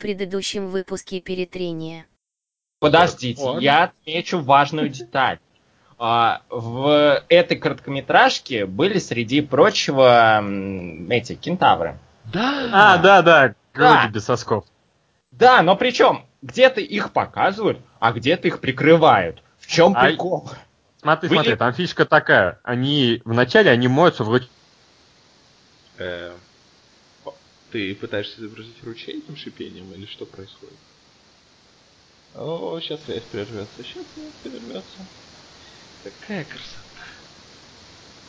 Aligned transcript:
предыдущем 0.00 0.66
выпуске 0.68 1.20
перетрения. 1.20 2.06
Подождите, 2.80 3.40
Вот. 3.42 3.60
я 3.60 3.84
отмечу 3.84 4.40
важную 4.40 4.88
деталь. 4.88 5.38
А, 5.98 6.40
в 6.48 7.22
этой 7.28 7.58
короткометражке 7.58 8.64
были, 8.64 8.98
среди 8.98 9.42
прочего, 9.42 10.42
эти 11.10 11.34
кентавры. 11.34 11.98
А, 12.34 12.96
да, 12.96 13.20
да, 13.22 13.54
Да. 13.74 14.08
без 14.08 14.24
сосков. 14.24 14.64
Да, 15.30 15.62
но 15.62 15.76
причем 15.76 16.24
где-то 16.42 16.80
их 16.80 17.12
показывают, 17.12 17.78
а 17.98 18.12
где-то 18.12 18.48
их 18.48 18.60
прикрывают. 18.60 19.42
В 19.58 19.66
чем 19.66 19.92
А- 19.94 20.06
прикол? 20.06 20.50
Смотри, 21.02 21.28
Вы 21.28 21.34
смотри, 21.36 21.56
там 21.56 21.72
фишка 21.74 22.04
такая. 22.06 22.58
Они 22.62 23.20
вначале 23.24 23.70
они 23.70 23.88
моются 23.88 24.24
в 24.24 24.28
ручье. 24.30 24.48
Э, 25.98 26.32
Ты 27.70 27.94
пытаешься 27.94 28.40
изобразить 28.40 28.82
ручей 28.82 29.18
этим 29.18 29.36
шипением 29.36 29.92
или 29.92 30.06
что 30.06 30.26
происходит? 30.26 30.76
О, 32.34 32.80
сейчас 32.80 33.02
связь 33.04 33.22
прервется, 33.24 33.84
сейчас 33.84 34.04
связь 34.14 34.32
прервется. 34.42 35.06
Какая 36.02 36.44
красота. 36.44 36.80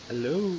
Алло. 0.10 0.58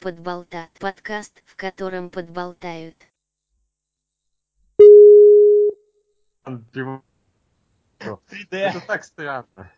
Подболтат. 0.00 0.70
Подкаст, 0.78 1.42
в 1.44 1.56
котором 1.56 2.08
подболтают. 2.08 2.96
Это 8.50 8.80
так 8.86 9.04
странно. 9.04 9.72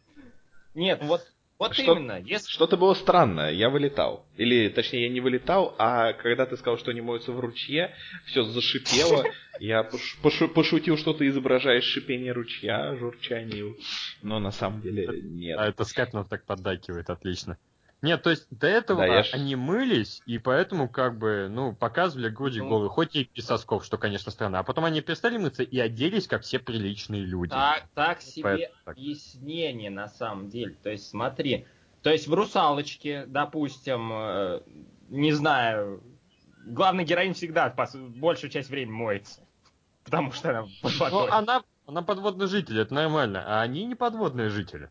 Нет, 0.74 1.02
вот, 1.02 1.26
вот 1.60 1.74
Что- 1.74 1.92
именно. 1.92 2.18
Если... 2.24 2.50
Что-то 2.50 2.76
было 2.76 2.94
странное, 2.94 3.52
я 3.52 3.70
вылетал. 3.70 4.26
Или, 4.36 4.68
точнее, 4.68 5.02
я 5.02 5.08
не 5.10 5.20
вылетал, 5.20 5.74
а 5.78 6.14
когда 6.14 6.46
ты 6.46 6.56
сказал, 6.56 6.78
что 6.78 6.90
они 6.90 7.02
моются 7.02 7.30
в 7.30 7.38
ручье, 7.38 7.94
все 8.26 8.42
зашипело. 8.42 9.24
Я 9.60 9.82
пош- 9.82 10.16
пошу- 10.22 10.48
пошутил, 10.48 10.96
что 10.96 11.12
ты 11.12 11.26
изображаешь 11.28 11.84
шипение 11.84 12.32
ручья, 12.32 12.96
журчание. 12.96 13.74
Но 14.22 14.38
на 14.38 14.52
самом 14.52 14.80
деле 14.80 15.20
нет. 15.22 15.58
А 15.58 15.68
это 15.68 15.84
Скайпнов 15.84 16.30
так 16.30 16.46
поддакивает, 16.46 17.10
отлично. 17.10 17.58
Нет, 18.02 18.22
то 18.22 18.30
есть 18.30 18.46
до 18.50 18.66
этого 18.66 19.00
Да, 19.00 19.06
я 19.06 19.22
ж- 19.22 19.34
они 19.34 19.56
мылись, 19.56 20.22
и 20.24 20.38
поэтому 20.38 20.88
как 20.88 21.18
бы, 21.18 21.48
ну, 21.50 21.74
показывали 21.74 22.30
груди 22.30 22.60
Ну. 22.60 22.68
голые, 22.68 22.88
хоть 22.88 23.14
и 23.14 23.30
без 23.34 23.44
сосков, 23.44 23.84
что, 23.84 23.98
конечно, 23.98 24.32
странно. 24.32 24.58
А 24.58 24.62
потом 24.62 24.86
они 24.86 25.02
перестали 25.02 25.36
мыться 25.36 25.62
и 25.62 25.78
оделись, 25.78 26.26
как 26.26 26.42
все 26.42 26.58
приличные 26.58 27.22
люди. 27.22 27.50
Так, 27.50 27.84
так 27.94 28.22
себе 28.22 28.42
Поэтому 28.42 28.74
так. 28.86 28.96
объяснение 28.96 29.90
на 29.90 30.08
самом 30.08 30.48
деле. 30.48 30.74
То 30.82 30.88
есть 30.90 31.08
смотри, 31.10 31.66
то 32.02 32.10
есть 32.10 32.26
в 32.26 32.32
«Русалочке», 32.32 33.26
допустим, 33.26 34.10
э, 34.12 34.60
не 35.10 35.32
знаю, 35.32 36.02
главный 36.64 37.04
героинь 37.04 37.34
всегда 37.34 37.68
пос- 37.76 37.98
большую 38.18 38.50
часть 38.50 38.70
времени 38.70 38.94
моется. 38.94 39.42
Потому 40.04 40.32
что 40.32 40.48
она 40.50 40.62
под 40.80 40.92
Ну, 40.94 40.98
водой. 40.98 41.28
она, 41.30 41.62
она 41.86 42.00
подводный 42.02 42.46
житель, 42.46 42.80
это 42.80 42.94
нормально, 42.94 43.44
а 43.46 43.60
они 43.60 43.84
не 43.84 43.94
подводные 43.94 44.48
жители. 44.48 44.88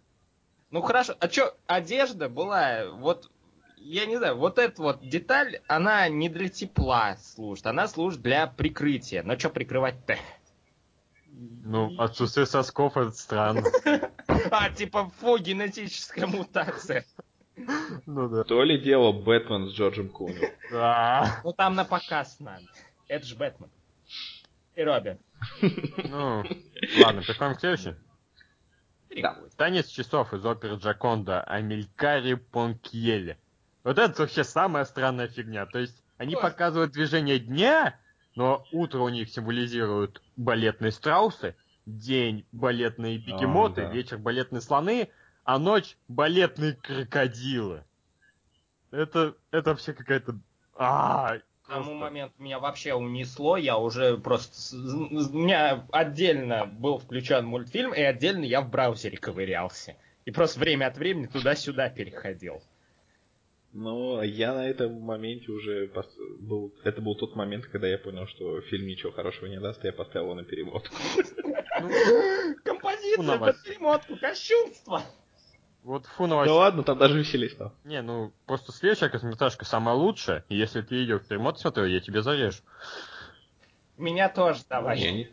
Ну 0.71 0.81
хорошо, 0.81 1.15
а 1.19 1.27
чё, 1.27 1.53
одежда 1.65 2.29
была, 2.29 2.89
вот, 2.91 3.31
я 3.77 4.05
не 4.05 4.17
знаю, 4.17 4.37
вот 4.37 4.59
эта 4.59 4.81
вот 4.81 5.01
деталь, 5.01 5.61
она 5.67 6.07
не 6.09 6.29
для 6.29 6.49
тепла 6.49 7.17
служит, 7.17 7.65
она 7.65 7.87
служит 7.87 8.21
для 8.21 8.45
прикрытия. 8.45 9.23
Но 9.23 9.37
что 9.37 9.49
прикрывать-то? 9.49 10.17
Ну, 11.31 11.99
отсутствие 11.99 12.45
сосков 12.45 12.97
это 12.97 13.11
странно. 13.11 13.63
А, 14.51 14.69
типа, 14.69 15.11
фу, 15.19 15.37
генетическая 15.37 16.27
мутация. 16.27 17.03
Ну 18.05 18.29
да. 18.29 18.43
То 18.43 18.63
ли 18.63 18.79
дело 18.79 19.11
Бэтмен 19.11 19.67
с 19.67 19.73
Джорджем 19.73 20.09
Клуни. 20.09 20.49
Да. 20.71 21.41
Ну 21.43 21.51
там 21.51 21.75
на 21.75 21.83
показ 21.83 22.39
надо. 22.39 22.63
Это 23.07 23.25
ж 23.25 23.35
Бэтмен. 23.35 23.69
И 24.75 24.81
Робин. 24.83 25.19
Ну, 25.61 26.43
ладно, 27.03 27.21
переходим 27.21 27.55
к 27.55 27.59
следующему. 27.59 27.95
Да. 29.15 29.37
Танец 29.57 29.87
часов 29.87 30.33
из 30.33 30.45
оперы 30.45 30.75
Джаконда 30.75 31.41
Амелькари 31.41 32.35
Понкьеле. 32.35 33.37
Вот 33.83 33.97
это 33.97 34.21
вообще 34.21 34.43
самая 34.43 34.85
странная 34.85 35.27
фигня. 35.27 35.65
То 35.65 35.79
есть 35.79 36.03
они 36.17 36.35
Ой. 36.35 36.41
показывают 36.41 36.91
движение 36.91 37.39
дня, 37.39 37.99
но 38.35 38.65
утро 38.71 38.99
у 38.99 39.09
них 39.09 39.29
символизирует 39.29 40.21
балетные 40.35 40.91
страусы, 40.91 41.55
день 41.85 42.45
балетные 42.51 43.17
бегемоты, 43.17 43.81
да. 43.81 43.91
вечер 43.91 44.17
балетные 44.17 44.61
слоны, 44.61 45.09
а 45.43 45.57
ночь 45.57 45.97
балетные 46.07 46.73
крокодилы. 46.73 47.83
Это, 48.91 49.35
это 49.51 49.71
вообще 49.71 49.93
какая-то... 49.93 50.39
А, 50.75 51.37
тому 51.69 51.93
моменту 51.93 52.33
меня 52.39 52.59
вообще 52.59 52.93
унесло, 52.93 53.57
я 53.57 53.77
уже 53.77 54.17
просто... 54.17 54.75
У 54.75 55.37
меня 55.37 55.85
отдельно 55.91 56.65
был 56.65 56.97
включен 56.97 57.45
мультфильм, 57.45 57.93
и 57.93 58.01
отдельно 58.01 58.43
я 58.43 58.61
в 58.61 58.69
браузере 58.69 59.17
ковырялся. 59.17 59.95
И 60.25 60.31
просто 60.31 60.59
время 60.59 60.87
от 60.87 60.97
времени 60.97 61.27
туда-сюда 61.27 61.89
переходил. 61.89 62.61
Но 63.71 64.23
я 64.23 64.53
на 64.55 64.67
этом 64.67 64.99
моменте 64.99 65.51
уже 65.51 65.85
пос- 65.87 66.37
был... 66.39 66.73
Это 66.83 67.01
был 67.01 67.15
тот 67.15 67.35
момент, 67.35 67.65
когда 67.67 67.87
я 67.87 67.99
понял, 67.99 68.27
что 68.27 68.61
фильм 68.61 68.87
ничего 68.87 69.11
хорошего 69.11 69.45
не 69.45 69.59
даст, 69.59 69.83
и 69.83 69.87
я 69.87 69.93
поставил 69.93 70.27
его 70.27 70.35
на 70.35 70.43
перевод. 70.43 70.89
Ну, 71.81 71.89
Композиция 72.63 73.23
Ну, 73.23 73.39
под 73.39 73.63
перемотку, 73.63 74.17
кощунство! 74.17 75.03
Вот 75.83 76.05
фу 76.05 76.23
Да 76.23 76.29
новостей. 76.31 76.55
ладно, 76.55 76.83
там 76.83 76.97
даже 76.97 77.17
веселее 77.17 77.49
стало. 77.49 77.73
Не, 77.83 78.01
ну, 78.01 78.31
просто 78.45 78.71
следующая 78.71 79.07
короткометражка 79.09 79.65
самая 79.65 79.95
лучшая, 79.95 80.43
и 80.49 80.55
если 80.55 80.81
ты 80.81 80.95
ее 80.95 81.19
в 81.19 81.27
перемотке 81.27 81.61
смотрел, 81.61 81.85
я 81.85 81.99
тебе 81.99 82.21
зарежу. 82.21 82.61
Меня 83.97 84.29
тоже 84.29 84.61
давай. 84.69 84.99
Не, 84.99 85.11
не- 85.11 85.29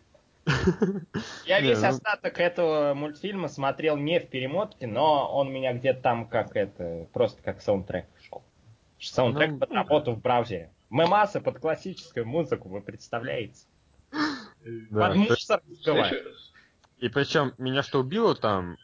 Я 1.46 1.60
Не, 1.60 1.68
весь 1.70 1.82
ну- 1.82 1.88
остаток 1.88 2.38
этого 2.38 2.94
мультфильма 2.94 3.48
смотрел 3.48 3.96
не 3.96 4.20
в 4.20 4.28
перемотке, 4.28 4.86
но 4.86 5.28
он 5.34 5.48
у 5.48 5.50
меня 5.50 5.72
где-то 5.72 6.00
там 6.02 6.28
как 6.28 6.54
это, 6.54 7.06
просто 7.12 7.42
как 7.42 7.60
саундтрек 7.60 8.06
шел. 8.28 8.44
Саундтрек 9.00 9.50
Ну, 9.52 9.58
под 9.58 9.70
работу 9.72 10.12
в 10.12 10.20
браузере. 10.20 10.70
Мемасы 10.88 11.40
под 11.40 11.58
классическую 11.58 12.26
музыку, 12.26 12.68
вы 12.68 12.80
представляете? 12.80 13.64
Да, 14.90 15.08
под 15.08 15.12
то- 15.14 15.18
мусор 15.18 15.62
И 16.98 17.08
причем 17.08 17.52
меня 17.58 17.82
что 17.82 17.98
убило 18.00 18.34
там, 18.36 18.76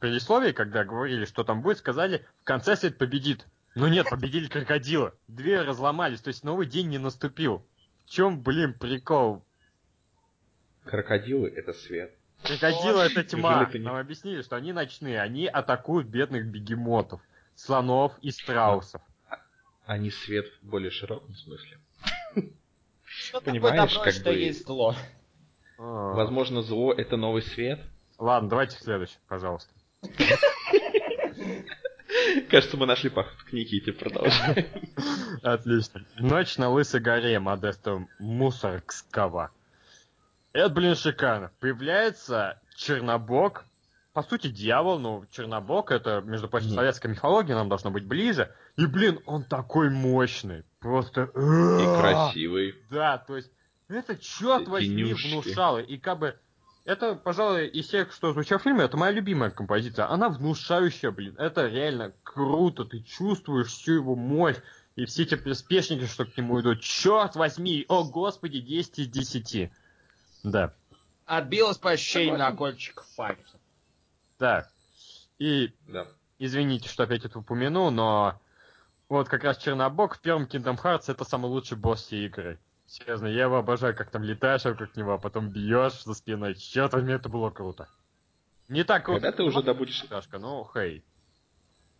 предисловии, 0.00 0.52
когда 0.52 0.84
говорили, 0.84 1.24
что 1.24 1.44
там 1.44 1.62
будет, 1.62 1.78
сказали, 1.78 2.26
в 2.40 2.44
конце 2.44 2.76
свет 2.76 2.98
победит. 2.98 3.46
Ну 3.74 3.86
нет, 3.86 4.08
победили 4.10 4.48
крокодилы. 4.48 5.12
Две 5.28 5.62
разломались, 5.62 6.20
то 6.20 6.28
есть 6.28 6.44
новый 6.44 6.66
день 6.66 6.88
не 6.88 6.98
наступил. 6.98 7.64
В 8.04 8.10
чем, 8.10 8.42
блин, 8.42 8.74
прикол? 8.74 9.44
Крокодилы— 10.84 11.48
это 11.56 11.72
свет. 11.72 12.12
Крокодилы 12.42 13.02
это 13.02 13.22
тьма. 13.22 13.52
Неужели 13.60 13.72
ты 13.72 13.78
не- 13.78 13.84
Нам 13.84 13.96
объяснили, 13.96 14.42
что 14.42 14.56
они 14.56 14.72
ночные, 14.72 15.20
они 15.20 15.46
атакуют 15.46 16.08
бедных 16.08 16.46
бегемотов, 16.46 17.20
слонов 17.54 18.18
и 18.22 18.30
страусов. 18.30 19.02
Они 19.84 20.10
свет 20.10 20.46
в 20.62 20.66
более 20.66 20.90
широком 20.90 21.34
смысле. 21.34 21.78
Что 23.04 23.40
Понимаешь, 23.40 23.74
такое 23.76 23.88
добро, 23.88 24.04
как 24.04 24.12
что 24.14 24.30
бы- 24.30 24.36
есть 24.38 24.66
зло? 24.66 24.94
А. 25.78 25.82
Возможно, 26.14 26.62
зло— 26.62 26.92
это 26.96 27.16
новый 27.16 27.42
свет. 27.42 27.80
Ладно, 28.20 28.50
давайте 28.50 28.76
следующий, 28.76 29.16
пожалуйста. 29.28 29.72
Кажется, 32.50 32.76
мы 32.76 32.84
нашли 32.84 33.08
поход 33.08 33.32
к 33.48 33.52
Никите, 33.54 33.92
продолжаем. 33.92 34.66
Отлично. 35.42 36.04
Ночь 36.18 36.58
на 36.58 36.68
Лысой 36.68 37.00
горе 37.00 37.40
Модеста 37.40 38.06
Мусоргского. 38.18 39.50
Это, 40.52 40.68
блин, 40.68 40.96
шикарно. 40.96 41.50
Появляется 41.60 42.60
Чернобог. 42.76 43.64
По 44.12 44.22
сути, 44.22 44.48
дьявол, 44.48 44.98
но 44.98 45.24
Чернобог 45.30 45.90
это, 45.90 46.20
между 46.20 46.46
прочим, 46.46 46.68
советская 46.70 47.10
мифология, 47.10 47.54
нам 47.54 47.70
должно 47.70 47.90
быть 47.90 48.04
ближе. 48.04 48.54
И, 48.76 48.84
блин, 48.84 49.20
он 49.24 49.44
такой 49.44 49.88
мощный. 49.88 50.64
Просто... 50.78 51.22
И 51.22 52.00
красивый. 52.00 52.74
Да, 52.90 53.16
то 53.16 53.36
есть, 53.36 53.50
это, 53.88 54.18
черт 54.18 54.68
возьми, 54.68 55.14
внушало. 55.14 55.78
И 55.78 55.96
как 55.96 56.18
бы, 56.18 56.38
это, 56.84 57.14
пожалуй, 57.14 57.68
из 57.68 57.86
всех, 57.88 58.12
что 58.12 58.32
звучало 58.32 58.58
в 58.58 58.62
фильме, 58.62 58.84
это 58.84 58.96
моя 58.96 59.12
любимая 59.12 59.50
композиция. 59.50 60.08
Она 60.10 60.28
внушающая, 60.28 61.10
блин. 61.10 61.34
Это 61.38 61.66
реально 61.68 62.12
круто. 62.22 62.84
Ты 62.84 63.00
чувствуешь 63.00 63.68
всю 63.68 63.94
его 63.94 64.14
мощь. 64.16 64.56
И 64.96 65.04
все 65.06 65.22
эти 65.22 65.36
приспешники, 65.36 66.06
что 66.06 66.24
к 66.24 66.36
нему 66.36 66.60
идут. 66.60 66.80
Черт 66.80 67.36
возьми! 67.36 67.84
О, 67.88 68.04
господи, 68.04 68.60
10 68.60 68.98
из 68.98 69.08
10. 69.08 69.70
Да. 70.42 70.74
Отбилось 71.26 71.78
по 71.78 71.90
ощущению 71.92 72.32
Согласен. 72.38 72.52
на 72.52 72.56
кольчик 72.58 73.04
пальца. 73.16 73.58
Так. 74.36 74.68
И 75.38 75.72
Да. 75.86 76.06
извините, 76.38 76.88
что 76.88 77.04
опять 77.04 77.24
это 77.24 77.38
упомяну, 77.38 77.90
но 77.90 78.40
вот 79.08 79.28
как 79.28 79.44
раз 79.44 79.58
Чернобог 79.58 80.16
в 80.16 80.20
первом 80.20 80.44
Kingdom 80.44 80.76
Hearts 80.82 81.04
это 81.06 81.24
самый 81.24 81.46
лучший 81.46 81.78
босс 81.78 82.02
всей 82.02 82.26
игры. 82.26 82.58
Серьезно, 82.90 83.28
я 83.28 83.44
его 83.44 83.56
обожаю, 83.56 83.94
как 83.94 84.10
там 84.10 84.24
летаешь 84.24 84.64
вокруг 84.64 84.96
него, 84.96 85.12
а 85.12 85.18
потом 85.18 85.48
бьешь 85.48 86.02
за 86.02 86.12
спиной. 86.12 86.56
Черт 86.56 86.92
возьми, 86.92 87.12
это 87.12 87.28
было 87.28 87.50
круто. 87.50 87.88
Не 88.66 88.82
так 88.82 89.04
круто. 89.04 89.20
Когда 89.20 89.36
ты 89.36 89.44
уже 89.44 89.62
добудешь... 89.62 90.04
Шашка, 90.08 90.40
ну, 90.40 90.68
хей. 90.74 91.04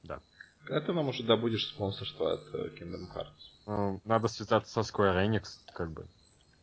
Когда 0.03 0.81
ты 0.81 0.93
нам 0.93 1.09
уже 1.09 1.23
добудешь 1.23 1.69
спонсорство 1.69 2.33
от 2.33 2.55
э, 2.55 2.71
Kingdom 2.77 3.07
Hearts? 3.15 3.29
Ну, 3.67 4.01
надо 4.05 4.27
связаться 4.27 4.73
со 4.73 4.81
Square 4.81 5.25
Enix, 5.25 5.61
как 5.75 5.93
бы. 5.93 6.09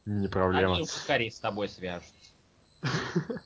Не 0.05 0.27
проблема. 0.27 0.75
Они 0.75 0.85
скорее 0.85 1.31
с 1.31 1.39
тобой 1.39 1.69
свяжутся. 1.69 2.13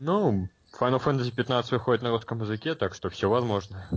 Ну, 0.00 0.48
Final 0.78 1.02
Fantasy 1.02 1.30
15 1.30 1.70
выходит 1.70 2.02
на 2.02 2.10
русском 2.10 2.40
языке, 2.42 2.74
так 2.74 2.94
что 2.94 3.08
все 3.08 3.30
возможно. 3.30 3.88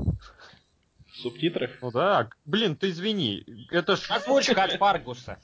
В 1.08 1.18
субтитрах? 1.18 1.72
Ну 1.82 1.92
да, 1.92 2.30
блин, 2.46 2.76
ты 2.78 2.92
извини, 2.92 3.44
это 3.72 3.96
ж... 3.98 4.10
Озвучка 4.12 4.64
от 4.64 4.74
Фаргуса. 4.74 5.40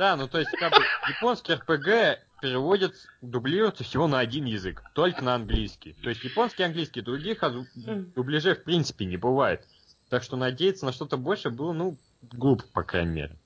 Да, 0.00 0.16
ну 0.16 0.28
то 0.28 0.38
есть 0.38 0.50
как 0.52 0.72
бы 0.72 0.82
японский 1.10 1.52
РПГ 1.52 2.24
переводит, 2.40 2.94
дублируется 3.20 3.84
всего 3.84 4.06
на 4.08 4.18
один 4.18 4.46
язык, 4.46 4.82
только 4.94 5.22
на 5.22 5.34
английский. 5.34 5.92
То 5.92 6.08
есть 6.08 6.24
японский 6.24 6.62
и 6.62 6.64
английский, 6.64 7.02
других 7.02 7.42
озв- 7.42 7.66
дубляжей 8.14 8.54
в 8.54 8.64
принципе 8.64 9.04
не 9.04 9.18
бывает. 9.18 9.68
Так 10.08 10.22
что 10.22 10.38
надеяться 10.38 10.86
на 10.86 10.92
что-то 10.92 11.18
больше 11.18 11.50
было, 11.50 11.74
ну, 11.74 11.98
глупо, 12.22 12.64
по 12.72 12.82
крайней 12.82 13.10
мере. 13.10 13.36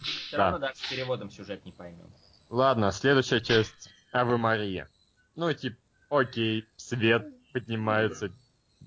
Все 0.00 0.36
Да. 0.36 0.50
равно 0.50 0.58
даже 0.58 0.74
с 0.74 0.90
переводом 0.90 1.30
сюжет 1.30 1.64
не 1.64 1.70
поймем. 1.70 2.10
Ладно, 2.50 2.90
следующая 2.90 3.40
часть 3.40 3.88
Авы 4.10 4.36
Мария. 4.36 4.88
Ну, 5.36 5.52
типа, 5.52 5.76
окей, 6.08 6.66
свет 6.74 7.32
поднимается, 7.52 8.32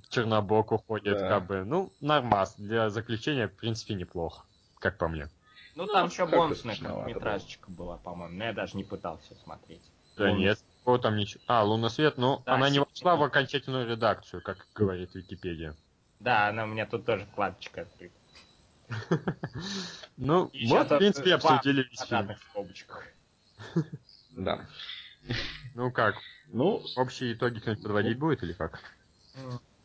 Чернобог 0.10 0.72
уходит, 0.72 1.18
Да. 1.20 1.30
как 1.30 1.48
бы, 1.48 1.64
ну, 1.64 1.94
нормас. 2.00 2.56
Для 2.58 2.90
заключения, 2.90 3.48
в 3.48 3.56
принципе, 3.56 3.94
неплохо, 3.94 4.47
как 4.80 4.98
по 4.98 5.08
мне. 5.08 5.30
Ну, 5.76 5.86
Ну, 5.86 5.94
там 5.94 6.08
еще 6.08 6.26
бонусная 6.26 6.76
метражечка 7.06 7.70
была, 7.70 7.98
по-моему. 7.98 8.36
Но 8.38 8.46
я 8.46 8.54
даже 8.54 8.76
не 8.76 8.84
пытался 8.84 9.36
смотреть. 9.36 9.84
Да 10.18 10.26
Бонус. 10.26 10.40
нет, 10.40 10.60
о, 10.86 10.98
там 10.98 11.16
ничего. 11.16 11.42
А, 11.48 11.64
Лунный 11.64 11.90
свет, 11.92 12.18
ну, 12.18 12.42
Да, 12.46 12.56
она 12.56 12.70
не 12.70 12.80
вошла 12.80 13.16
в 13.16 13.24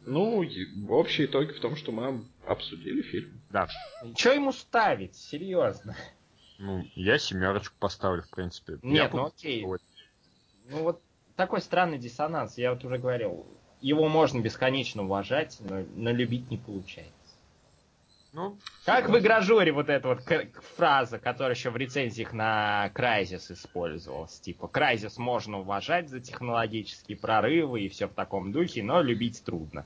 Ну, 0.05 0.39
общие 0.39 0.67
итоги 0.67 0.91
общий 0.91 1.25
итог 1.27 1.53
в 1.53 1.61
том, 1.61 1.77
что 1.77 1.93
мы 1.93 2.25
обсудили 2.47 3.03
фильм. 3.03 3.41
Да. 3.51 3.69
Че 4.15 4.35
ему 4.35 4.53
ставить? 4.53 5.15
Серьезно. 5.17 5.97
Ну, 6.59 6.85
я 6.95 7.19
семерочку 7.19 7.75
поставлю, 7.79 8.23
в 8.23 8.31
принципе. 8.31 8.79
Нет, 8.83 9.11
Я 9.13 9.17
ну 9.17 9.27
окей. 9.27 9.65
Ну 9.65 10.83
вот 10.83 11.03
такой 11.37 11.61
странный 11.61 11.99
диссонанс, 11.99 12.59
я 12.59 12.73
вот 12.73 12.85
уже 12.85 12.99
говорил. 12.99 13.47
Его 13.81 14.09
можно 14.09 14.41
бесконечно 14.41 15.03
уважать, 15.03 15.59
но, 15.61 15.85
но 15.97 16.13
любить 16.13 16.51
не 16.51 16.57
получается. 16.57 17.13
Ну, 18.33 18.59
Как 18.87 19.11
в 19.11 19.19
игражуре 19.19 19.73
вот 19.73 19.91
эта 19.91 20.09
вот 20.09 20.21
фраза, 20.77 21.19
которая 21.19 21.55
еще 21.55 21.69
в 21.69 21.77
рецензиях 21.77 22.33
на 22.33 22.91
Crysis 22.95 23.53
использовалась. 23.53 24.41
Типа, 24.41 24.71
Crysis 24.73 25.15
можно 25.19 25.61
уважать 25.61 26.09
за 26.09 26.19
технологические 26.19 27.19
прорывы 27.19 27.83
и 27.83 27.89
все 27.91 28.09
в 28.09 28.15
таком 28.15 28.51
духе, 28.51 28.83
но 28.83 29.03
любить 29.03 29.45
трудно. 29.45 29.85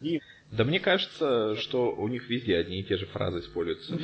И 0.00 0.22
Да 0.50 0.64
мне 0.64 0.80
кажется, 0.80 1.54
что 1.56 1.92
у 1.92 2.08
них 2.08 2.30
везде 2.30 2.56
одни 2.56 2.80
и 2.80 2.82
те 2.82 2.96
же 2.96 3.04
фразы 3.04 3.40
используются. 3.40 3.98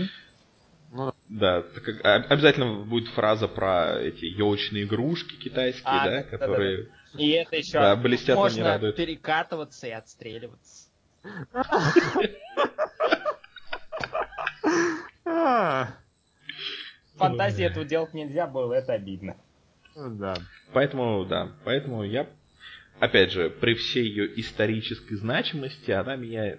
ну, 0.93 1.13
Да, 1.31 1.63
так 1.63 1.83
как 1.83 2.05
а- 2.05 2.27
обязательно 2.29 2.85
будет 2.85 3.09
фраза 3.09 3.49
про 3.49 3.99
эти 4.03 4.27
елочные 4.27 4.85
игрушки 4.85 5.35
китайские, 5.37 5.85
А, 5.87 6.05
да, 6.05 6.23
которые... 6.25 6.89
И 7.17 7.31
это 7.31 7.57
еще 7.57 7.79
Да, 7.79 7.97
блестят, 7.97 8.37
можно 8.37 8.93
перекатываться 8.93 9.87
и 9.87 9.93
отстреливаться. 9.93 10.89
а, 15.39 15.97
фантазии 17.17 17.65
этого 17.65 17.85
делать 17.85 18.15
нельзя 18.15 18.47
было, 18.47 18.75
это 18.75 18.93
обидно. 18.93 19.37
ну 19.95 20.17
да. 20.17 20.37
Поэтому, 20.73 21.25
да, 21.25 21.53
поэтому 21.65 22.05
я, 22.05 22.29
опять 22.99 23.33
же, 23.33 23.51
при 23.51 23.75
всей 23.75 24.05
ее 24.05 24.41
исторической 24.41 25.17
значимости, 25.17 25.91
она 25.91 26.17
меня 26.17 26.59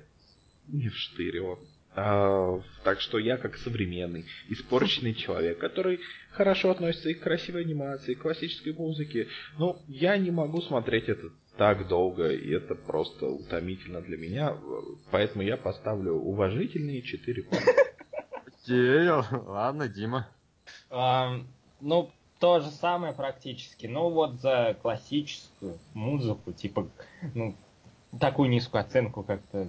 не 0.67 0.89
вштырила. 0.89 1.59
А, 1.95 2.61
так 2.83 3.01
что 3.01 3.17
я 3.17 3.37
как 3.37 3.57
современный, 3.57 4.25
испорченный 4.47 5.15
человек, 5.15 5.57
который 5.57 5.99
хорошо 6.31 6.71
относится 6.71 7.09
и 7.09 7.13
к 7.13 7.21
красивой 7.21 7.63
анимации, 7.63 8.11
и 8.11 8.15
к 8.15 8.21
классической 8.21 8.73
музыке, 8.73 9.27
ну, 9.57 9.81
я 9.87 10.15
не 10.17 10.31
могу 10.31 10.61
смотреть 10.61 11.09
это 11.09 11.29
так 11.57 11.87
долго, 11.87 12.29
и 12.29 12.51
это 12.51 12.75
просто 12.75 13.25
утомительно 13.25 14.01
для 14.01 14.17
меня, 14.17 14.55
поэтому 15.11 15.43
я 15.43 15.57
поставлю 15.57 16.13
уважительные 16.13 17.01
4 17.01 17.43
балла. 17.43 17.63
Окей, 18.69 19.09
ладно, 19.47 19.87
Дима. 19.87 20.27
Ну, 20.91 22.11
то 22.39 22.59
же 22.59 22.69
самое 22.69 23.13
практически. 23.13 23.87
Ну, 23.87 24.09
вот 24.09 24.39
за 24.39 24.77
классическую 24.81 25.79
музыку, 25.93 26.53
типа, 26.53 26.87
ну, 27.33 27.55
такую 28.19 28.49
низкую 28.49 28.81
оценку 28.81 29.23
как-то 29.23 29.67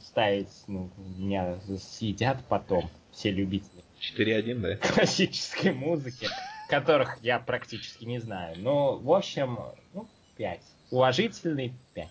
ставить, 0.00 0.64
ну, 0.66 0.90
меня 1.16 1.58
съедят 1.78 2.44
потом 2.48 2.90
все 3.12 3.30
любители 3.30 3.84
4-1, 4.00 4.58
да? 4.58 4.76
классической 4.76 5.72
музыки, 5.72 6.28
которых 6.68 7.18
я 7.22 7.38
практически 7.38 8.04
не 8.04 8.18
знаю. 8.18 8.56
Ну, 8.58 8.96
в 8.98 9.12
общем, 9.12 9.60
ну, 9.94 10.08
5. 10.36 10.60
Уважительный 10.90 11.72
5. 11.94 12.08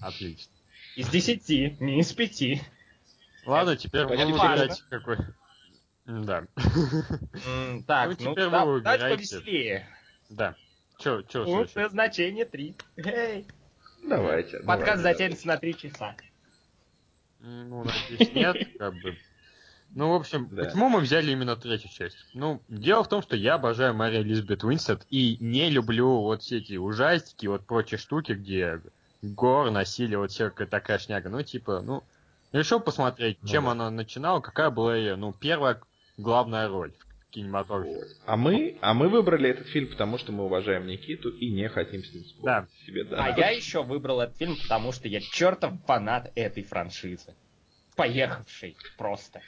Отлично. 0.00 0.52
Из 0.96 1.08
10, 1.08 1.80
не 1.80 2.00
из 2.00 2.12
5. 2.12 2.62
Ладно, 3.44 3.76
теперь 3.76 4.06
важно. 4.06 4.26
выбирайте 4.26 4.82
какой. 4.88 5.18
Да. 6.08 6.44
М, 7.46 7.82
Так, 7.84 8.08
Ну, 8.08 8.16
ну, 8.18 8.32
теперь 8.32 8.50
да- 8.50 8.64
вы 8.64 8.80
давайте 8.80 9.04
выбирайте. 9.04 9.14
повеселее. 9.16 9.86
Да. 10.30 10.54
Чё, 10.98 11.22
чё 11.22 11.44
Пункт 11.44 11.76
назначения 11.76 12.44
3. 12.46 12.74
Эй. 12.96 13.46
Давайте. 14.02 14.60
Подкаст 14.60 15.02
затянется 15.02 15.46
на 15.46 15.58
3 15.58 15.76
часа. 15.76 16.16
Ну, 17.40 17.84
надеюсь, 17.84 18.32
нет, 18.34 18.56
как 18.78 18.94
бы. 18.94 19.16
Ну, 19.90 20.10
в 20.12 20.14
общем, 20.16 20.48
Да. 20.50 20.64
почему 20.64 20.88
мы 20.88 21.00
взяли 21.00 21.30
именно 21.30 21.56
третью 21.56 21.90
часть? 21.90 22.16
Ну, 22.34 22.62
дело 22.68 23.04
в 23.04 23.08
том, 23.08 23.22
что 23.22 23.36
я 23.36 23.54
обожаю 23.54 23.94
Мария 23.94 24.22
Элизабет 24.22 24.64
Уинстед 24.64 25.06
и 25.10 25.36
не 25.40 25.70
люблю 25.70 26.20
вот 26.22 26.42
все 26.42 26.58
эти 26.58 26.76
ужастики, 26.76 27.46
вот 27.46 27.64
прочие 27.66 27.96
штуки, 27.98 28.32
где 28.32 28.80
гор, 29.22 29.70
насилие, 29.70 30.18
вот 30.18 30.30
всякая 30.30 30.66
такая 30.66 30.98
шняга. 30.98 31.28
Ну, 31.30 31.42
типа, 31.42 31.80
ну, 31.80 32.02
решил 32.52 32.80
посмотреть, 32.80 33.38
Ну 33.42 33.48
чем 33.48 33.64
да. 33.64 33.70
она 33.72 33.90
начинала, 33.90 34.40
какая 34.40 34.70
была 34.70 34.94
ее, 34.96 35.16
ну, 35.16 35.32
первая 35.32 35.80
главная 36.18 36.68
роль 36.68 36.92
в 37.20 37.30
кинематографе. 37.30 38.06
А 38.26 38.36
мы, 38.36 38.76
а 38.80 38.92
мы 38.92 39.08
выбрали 39.08 39.48
этот 39.48 39.68
фильм, 39.68 39.88
потому 39.88 40.18
что 40.18 40.32
мы 40.32 40.44
уважаем 40.44 40.86
Никиту 40.86 41.30
и 41.30 41.50
не 41.50 41.68
хотим 41.68 42.04
с 42.04 42.12
ним 42.12 42.24
спорить. 42.24 42.44
Да. 42.44 42.66
Себе, 42.86 43.04
да. 43.04 43.24
А 43.24 43.38
я 43.38 43.50
еще 43.50 43.82
выбрал 43.82 44.20
этот 44.20 44.36
фильм, 44.36 44.56
потому 44.62 44.92
что 44.92 45.08
я 45.08 45.20
чертов 45.20 45.72
фанат 45.86 46.30
этой 46.34 46.62
франшизы. 46.62 47.34
Поехавший 47.96 48.76
просто. 48.96 49.40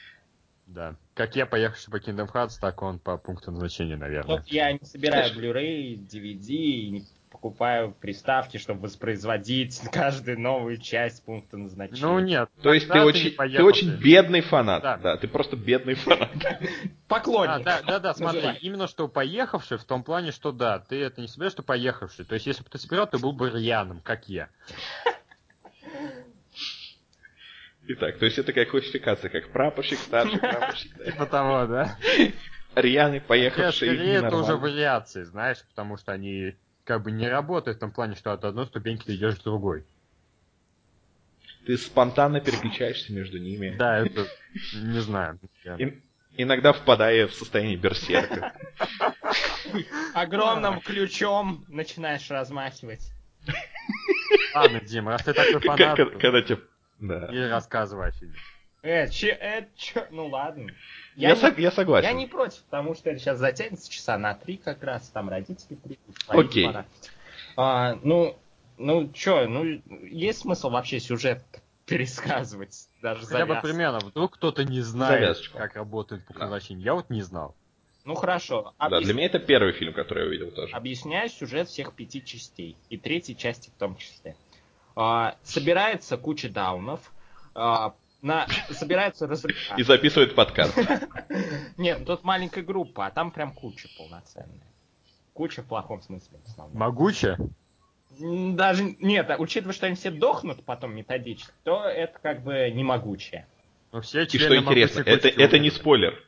Да. 0.65 0.95
Как 1.13 1.35
я 1.35 1.45
поехавший 1.45 1.91
по 1.91 1.97
Kingdom 1.97 2.31
Hearts, 2.31 2.59
так 2.59 2.81
он 2.81 2.99
по 2.99 3.17
пункту 3.17 3.51
назначения, 3.51 3.97
наверное. 3.97 4.37
Вот 4.37 4.47
я 4.47 4.71
не 4.71 4.83
собираю 4.83 5.33
Blu-ray, 5.33 5.95
DVD 5.95 7.03
покупаю 7.31 7.95
приставки, 7.99 8.57
чтобы 8.57 8.81
воспроизводить 8.81 9.81
каждую 9.91 10.39
новую 10.39 10.77
часть 10.77 11.23
пункта 11.25 11.57
назначения. 11.57 12.05
Ну, 12.05 12.19
нет. 12.19 12.49
То 12.61 12.73
есть 12.73 12.87
ты 12.87 12.93
тогда 12.93 13.05
очень, 13.05 13.35
ты 13.35 13.63
очень 13.63 13.95
бедный 13.95 14.41
фанат. 14.41 14.83
Да. 14.83 14.97
Да. 14.97 15.17
ты 15.17 15.27
просто 15.27 15.55
бедный 15.55 15.95
фанат. 15.95 16.29
Поклонник. 17.07 17.51
А, 17.51 17.59
да, 17.59 17.81
да, 17.81 17.99
да, 17.99 18.13
смотри, 18.13 18.41
Называй. 18.41 18.57
именно 18.61 18.87
что 18.87 19.07
поехавший 19.07 19.77
в 19.77 19.85
том 19.85 20.03
плане, 20.03 20.31
что 20.31 20.51
да, 20.51 20.79
ты 20.79 21.01
это 21.01 21.21
не 21.21 21.27
собираешь, 21.27 21.53
что 21.53 21.63
поехавший. 21.63 22.25
То 22.25 22.35
есть, 22.35 22.45
если 22.45 22.63
бы 22.63 22.69
ты 22.69 22.77
собирал, 22.77 23.07
ты 23.07 23.17
был 23.17 23.31
бы 23.31 23.49
рьяным, 23.49 24.01
как 24.01 24.27
я. 24.27 24.49
Итак, 27.87 28.19
то 28.19 28.25
есть 28.25 28.37
это 28.37 28.47
такая 28.47 28.65
классификация, 28.65 29.29
как 29.29 29.51
прапорщик, 29.51 29.97
старший 29.97 30.39
прапорщик. 30.39 31.03
Типа 31.03 31.25
того, 31.25 31.65
да? 31.65 31.97
Рьяный, 32.75 33.19
поехавший, 33.19 33.95
скорее, 33.95 34.15
это 34.15 34.35
уже 34.35 34.55
вариации, 34.55 35.23
знаешь, 35.23 35.63
потому 35.69 35.97
что 35.97 36.11
они 36.11 36.55
как 36.91 37.03
бы 37.03 37.11
не 37.13 37.29
работают 37.29 37.77
в 37.77 37.79
том 37.79 37.91
плане, 37.91 38.15
что 38.15 38.33
от 38.33 38.43
одной 38.43 38.65
ступеньки 38.65 39.05
ты 39.05 39.15
идешь 39.15 39.37
к 39.37 39.43
другой. 39.43 39.85
Ты 41.65 41.77
спонтанно 41.77 42.41
переключаешься 42.41 43.13
между 43.13 43.37
ними. 43.39 43.73
Да, 43.77 43.99
это 43.99 44.27
не 44.73 44.99
знаю. 44.99 45.39
иногда 46.35 46.73
впадая 46.73 47.27
в 47.27 47.33
состояние 47.33 47.77
берсерка. 47.77 48.53
Огромным 50.13 50.81
ключом 50.81 51.63
начинаешь 51.69 52.29
размахивать. 52.29 53.09
Ладно, 54.53 54.81
Дим, 54.81 55.07
раз 55.07 55.23
ты 55.23 55.31
такой 55.31 55.61
фанат, 55.61 55.95
Когда 55.95 56.19
когда 56.19 56.41
тебе... 56.41 56.59
Да. 56.99 57.27
и 57.27 57.39
рассказывай 57.47 58.09
о 58.09 58.11
фильме. 58.11 58.35
Э, 58.83 59.07
че, 59.07 59.27
э, 59.29 59.67
че, 59.77 60.07
ну 60.11 60.27
ладно. 60.27 60.67
Я, 61.15 61.29
не- 61.31 61.35
сог- 61.35 61.59
я 61.59 61.71
согласен. 61.71 62.07
Я 62.07 62.13
не 62.13 62.25
против, 62.27 62.61
потому 62.63 62.95
что 62.95 63.09
это 63.09 63.19
сейчас 63.19 63.37
затянется 63.37 63.91
часа 63.91 64.17
на 64.17 64.33
три 64.33 64.57
как 64.57 64.81
раз, 64.83 65.09
там 65.09 65.29
родители 65.29 65.75
придут. 65.75 65.99
Окей. 66.27 66.65
пора. 66.67 66.85
А, 67.57 67.97
ну, 68.03 68.35
Ну, 68.77 69.09
чё, 69.13 69.47
ну, 69.47 69.63
есть 70.09 70.39
смысл 70.39 70.69
вообще 70.69 70.99
сюжет 70.99 71.43
пересказывать? 71.85 72.87
Даже 73.01 73.25
Хотя 73.25 73.45
бы 73.45 73.49
завязку? 73.53 73.67
примерно, 73.67 73.99
вдруг 73.99 74.33
кто-то 74.35 74.63
не 74.63 74.81
знает, 74.81 75.19
Завязочку. 75.21 75.57
как 75.57 75.75
работает 75.75 76.23
пункт 76.25 76.39
Да. 76.39 76.45
назначения. 76.47 76.83
Я 76.83 76.93
вот 76.95 77.09
не 77.09 77.21
знал. 77.21 77.53
Ну, 78.05 78.15
хорошо. 78.15 78.73
Да, 78.79 78.85
Объяс- 78.87 79.03
для 79.03 79.13
меня 79.13 79.25
это 79.27 79.37
первый 79.39 79.73
фильм, 79.73 79.93
который 79.93 80.23
я 80.23 80.29
увидел 80.29 80.49
тоже. 80.51 80.73
Объясняю 80.73 81.29
сюжет 81.29 81.67
всех 81.67 81.93
пяти 81.93 82.23
частей. 82.25 82.75
И 82.89 82.97
третьей 82.97 83.35
части 83.37 83.69
в 83.69 83.73
том 83.79 83.95
числе. 83.97 84.35
А, 84.95 85.35
собирается 85.43 86.17
куча 86.17 86.49
даунов. 86.49 87.11
а, 87.53 87.93
на, 88.21 88.47
собираются 88.69 89.27
развлекаться. 89.27 89.75
И 89.77 89.83
записывает 89.83 90.35
подкаст. 90.35 90.77
Нет, 91.77 92.05
тут 92.05 92.23
маленькая 92.23 92.63
группа, 92.63 93.07
а 93.07 93.11
там 93.11 93.31
прям 93.31 93.53
куча 93.53 93.89
полноценная. 93.97 94.67
Куча 95.33 95.61
в 95.63 95.65
плохом 95.65 96.01
смысле 96.01 96.39
в 96.43 96.49
основном. 96.49 96.77
Даже 98.19 98.83
нет, 98.99 99.29
а 99.29 99.37
учитывая, 99.37 99.73
что 99.73 99.85
они 99.87 99.95
все 99.95 100.11
дохнут 100.11 100.63
потом 100.65 100.93
методически, 100.93 101.53
то 101.63 101.85
это 101.85 102.19
как 102.19 102.43
бы 102.43 102.69
не 102.69 102.83
могучее. 102.83 103.47
Ну, 103.91 104.01
все 104.01 104.23
И 104.23 104.37
что 104.37 104.55
интересно, 104.55 105.01
это, 105.01 105.27
это 105.29 105.59
не 105.59 105.71
спойлер. 105.71 106.21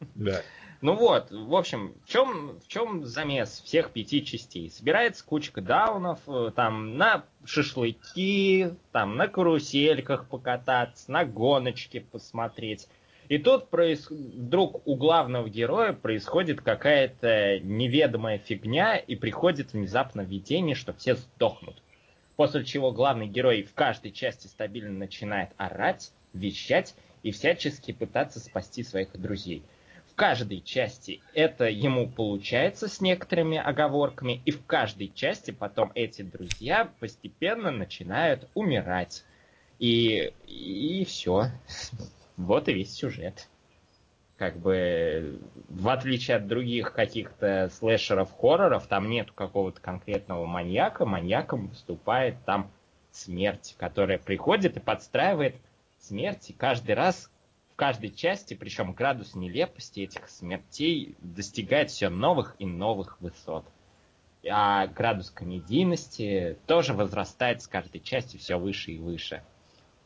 Да. 0.14 0.42
Ну 0.84 0.96
вот, 0.96 1.30
в 1.30 1.56
общем, 1.56 1.94
в 2.04 2.10
чем, 2.10 2.60
в 2.60 2.68
чем 2.68 3.06
замес 3.06 3.62
всех 3.64 3.90
пяти 3.90 4.22
частей? 4.22 4.70
Собирается 4.70 5.24
кучка 5.24 5.62
даунов, 5.62 6.20
э, 6.26 6.50
там 6.54 6.98
на 6.98 7.24
шашлыки, 7.46 8.68
там 8.92 9.16
на 9.16 9.26
карусельках 9.26 10.28
покататься, 10.28 11.10
на 11.10 11.24
гоночки 11.24 12.00
посмотреть. 12.00 12.86
И 13.30 13.38
тут 13.38 13.70
проис... 13.70 14.10
вдруг 14.10 14.86
у 14.86 14.96
главного 14.96 15.48
героя 15.48 15.94
происходит 15.94 16.60
какая-то 16.60 17.60
неведомая 17.60 18.36
фигня, 18.36 18.98
и 18.98 19.16
приходит 19.16 19.72
внезапно 19.72 20.20
видение, 20.20 20.74
что 20.74 20.92
все 20.92 21.14
сдохнут. 21.14 21.82
После 22.36 22.62
чего 22.62 22.92
главный 22.92 23.26
герой 23.26 23.62
в 23.62 23.72
каждой 23.72 24.12
части 24.12 24.48
стабильно 24.48 24.92
начинает 24.92 25.48
орать, 25.56 26.12
вещать 26.34 26.94
и 27.22 27.30
всячески 27.30 27.92
пытаться 27.92 28.38
спасти 28.38 28.82
своих 28.82 29.18
друзей. 29.18 29.62
В 30.14 30.16
каждой 30.16 30.60
части 30.60 31.20
это 31.34 31.64
ему 31.64 32.08
получается 32.08 32.86
с 32.86 33.00
некоторыми 33.00 33.58
оговорками, 33.58 34.40
и 34.44 34.52
в 34.52 34.64
каждой 34.64 35.08
части 35.12 35.50
потом 35.50 35.90
эти 35.96 36.22
друзья 36.22 36.88
постепенно 37.00 37.72
начинают 37.72 38.48
умирать. 38.54 39.24
И, 39.80 40.32
и 40.46 41.04
все. 41.04 41.46
Вот 42.36 42.68
и 42.68 42.74
весь 42.74 42.94
сюжет. 42.94 43.48
Как 44.36 44.56
бы, 44.56 45.40
в 45.68 45.88
отличие 45.88 46.36
от 46.36 46.46
других 46.46 46.92
каких-то 46.92 47.68
слэшеров-хорроров, 47.76 48.86
там 48.86 49.10
нету 49.10 49.32
какого-то 49.34 49.80
конкретного 49.80 50.46
маньяка. 50.46 51.04
Маньяком 51.04 51.66
выступает 51.66 52.36
там 52.44 52.70
смерть, 53.10 53.74
которая 53.80 54.18
приходит 54.18 54.76
и 54.76 54.80
подстраивает 54.80 55.56
смерти 55.98 56.54
каждый 56.56 56.94
раз 56.94 57.32
в 57.74 57.76
каждой 57.76 58.10
части, 58.10 58.54
причем 58.54 58.92
градус 58.92 59.34
нелепости 59.34 60.00
этих 60.00 60.28
смертей 60.28 61.16
достигает 61.20 61.90
все 61.90 62.08
новых 62.08 62.54
и 62.60 62.66
новых 62.66 63.20
высот. 63.20 63.64
А 64.48 64.86
градус 64.86 65.30
комедийности 65.30 66.56
тоже 66.68 66.94
возрастает 66.94 67.62
с 67.62 67.66
каждой 67.66 68.00
части 68.00 68.36
все 68.36 68.60
выше 68.60 68.92
и 68.92 68.98
выше. 68.98 69.42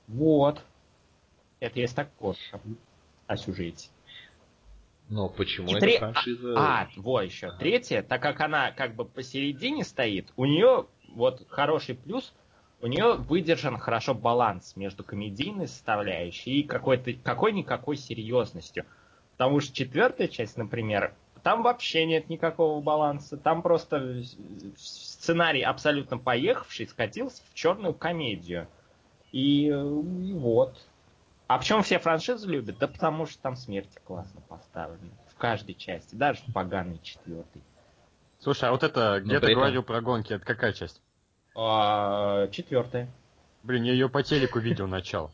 Вот. 0.07 0.65
Это 1.61 1.81
есть 1.81 1.95
так 1.95 2.11
коротко 2.15 2.59
о 3.27 3.37
сюжете. 3.37 3.91
Но 5.11 5.29
почему 5.29 5.69
И 5.69 5.73
эта 5.73 5.81
тре- 5.81 5.99
франшиза... 5.99 6.55
А, 6.57 6.89
во 6.97 7.21
еще. 7.21 7.49
Ага. 7.49 7.59
Третья, 7.59 8.03
так 8.03 8.23
как 8.23 8.41
она 8.41 8.73
как 8.73 8.95
бы 8.95 9.05
посередине 9.05 9.85
стоит, 9.85 10.33
у 10.37 10.47
нее 10.47 10.87
вот 11.09 11.47
хороший 11.51 11.97
плюс, 11.97 12.33
у 12.81 12.87
нее 12.87 13.15
выдержан 13.15 13.79
хорошо 13.79 14.15
баланс 14.15 14.77
между 14.77 15.03
комедийной 15.05 15.67
составляющей 15.69 16.61
и 16.61 16.63
какой-то 16.63 17.13
какой-никакой 17.15 17.97
серьезностью. 17.97 18.85
Потому 19.33 19.61
что 19.61 19.75
четвертая 19.75 20.29
часть, 20.29 20.57
например, 20.57 21.15
там 21.43 21.63
вообще 21.63 22.07
нет 22.07 22.29
никакого 22.29 22.81
баланса. 22.81 23.37
Там 23.37 23.63
просто 23.63 24.23
сценарий 24.77 25.63
абсолютно 25.63 26.19
поехавший 26.19 26.89
скатился 26.89 27.43
в 27.51 27.55
черную 27.55 27.95
комедию. 27.95 28.67
И, 29.33 29.67
и 29.67 30.33
вот. 30.33 30.77
А 31.47 31.59
почему 31.59 31.83
все 31.83 31.99
франшизы 31.99 32.47
любят? 32.49 32.79
Да 32.79 32.89
потому 32.89 33.27
что 33.27 33.41
там 33.41 33.57
смерти 33.57 33.99
классно 34.05 34.41
поставлены. 34.49 35.11
В 35.35 35.37
каждой 35.37 35.75
части, 35.75 36.15
даже 36.15 36.41
в 36.47 36.53
поганой 36.53 36.99
четвертой. 37.03 37.63
Слушай, 38.41 38.69
а 38.69 38.73
вот 38.73 38.83
это, 38.83 39.21
где 39.21 39.35
Но 39.35 39.41
ты 39.41 39.47
этом- 39.47 39.59
говорил 39.61 39.83
про 39.83 40.01
гонки, 40.01 40.33
это 40.33 40.45
какая 40.45 40.73
часть? 40.73 41.01
А, 41.61 42.47
четвертая. 42.53 43.09
Блин, 43.65 43.83
я 43.83 43.93
ее 43.93 44.09
по 44.09 44.23
телеку 44.23 44.61
видел 44.61 44.87
начало. 44.87 45.33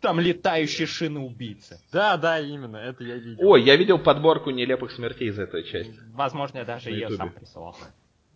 Там 0.00 0.20
летающие 0.20 0.86
шины 0.86 1.18
убийцы. 1.18 1.80
Да, 1.92 2.16
да, 2.16 2.38
именно, 2.38 2.76
это 2.76 3.02
я 3.02 3.16
видел. 3.16 3.48
Ой, 3.48 3.64
я 3.64 3.74
видел 3.74 3.98
подборку 3.98 4.50
нелепых 4.50 4.92
смертей 4.92 5.28
из 5.28 5.38
этой 5.40 5.64
части. 5.64 5.98
Возможно, 6.12 6.58
я 6.58 6.64
даже 6.64 6.90
ее 6.90 7.10
сам 7.10 7.32
присылал. 7.32 7.76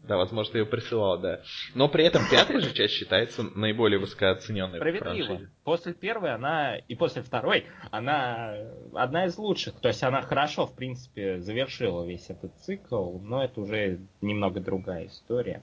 Да, 0.03 0.17
возможно, 0.17 0.53
ты 0.53 0.59
ее 0.59 0.67
присылал, 0.67 1.19
да. 1.19 1.43
Но 1.75 1.89
при 1.89 2.05
этом 2.05 2.23
пятая 2.29 2.61
же 2.61 2.73
часть 2.73 2.95
считается 2.95 3.43
наиболее 3.43 4.01
высокооцененной 4.01 4.79
Справедливо. 4.79 5.43
После 5.63 5.93
первой 5.93 6.35
она 6.35 6.79
и 6.79 6.97
после 6.97 7.23
второй 7.23 7.67
она 7.93 8.57
одна 8.95 9.27
из 9.27 9.37
лучших. 9.39 9.75
То 9.75 9.89
есть 9.89 10.03
она 10.03 10.23
хорошо, 10.23 10.67
в 10.67 10.75
принципе, 10.75 11.39
завершила 11.41 12.05
весь 12.05 12.29
этот 12.29 12.57
цикл, 12.61 13.19
но 13.19 13.45
это 13.45 13.61
уже 13.61 14.01
немного 14.21 14.59
другая 14.59 15.07
история. 15.07 15.63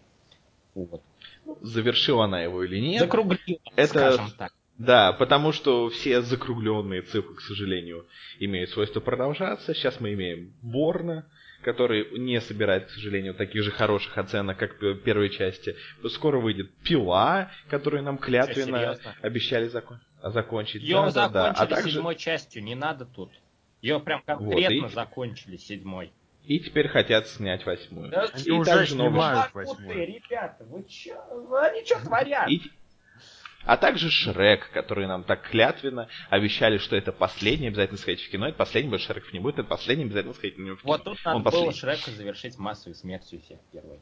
Вот. 0.86 1.02
Завершила 1.62 2.26
она 2.26 2.42
его 2.42 2.64
или 2.64 2.78
нет? 2.80 3.02
Закруглила, 3.02 3.60
это- 3.76 3.88
скажем 3.90 4.32
так. 4.38 4.54
Да, 4.78 5.12
потому 5.14 5.54
что 5.54 5.90
все 5.90 6.22
закругленные 6.22 7.02
цифры, 7.02 7.34
к 7.34 7.42
сожалению, 7.42 8.06
имеют 8.40 8.70
свойство 8.70 9.00
продолжаться. 9.00 9.74
Сейчас 9.74 10.00
мы 10.00 10.14
имеем 10.14 10.54
Борна, 10.62 11.26
который 11.64 12.20
не 12.20 12.40
собирает, 12.42 12.86
к 12.86 12.92
сожалению, 12.92 13.34
таких 13.34 13.64
же 13.64 13.72
хороших 13.72 14.16
оценок, 14.20 14.58
как 14.60 14.80
в 14.80 14.96
первой 14.98 15.32
части. 15.32 15.76
Скоро 16.10 16.40
выйдет 16.40 16.70
Пила, 16.84 17.50
которую 17.70 18.04
нам 18.04 18.20
клятвенно 18.20 18.96
обещали 19.22 19.68
закон- 19.68 20.00
закончить. 20.22 20.84
Ее 20.84 20.98
Да, 20.98 21.12
да, 21.12 21.30
да. 21.30 21.42
закончили 21.54 21.64
А 21.64 21.76
также 21.76 21.92
седьмой 21.94 22.16
частью, 22.16 22.64
не 22.64 22.76
надо 22.76 23.06
тут. 23.06 23.32
Ее 23.82 24.00
прям 24.00 24.22
конкретно 24.24 24.86
и- 24.86 24.90
закончили 24.90 25.58
седьмой. 25.58 26.12
И 26.48 26.60
теперь 26.60 26.88
хотят 26.88 27.28
снять 27.28 27.66
восьмую. 27.66 28.10
Да 28.10 28.26
и 28.46 28.52
уже 28.52 28.70
также 28.72 28.96
новый- 28.96 29.12
снимают 29.12 29.54
Бакуты, 29.54 29.84
восьмой. 29.84 30.06
ребята, 30.06 30.64
вы 30.66 30.84
чё? 30.86 31.16
Они 31.62 31.84
что 31.86 32.00
творят? 32.00 32.50
И- 32.50 32.62
А 33.66 33.76
также 33.76 34.10
Шрек, 34.10 34.70
который 34.72 35.08
нам 35.08 35.26
так 35.26 35.42
клятвенно 35.50 36.08
обещали, 36.30 36.78
что 36.78 36.96
это 36.96 37.12
последний, 37.12 37.68
обязательно 37.68 37.98
сходить 37.98 38.22
в 38.22 38.32
кино. 38.32 38.48
Это 38.48 38.58
последний, 38.58 38.90
больше 38.90 39.08
Шреков 39.08 39.34
не 39.34 39.40
будет, 39.40 39.60
это 39.60 39.68
последний, 39.68 40.06
обязательно 40.06 40.34
сходить 40.34 40.54
в 40.54 40.58
кино. 40.58 40.78
Вот 40.84 41.04
тут 41.04 41.18
надо 41.26 41.36
Он 41.38 41.44
было 41.44 41.52
последний. 41.52 41.74
Шрека 41.74 42.12
завершить 42.12 42.58
массовой 42.58 42.96
смертью 42.96 43.42
всех 43.42 43.60
первой. 43.74 44.00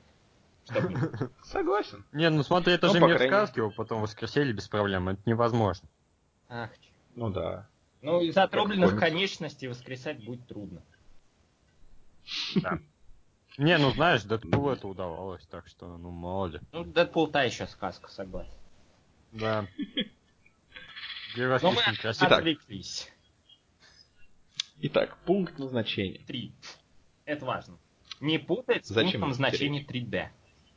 Чтоб 0.69 0.87
не- 0.89 0.97
Согласен. 1.45 2.05
Не, 2.11 2.29
ну 2.29 2.43
смотри, 2.43 2.73
это 2.73 2.87
Ну, 2.87 2.93
же 2.93 2.99
мир 2.99 3.15
крайней 3.17 3.31
сказки, 3.33 3.57
его 3.57 3.71
потом 3.71 4.01
воскресили 4.03 4.51
без 4.53 4.67
проблем, 4.67 5.09
это 5.09 5.21
невозможно. 5.25 5.89
Ах, 6.47 6.69
чё. 6.77 6.89
Ну 7.15 7.29
да. 7.31 7.67
Ну, 8.03 8.21
из 8.21 8.37
отрубленных 8.37 8.99
конечностей 8.99 9.67
воскресать 9.67 10.23
будет 10.23 10.47
трудно. 10.47 10.83
Не, 13.57 13.77
ну 13.77 13.91
знаешь, 13.91 14.23
Дэдпулу 14.23 14.71
это 14.71 14.87
удавалось, 14.87 15.45
так 15.47 15.67
что, 15.67 15.97
ну 15.97 16.11
мало 16.11 16.47
ли. 16.47 16.59
Ну, 16.73 16.83
Дэдпул 16.83 17.27
та 17.29 17.43
еще 17.43 17.67
сказка, 17.67 18.09
согласен. 18.11 18.51
Да. 19.31 19.65
Герой 21.35 21.59
Но 21.61 21.71
мы 21.71 21.81
красивый. 21.81 22.27
Итак. 22.27 22.39
отвлеклись. 22.39 23.11
Итак, 24.81 25.17
пункт 25.25 25.57
назначения. 25.57 26.19
Три. 26.25 26.53
Это 27.25 27.45
важно. 27.45 27.77
Не 28.19 28.37
путать 28.39 28.85
с 28.85 28.89
Зачем 28.89 29.21
пунктом 29.21 29.33
значения 29.33 29.83
3D, 29.83 30.29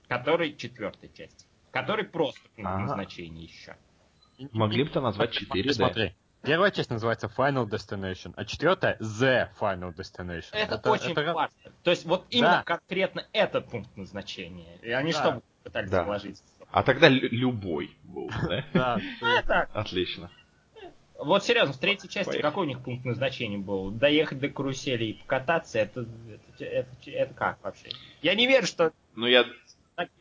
который 0.08 0.54
четвертая 0.56 1.10
часть. 1.10 1.46
Который 1.72 2.04
просто 2.04 2.40
пункт 2.56 2.68
Ага. 2.70 2.80
назначения 2.82 3.44
еще. 3.44 3.76
Могли 4.52 4.84
бы-то 4.84 5.00
назвать 5.00 5.36
4D. 5.36 5.72
Смотри, 5.72 6.14
первая 6.42 6.70
часть 6.70 6.90
называется 6.90 7.30
Final 7.36 7.68
Destination, 7.68 8.32
а 8.36 8.44
четвертая 8.44 8.96
The 8.98 9.48
Final 9.60 9.94
Destination. 9.94 10.48
Это, 10.52 10.90
очень 10.90 11.12
это- 11.12 11.32
важно. 11.32 11.56
То 11.82 11.90
есть 11.90 12.04
вот 12.04 12.26
именно 12.30 12.58
Да. 12.58 12.62
конкретно 12.64 13.26
этот 13.32 13.68
пункт 13.70 13.96
назначения. 13.96 14.76
И 14.82 14.90
они 14.90 15.12
Да. 15.12 15.18
что 15.18 15.42
пытались 15.64 15.90
Да. 15.90 16.04
вложить? 16.04 16.42
А 16.70 16.82
тогда 16.82 17.08
лю- 17.08 17.28
любой 17.30 17.96
был, 18.04 18.30
да? 18.48 18.64
Да, 18.74 19.00
это 19.20 19.68
Отлично. 19.72 20.30
Вот 21.18 21.44
серьезно, 21.44 21.72
в 21.72 21.78
третьей 21.78 22.08
части 22.08 22.26
Поехали. 22.30 22.42
какой 22.42 22.66
у 22.66 22.68
них 22.68 22.80
пункт 22.80 23.04
назначения 23.04 23.58
был? 23.58 23.90
Доехать 23.90 24.38
до 24.38 24.48
карусели 24.50 25.04
и 25.06 25.12
покататься, 25.14 25.80
это, 25.80 26.06
это, 26.58 26.64
это, 26.64 27.10
это 27.10 27.34
как 27.34 27.58
вообще? 27.64 27.88
Я 28.22 28.36
не 28.36 28.46
верю, 28.46 28.66
что... 28.66 28.92
Ну, 29.16 29.26
я, 29.26 29.44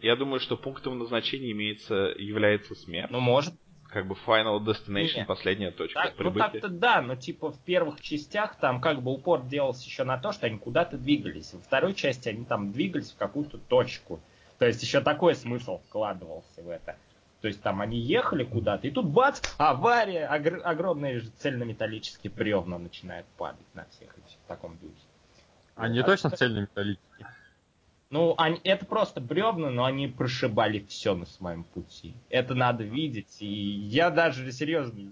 я 0.01 0.15
думаю, 0.15 0.39
что 0.39 0.57
пунктом 0.57 0.97
назначения 0.97 1.51
имеется, 1.51 1.93
является 2.17 2.73
смерть. 2.73 3.11
Ну, 3.11 3.19
может. 3.19 3.53
Как 3.89 4.05
бы 4.05 4.15
Final 4.25 4.59
Destination, 4.59 5.17
Не. 5.19 5.25
последняя 5.25 5.71
точка 5.71 6.01
Так, 6.03 6.11
ну, 6.11 6.17
прибытия. 6.31 6.49
так-то 6.59 6.67
да, 6.69 7.01
но 7.01 7.15
типа 7.15 7.51
в 7.51 7.59
первых 7.59 8.01
частях 8.01 8.57
там 8.59 8.81
как 8.81 9.01
бы 9.01 9.11
упор 9.13 9.43
делался 9.45 9.85
еще 9.85 10.03
на 10.03 10.17
то, 10.17 10.33
что 10.33 10.45
они 10.47 10.57
куда-то 10.57 10.97
двигались. 10.97 11.53
Во 11.53 11.59
второй 11.61 11.93
части 11.93 12.27
они 12.29 12.43
там 12.43 12.71
двигались 12.73 13.11
в 13.11 13.17
какую-то 13.17 13.57
точку. 13.57 14.19
То 14.59 14.65
есть 14.65 14.81
еще 14.83 14.99
такой 15.01 15.35
смысл 15.35 15.79
вкладывался 15.87 16.61
в 16.61 16.69
это. 16.69 16.97
То 17.41 17.47
есть 17.47 17.61
там 17.61 17.79
они 17.81 17.97
ехали 17.99 18.43
куда-то, 18.43 18.87
и 18.87 18.91
тут 18.91 19.05
бац, 19.05 19.39
авария, 19.59 20.27
огр- 20.27 20.59
огромные 20.61 21.19
же 21.19 21.29
цельнометаллические 21.37 22.31
бревна 22.31 22.79
начинают 22.79 23.27
падать 23.37 23.67
на 23.75 23.85
всех 23.85 24.09
и 24.17 24.21
всё 24.27 24.37
в 24.43 24.47
таком 24.47 24.77
духе. 24.79 24.95
Они 25.75 25.99
А 25.99 26.03
точно 26.03 26.29
это- 26.29 26.37
цельнометаллические? 26.37 27.27
Ну, 28.09 28.35
они, 28.37 28.59
это 28.63 28.85
просто 28.85 29.19
бревна, 29.19 29.69
но 29.69 29.83
они 29.83 30.07
прошибали 30.07 30.85
все 30.87 31.13
на 31.13 31.25
своем 31.25 31.63
пути. 31.63 32.13
Это 32.29 32.55
надо 32.55 32.83
видеть. 32.83 33.37
И 33.41 33.47
я 33.47 34.09
даже 34.09 34.49
серьезно, 34.51 35.11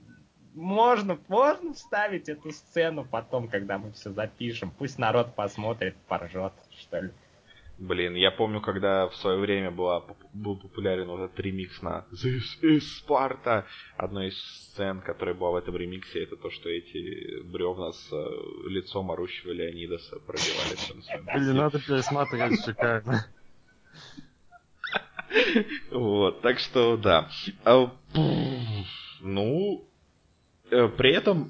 можно, 0.53 1.19
можно 1.27 1.73
вставить 1.73 2.29
эту 2.29 2.51
сцену 2.51 3.05
потом, 3.05 3.49
когда 3.49 3.77
мы 3.77 3.91
все 3.91 4.11
запишем. 4.11 4.71
Пусть 4.77 4.97
народ 4.97 5.35
посмотрит, 5.35 5.95
поржет, 6.07 6.53
что 6.79 7.01
ли. 7.01 7.11
Блин, 7.77 8.15
я 8.15 8.31
помню, 8.31 8.61
когда 8.61 9.07
в 9.09 9.15
свое 9.17 9.37
время 9.37 9.69
была, 9.69 10.05
был 10.33 10.55
популярен 10.57 11.07
вот 11.07 11.25
этот 11.25 11.39
ремикс 11.39 11.81
на 11.81 12.05
This 12.11 12.61
is 12.61 12.83
Sparta. 13.05 13.65
Одной 13.97 14.29
из 14.29 14.37
сцен, 14.37 15.01
которая 15.01 15.35
была 15.35 15.51
в 15.51 15.55
этом 15.57 15.75
ремиксе, 15.75 16.23
это 16.23 16.37
то, 16.37 16.49
что 16.51 16.69
эти 16.69 17.41
бревна 17.43 17.91
с 17.91 18.13
э, 18.13 18.69
лицом 18.69 19.11
орущего 19.11 19.51
Леонидаса 19.51 20.19
пробивали 20.19 20.75
своем 20.75 21.01
пути. 21.01 21.37
Блин, 21.37 21.55
надо 21.57 21.79
пересматривать, 21.79 22.63
шикарно. 22.63 23.25
Вот, 25.91 26.41
так 26.41 26.59
что 26.59 26.95
да. 26.95 27.29
А, 27.65 27.91
Ну, 29.21 29.85
э, 30.71 30.87
при 30.89 31.13
этом 31.13 31.49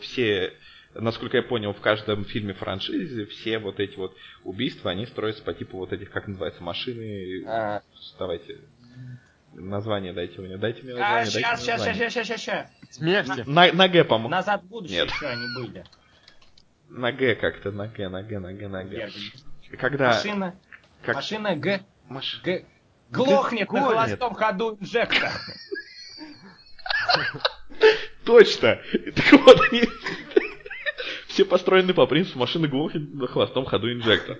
все, 0.00 0.52
насколько 0.94 1.36
я 1.36 1.42
понял, 1.42 1.72
в 1.72 1.80
каждом 1.80 2.24
фильме 2.24 2.54
франшизе 2.54 3.26
все 3.26 3.58
вот 3.58 3.80
эти 3.80 3.96
вот 3.96 4.16
убийства, 4.44 4.90
они 4.90 5.06
строятся 5.06 5.42
по 5.42 5.54
типу 5.54 5.78
вот 5.78 5.92
этих, 5.92 6.10
как 6.10 6.28
называется, 6.28 6.62
машины. 6.62 7.44
А, 7.46 7.82
Давайте. 8.18 8.58
Название 9.52 10.12
дайте 10.12 10.40
мне, 10.40 10.56
дайте 10.56 10.82
мне 10.82 10.94
а, 10.94 10.98
название, 10.98 11.24
дайте 11.24 11.38
сейчас, 11.38 11.58
мне 11.58 11.66
сейчас, 11.66 11.78
название. 11.78 12.10
сейчас, 12.10 12.26
сейчас, 12.26 12.40
сейчас. 12.40 12.70
Смерти. 12.90 13.44
На, 13.46 13.72
на 13.72 13.88
Г, 13.88 14.04
по-моему. 14.04 14.28
Назад 14.30 14.62
в 14.62 14.66
будущее 14.66 15.02
Нет. 15.02 15.10
еще 15.10 15.26
они 15.28 15.46
были. 15.56 15.84
На 16.88 17.12
Г 17.12 17.34
как-то, 17.36 17.70
на 17.70 17.86
Г, 17.86 18.08
на 18.08 18.22
Г, 18.22 18.38
на 18.40 18.52
Г, 18.52 18.68
на 18.68 18.84
Г. 18.84 19.10
Когда... 19.78 20.08
Машина, 20.08 20.54
как- 21.02 21.16
машина 21.16 21.56
Г, 21.56 21.80
Маш- 22.08 22.40
Г, 22.42 22.64
глохнет 23.10 23.70
на 23.72 23.80
Глохнет. 23.80 24.18
холостом 24.18 24.34
ходу 24.34 24.76
инжектор. 24.80 25.30
Точно! 28.24 28.78
Так 29.14 29.32
вот, 29.32 29.60
они... 29.70 29.82
Все 31.34 31.44
построены 31.44 31.92
по 31.94 32.06
принципу 32.06 32.38
машины 32.38 32.68
глохнет 32.68 33.12
на 33.12 33.26
холостом 33.26 33.64
ходу 33.64 33.92
инжектор. 33.92 34.38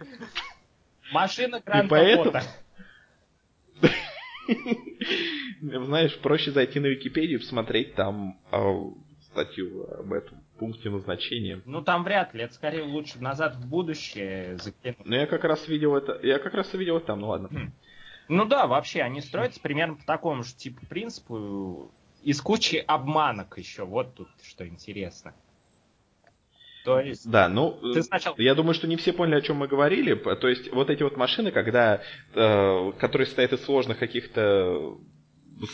Машина 1.10 1.60
кран 1.60 1.88
поэтому- 1.88 2.30
капота. 2.30 2.44
Знаешь, 5.60 6.16
проще 6.20 6.52
зайти 6.52 6.78
на 6.78 6.86
Википедию 6.86 7.38
и 7.38 7.42
посмотреть 7.42 7.96
там 7.96 8.38
а, 8.52 8.92
статью 9.22 9.88
об 9.92 10.12
этом 10.12 10.38
пункте 10.56 10.88
назначения. 10.88 11.60
Ну 11.64 11.82
там 11.82 12.04
вряд 12.04 12.32
ли, 12.32 12.44
это 12.44 12.54
скорее 12.54 12.84
лучше 12.84 13.18
назад 13.18 13.56
в 13.56 13.68
будущее 13.68 14.56
закинуть. 14.58 15.04
Но 15.04 15.16
я 15.16 15.26
как 15.26 15.42
раз 15.42 15.66
видел 15.66 15.96
это. 15.96 16.20
Я 16.22 16.38
как 16.38 16.54
раз 16.54 16.72
видел 16.74 16.98
это 16.98 17.06
там, 17.06 17.18
ну 17.18 17.26
ладно. 17.26 17.72
Ну 18.28 18.44
да, 18.44 18.68
вообще, 18.68 19.02
они 19.02 19.20
строятся 19.20 19.60
примерно 19.60 19.96
по 19.96 20.04
такому 20.04 20.44
же 20.44 20.54
типу 20.54 20.86
принципу, 20.86 21.90
из 22.22 22.40
кучи 22.40 22.76
обманок 22.86 23.58
еще, 23.58 23.84
вот 23.84 24.14
тут 24.14 24.28
что 24.44 24.64
интересно. 24.64 25.34
То 26.84 27.00
есть, 27.00 27.28
Да, 27.30 27.48
ну, 27.48 27.78
ты 27.94 28.02
сначала... 28.02 28.34
я 28.38 28.54
думаю, 28.54 28.74
что 28.74 28.86
не 28.86 28.96
все 28.96 29.12
поняли, 29.14 29.36
о 29.36 29.40
чем 29.40 29.56
мы 29.56 29.68
говорили. 29.68 30.14
То 30.14 30.48
есть, 30.48 30.70
вот 30.70 30.90
эти 30.90 31.02
вот 31.02 31.16
машины, 31.16 31.50
когда, 31.50 32.02
э, 32.34 32.92
которые 32.98 33.26
состоят 33.26 33.54
из 33.54 33.64
сложных 33.64 33.98
каких-то 33.98 34.98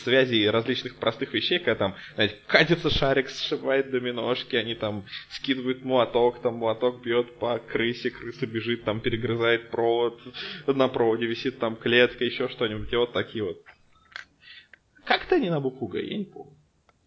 связей 0.03 0.49
различных 0.49 0.95
простых 0.95 1.33
вещей, 1.33 1.59
когда 1.59 1.75
там, 1.75 1.95
знаете, 2.15 2.35
катится 2.47 2.89
шарик, 2.89 3.29
сшибает 3.29 3.91
доминошки, 3.91 4.55
они 4.55 4.75
там 4.75 5.05
скидывают 5.31 5.83
молоток, 5.83 6.41
там 6.41 6.55
молоток 6.55 7.03
бьет 7.03 7.37
по 7.39 7.57
крысе, 7.59 8.09
крыса 8.11 8.47
бежит, 8.47 8.85
там 8.85 9.01
перегрызает 9.01 9.69
провод, 9.69 10.21
на 10.67 10.87
проводе 10.87 11.25
висит 11.25 11.59
там 11.59 11.75
клетка, 11.75 12.23
еще 12.23 12.47
что-нибудь, 12.47 12.91
и 12.93 12.95
вот 12.95 13.11
такие 13.11 13.43
вот. 13.43 13.61
Как-то 15.05 15.35
они 15.35 15.49
на 15.49 15.59
букву 15.59 15.87
Г, 15.87 16.01
я 16.01 16.17
не 16.17 16.25
помню. 16.25 16.55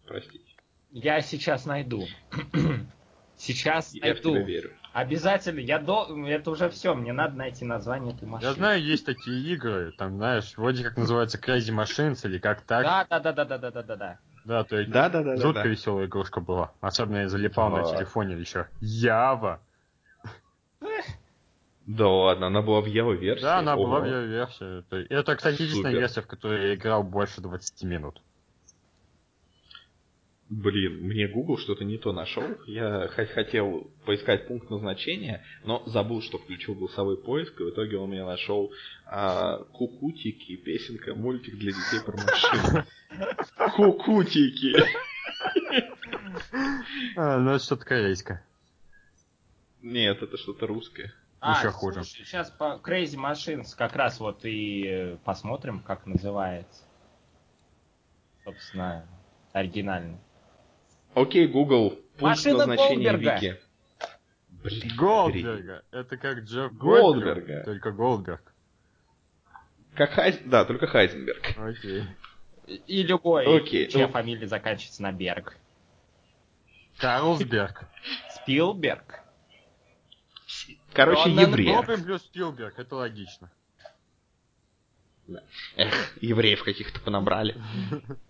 Простите. 0.05 0.45
Я 0.91 1.21
сейчас 1.21 1.65
найду. 1.65 2.05
Сейчас 3.45 3.93
Я 3.93 4.15
в 4.15 4.19
тебя 4.21 4.31
найду. 4.31 4.45
верю. 4.47 4.71
Обязательно, 4.93 5.59
я 5.59 5.77
до... 5.77 6.07
Это 6.27 6.49
уже 6.51 6.69
все, 6.69 6.95
мне 6.95 7.13
надо 7.13 7.35
найти 7.37 7.63
название 7.65 8.13
этой 8.15 8.27
машины. 8.27 8.49
Я 8.49 8.55
знаю, 8.55 8.81
есть 8.83 9.05
такие 9.05 9.37
игры, 9.53 9.91
там, 9.97 10.15
знаешь, 10.17 10.53
вроде 10.57 10.83
как 10.83 10.97
называется 10.97 11.37
Crazy 11.37 11.71
Machines 11.75 12.25
или 12.27 12.39
как 12.39 12.61
так. 12.61 12.83
Да, 12.83 13.05
да, 13.09 13.19
да, 13.19 13.33
да, 13.33 13.45
да, 13.45 13.57
да, 13.57 13.71
да, 13.71 13.83
да, 13.83 13.95
да. 13.95 14.19
Да, 14.45 14.63
то 14.63 14.77
есть 14.77 14.89
Да, 14.91 15.09
да, 15.09 15.23
да, 15.23 15.35
да. 15.35 15.41
жутко 15.41 15.63
да. 15.63 15.69
веселая 15.69 16.05
игрушка 16.07 16.39
была. 16.41 16.71
Особенно 16.81 17.17
я 17.19 17.29
залипал 17.29 17.69
на 17.69 17.83
Да. 17.83 17.95
телефоне 17.95 18.35
еще. 18.35 18.67
Ява. 18.79 19.59
Да 21.85 22.07
ладно, 22.07 22.47
она 22.47 22.61
была 22.63 22.81
в 22.81 22.87
Java 22.87 23.15
версии. 23.15 23.43
Да, 23.43 23.59
она 23.59 23.75
была 23.75 23.99
в 23.99 24.05
ее 24.05 24.25
версии. 24.25 25.07
Это, 25.13 25.35
кстати, 25.35 25.61
единственная 25.61 25.91
версия, 25.93 26.21
в 26.21 26.27
которой 26.27 26.69
я 26.69 26.75
играл 26.75 27.03
больше 27.03 27.41
20 27.41 27.83
минут. 27.83 28.21
Блин, 30.47 31.01
мне 31.01 31.27
Google 31.27 31.57
что-то 31.57 31.83
не 31.85 31.97
то 31.97 32.13
нашел. 32.13 32.43
Я 32.67 33.07
хотел 33.07 33.89
поискать 34.05 34.47
пункт 34.47 34.69
назначения, 34.69 35.43
но 35.63 35.81
забыл, 35.87 36.21
что 36.21 36.37
включил 36.37 36.75
голосовой 36.75 37.17
поиск, 37.17 37.59
и 37.59 37.63
в 37.63 37.71
итоге 37.71 37.97
он 37.97 38.11
меня 38.11 38.25
нашел 38.25 38.71
а, 39.07 39.63
Кукутики, 39.73 40.55
песенка, 40.57 41.15
мультик 41.15 41.55
для 41.57 41.71
детей 41.71 41.99
про 42.05 42.15
машины. 42.15 42.85
Кукутики. 43.75 44.75
А, 47.15 47.37
ну 47.37 47.51
это 47.51 47.63
что-то 47.63 47.85
корейское. 47.85 48.45
Нет, 49.81 50.21
это 50.21 50.37
что-то 50.37 50.67
русское. 50.67 51.13
Еще 51.41 51.69
хуже. 51.71 52.03
Сейчас 52.03 52.49
по 52.49 52.79
Crazy 52.83 53.15
Machines 53.15 53.75
как 53.77 53.95
раз 53.95 54.19
вот 54.19 54.43
и 54.45 54.85
э, 54.85 55.17
посмотрим, 55.23 55.79
как 55.79 56.05
называется. 56.05 56.83
Собственно, 58.43 59.07
оригинальный. 59.53 60.19
Окей, 61.15 61.47
Google, 61.47 61.91
пункт 62.17 62.21
Машина 62.21 62.57
назначения 62.65 63.11
Голдберга. 63.11 63.39
Вики. 63.39 63.59
Блин. 64.49 64.97
Голдберга. 64.97 65.83
Это 65.91 66.17
как 66.17 66.39
Джефф 66.39 66.73
Голдберга. 66.73 67.35
Голдберг, 67.35 67.65
только 67.65 67.91
Голдберг. 67.91 68.53
Как 69.95 70.11
Хайз... 70.11 70.39
Да, 70.43 70.65
только 70.65 70.87
Хайзенберг. 70.87 71.57
Окей. 71.57 72.03
И- 72.67 73.03
любой, 73.03 73.45
Окей, 73.45 73.87
чья 73.87 74.07
ну. 74.07 74.11
фамилия 74.11 74.47
заканчивается 74.47 75.03
на 75.03 75.13
Берг. 75.13 75.55
Карлсберг. 76.97 77.83
Спилберг. 78.35 79.21
Короче, 80.93 81.29
еврей. 81.29 81.73
Робин 81.73 82.03
плюс 82.03 82.23
Спилберг, 82.23 82.77
это 82.77 82.95
логично. 82.95 83.51
Эх, 85.77 86.17
евреев 86.21 86.63
каких-то 86.63 86.99
понабрали. 86.99 87.55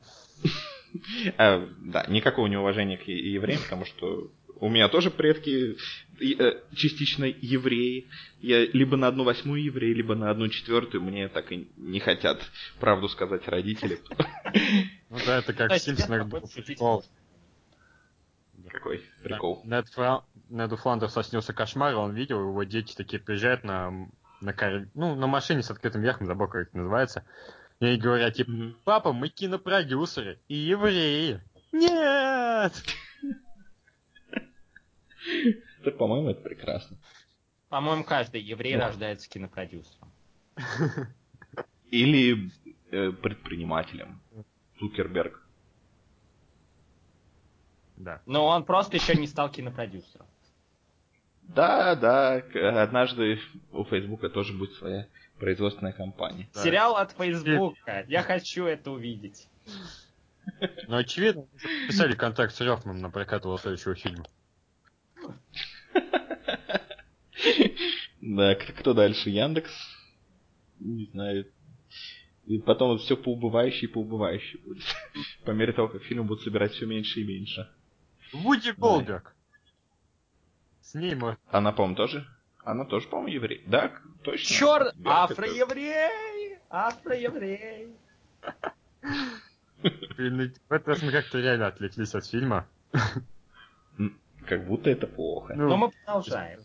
А, 1.38 1.68
Да, 1.80 2.06
никакого 2.08 2.48
неуважения 2.48 2.98
к 2.98 3.04
евреям, 3.04 3.62
потому 3.62 3.86
что 3.86 4.32
у 4.60 4.70
меня 4.70 4.88
тоже 4.88 5.12
предки 5.12 5.76
э, 6.22 6.62
частично 6.74 7.26
евреи. 7.26 8.08
Я 8.40 8.66
либо 8.66 8.98
на 8.98 9.08
одну 9.08 9.24
восьмую 9.24 9.64
еврей, 9.64 9.94
либо 9.94 10.16
на 10.16 10.30
одну 10.30 10.48
четвертую. 10.48 11.04
Мне 11.04 11.28
так 11.28 11.52
и 11.52 11.68
не 11.78 12.00
хотят 12.00 12.42
правду 12.80 13.10
сказать 13.10 13.48
родители. 13.48 14.00
Ну 15.12 15.20
да, 15.26 15.38
это 15.38 15.54
как 15.54 15.72
в 15.72 15.78
Симпсонах 15.78 16.28
был 16.28 16.42
прикол. 16.42 17.06
Какой 18.70 19.04
прикол. 19.24 19.64
Неду 20.50 20.78
Фландерсу 20.78 21.24
снился 21.24 21.54
кошмар, 21.54 21.94
и 21.94 21.96
он 21.96 22.14
видел, 22.14 22.40
его 22.40 22.64
дети 22.64 22.96
такие 22.96 23.22
приезжают 23.22 23.64
на, 23.64 24.10
на, 24.42 24.54
ну, 24.94 25.16
на 25.16 25.28
машине 25.28 25.64
с 25.64 25.72
открытым 25.72 26.02
верхом, 26.02 26.28
забыл, 26.28 26.48
как 26.48 26.68
это 26.68 26.78
называется. 26.78 27.24
И 27.80 27.98
говорят, 27.98 28.36
типа, 28.36 28.52
папа, 28.84 29.12
мы 29.14 29.30
кинопродюсеры 29.30 30.40
и 30.48 30.56
евреи. 30.56 31.42
Нет! 31.72 32.74
Это, 35.82 35.92
по-моему, 35.92 36.30
это 36.30 36.42
прекрасно. 36.42 36.98
По-моему, 37.70 38.04
каждый 38.04 38.42
еврей 38.42 38.76
Да. 38.78 38.88
рождается 38.88 39.30
кинопродюсером. 39.30 40.12
Или 41.92 42.50
э, 42.92 43.12
предпринимателем. 43.12 44.22
Цукерберг. 44.80 45.42
Да. 47.98 48.22
Но 48.26 48.46
он 48.46 48.64
просто 48.66 48.98
еще 48.98 49.16
не 49.16 49.28
стал 49.28 49.50
кинопродюсером. 49.52 50.28
Да, 51.44 51.96
да, 51.96 52.36
однажды 52.84 53.40
у 53.72 53.84
Фейсбука 53.86 54.30
тоже 54.30 54.54
будет 54.54 54.74
своя 54.74 55.08
производственная 55.40 55.94
компания. 55.94 56.50
Да. 56.54 56.64
Сериал 56.64 56.96
от 56.96 57.12
Фейсбука. 57.12 58.06
Я 58.08 58.24
хочу 58.24 58.66
это 58.66 58.92
увидеть. 58.92 59.48
Но 60.88 60.98
очевидно, 60.98 61.48
писали 61.88 62.16
контракт 62.16 62.54
с 62.54 62.62
Рёфманом 62.62 63.02
на 63.02 63.10
прокат 63.10 63.46
его 63.46 63.58
следующего 63.58 63.96
фильма. 63.96 64.26
Да, 68.22 68.56
кто 68.56 68.96
дальше? 68.96 69.30
Яндекс? 69.30 69.72
Не 70.80 71.06
знаю. 71.06 71.46
И 72.48 72.58
потом 72.58 72.98
все 72.98 73.16
поубывающее 73.16 73.88
и 73.88 73.94
поубывающее 73.94 74.60
будет. 74.64 74.84
По 75.46 75.52
мере 75.52 75.74
того, 75.74 75.90
как 75.90 76.02
фильм 76.04 76.26
будут 76.26 76.44
собирать 76.44 76.74
все 76.74 76.88
меньше 76.88 77.22
и 77.22 77.24
меньше. 77.24 77.70
Вуди 78.34 78.72
Голдберг. 78.72 79.36
С 80.82 80.96
ней 80.96 81.14
может... 81.14 81.40
Она, 81.50 81.72
по-моему, 81.72 81.96
тоже? 81.96 82.28
Она 82.66 82.84
тоже, 82.86 83.08
по-моему, 83.08 83.32
еврей. 83.34 83.64
Да, 83.68 83.92
точно. 84.24 84.48
Черт! 84.56 84.96
Афроеврей! 85.06 86.58
Афроеврей! 86.70 87.96
Блин, 90.18 90.38
ну, 90.38 90.50
в 90.70 90.72
этот 90.74 90.88
раз 90.88 91.02
мы 91.04 91.12
как-то 91.12 91.40
реально 91.40 91.68
отвлеклись 91.68 92.16
от 92.16 92.26
фильма. 92.26 92.68
Как 94.48 94.66
будто 94.68 94.90
это 94.90 95.08
плохо. 95.08 95.54
Но 95.56 95.68
Ну, 95.70 95.78
мы 95.78 95.92
продолжаем. 95.92 96.60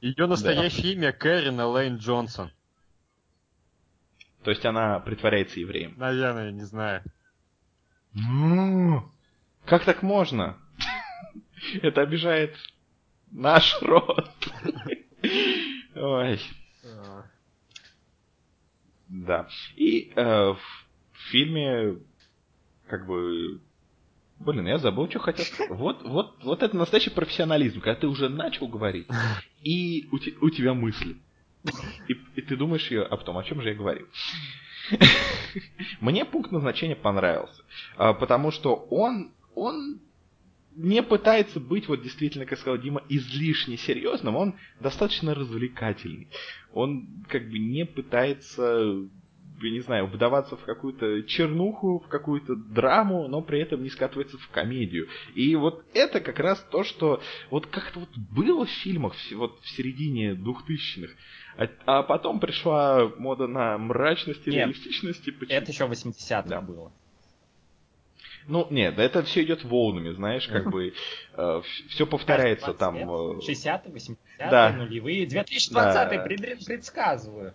ее 0.00 0.26
настоящее 0.26 0.94
имя 0.94 1.12
Кэрин 1.12 1.60
Элейн 1.60 1.96
Джонсон. 1.96 2.50
То 4.44 4.50
есть 4.50 4.64
она 4.66 4.98
притворяется 5.00 5.60
евреем. 5.60 5.94
Наверное, 5.96 6.50
не 6.50 6.62
знаю. 6.64 7.02
Ну, 8.12 9.08
Как 9.64 9.84
так 9.84 10.02
можно? 10.02 10.58
Это 11.82 12.00
обижает 12.02 12.56
наш 13.30 13.80
род. 13.82 14.30
Ой, 16.02 16.40
да. 19.08 19.46
И 19.76 20.12
э, 20.16 20.52
в 20.52 20.58
фильме, 21.30 21.98
как 22.88 23.06
бы, 23.06 23.60
блин, 24.40 24.66
я 24.66 24.78
забыл, 24.78 25.08
что 25.08 25.20
хотел. 25.20 25.44
Вот, 25.68 26.02
вот, 26.02 26.42
вот 26.42 26.62
это 26.64 26.76
настоящий 26.76 27.10
профессионализм, 27.10 27.80
когда 27.80 28.00
ты 28.00 28.08
уже 28.08 28.28
начал 28.28 28.66
говорить, 28.66 29.06
и 29.62 30.08
у, 30.10 30.16
у 30.44 30.50
тебя 30.50 30.74
мысли. 30.74 31.18
И, 32.08 32.14
и 32.34 32.42
ты 32.42 32.56
думаешь 32.56 32.90
ее, 32.90 33.04
а 33.04 33.16
потом, 33.16 33.38
о 33.38 33.44
чем 33.44 33.62
же 33.62 33.68
я 33.68 33.76
говорил? 33.76 34.08
Мне 36.00 36.24
пункт 36.24 36.50
назначения 36.50 36.96
понравился, 36.96 37.62
а, 37.96 38.12
потому 38.12 38.50
что 38.50 38.74
он, 38.90 39.30
он 39.54 40.00
не 40.76 41.02
пытается 41.02 41.60
быть, 41.60 41.88
вот 41.88 42.02
действительно, 42.02 42.46
как 42.46 42.58
сказал 42.58 42.78
Дима, 42.78 43.02
излишне 43.08 43.76
серьезным, 43.76 44.36
он 44.36 44.54
достаточно 44.80 45.34
развлекательный. 45.34 46.28
Он 46.72 47.24
как 47.28 47.48
бы 47.50 47.58
не 47.58 47.84
пытается, 47.84 48.64
я 49.62 49.70
не 49.70 49.80
знаю, 49.80 50.06
вдаваться 50.06 50.56
в 50.56 50.64
какую-то 50.64 51.22
чернуху, 51.24 51.98
в 52.04 52.08
какую-то 52.08 52.56
драму, 52.56 53.28
но 53.28 53.42
при 53.42 53.60
этом 53.60 53.82
не 53.82 53.90
скатывается 53.90 54.38
в 54.38 54.48
комедию. 54.48 55.08
И 55.34 55.54
вот 55.56 55.84
это 55.94 56.20
как 56.20 56.38
раз 56.38 56.58
то, 56.70 56.84
что 56.84 57.20
вот 57.50 57.66
как-то 57.66 58.00
вот 58.00 58.10
было 58.16 58.64
в 58.66 58.70
фильмах 58.70 59.14
вот 59.34 59.60
в 59.60 59.68
середине 59.70 60.34
двухтысячных, 60.34 61.14
а, 61.58 61.68
а 61.86 62.02
потом 62.02 62.40
пришла 62.40 63.08
мода 63.18 63.46
на 63.46 63.76
мрачность 63.78 64.46
и 64.46 64.50
реалистичность. 64.50 65.28
и 65.28 65.30
почему- 65.32 65.58
Это 65.58 65.70
еще 65.70 65.84
80-х 65.86 66.48
Да. 66.48 66.60
было. 66.62 66.92
Ну, 68.48 68.66
нет, 68.70 68.98
это 68.98 69.22
все 69.22 69.42
идет 69.44 69.64
волнами, 69.64 70.12
знаешь, 70.12 70.48
как 70.48 70.70
бы 70.70 70.92
все 71.88 72.06
повторяется 72.06 72.74
там. 72.74 72.96
э, 72.96 73.38
60-е, 73.40 73.92
80-е, 73.92 74.16
Да. 74.50 74.72
нулевые, 74.72 75.26
2020-е, 75.26 76.18
Да. 76.18 76.24
пред- 76.24 76.64
предсказываю. 76.64 77.54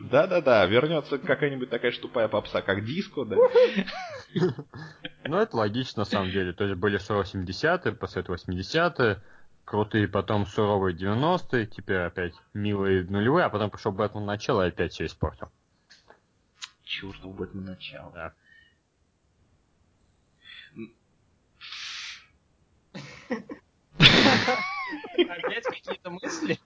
Да-да-да, 0.00 0.66
вернется 0.66 1.18
какая-нибудь 1.18 1.70
такая 1.70 1.90
ж 1.90 1.98
тупая 1.98 2.28
попса, 2.28 2.60
как 2.62 2.84
диско, 2.84 3.24
да. 3.24 3.36
Ну, 5.24 5.36
это 5.38 5.56
логично, 5.56 6.00
на 6.00 6.04
самом 6.04 6.30
деле. 6.30 6.52
То 6.52 6.64
есть 6.64 6.76
были 6.78 6.98
суровые 6.98 7.26
70-е, 7.26 7.92
после 7.92 8.20
этого 8.22 8.36
80-е, 8.36 9.22
крутые 9.64 10.06
потом 10.06 10.46
суровые 10.46 10.94
90-е, 10.94 11.66
теперь 11.66 12.00
опять 12.02 12.34
милые 12.52 13.04
нулевые, 13.04 13.46
а 13.46 13.48
потом 13.50 13.70
пришел 13.70 13.90
Бэтмен 13.92 14.24
начало 14.26 14.66
и 14.66 14.68
опять 14.68 14.92
все 14.92 15.06
испортил. 15.06 15.48
Чертов 16.84 17.34
Бэтмен 17.34 17.64
начало. 17.64 18.12
Да. 18.12 18.32
Опять 23.98 25.64
какие-то 25.64 26.10
мысли? 26.10 26.58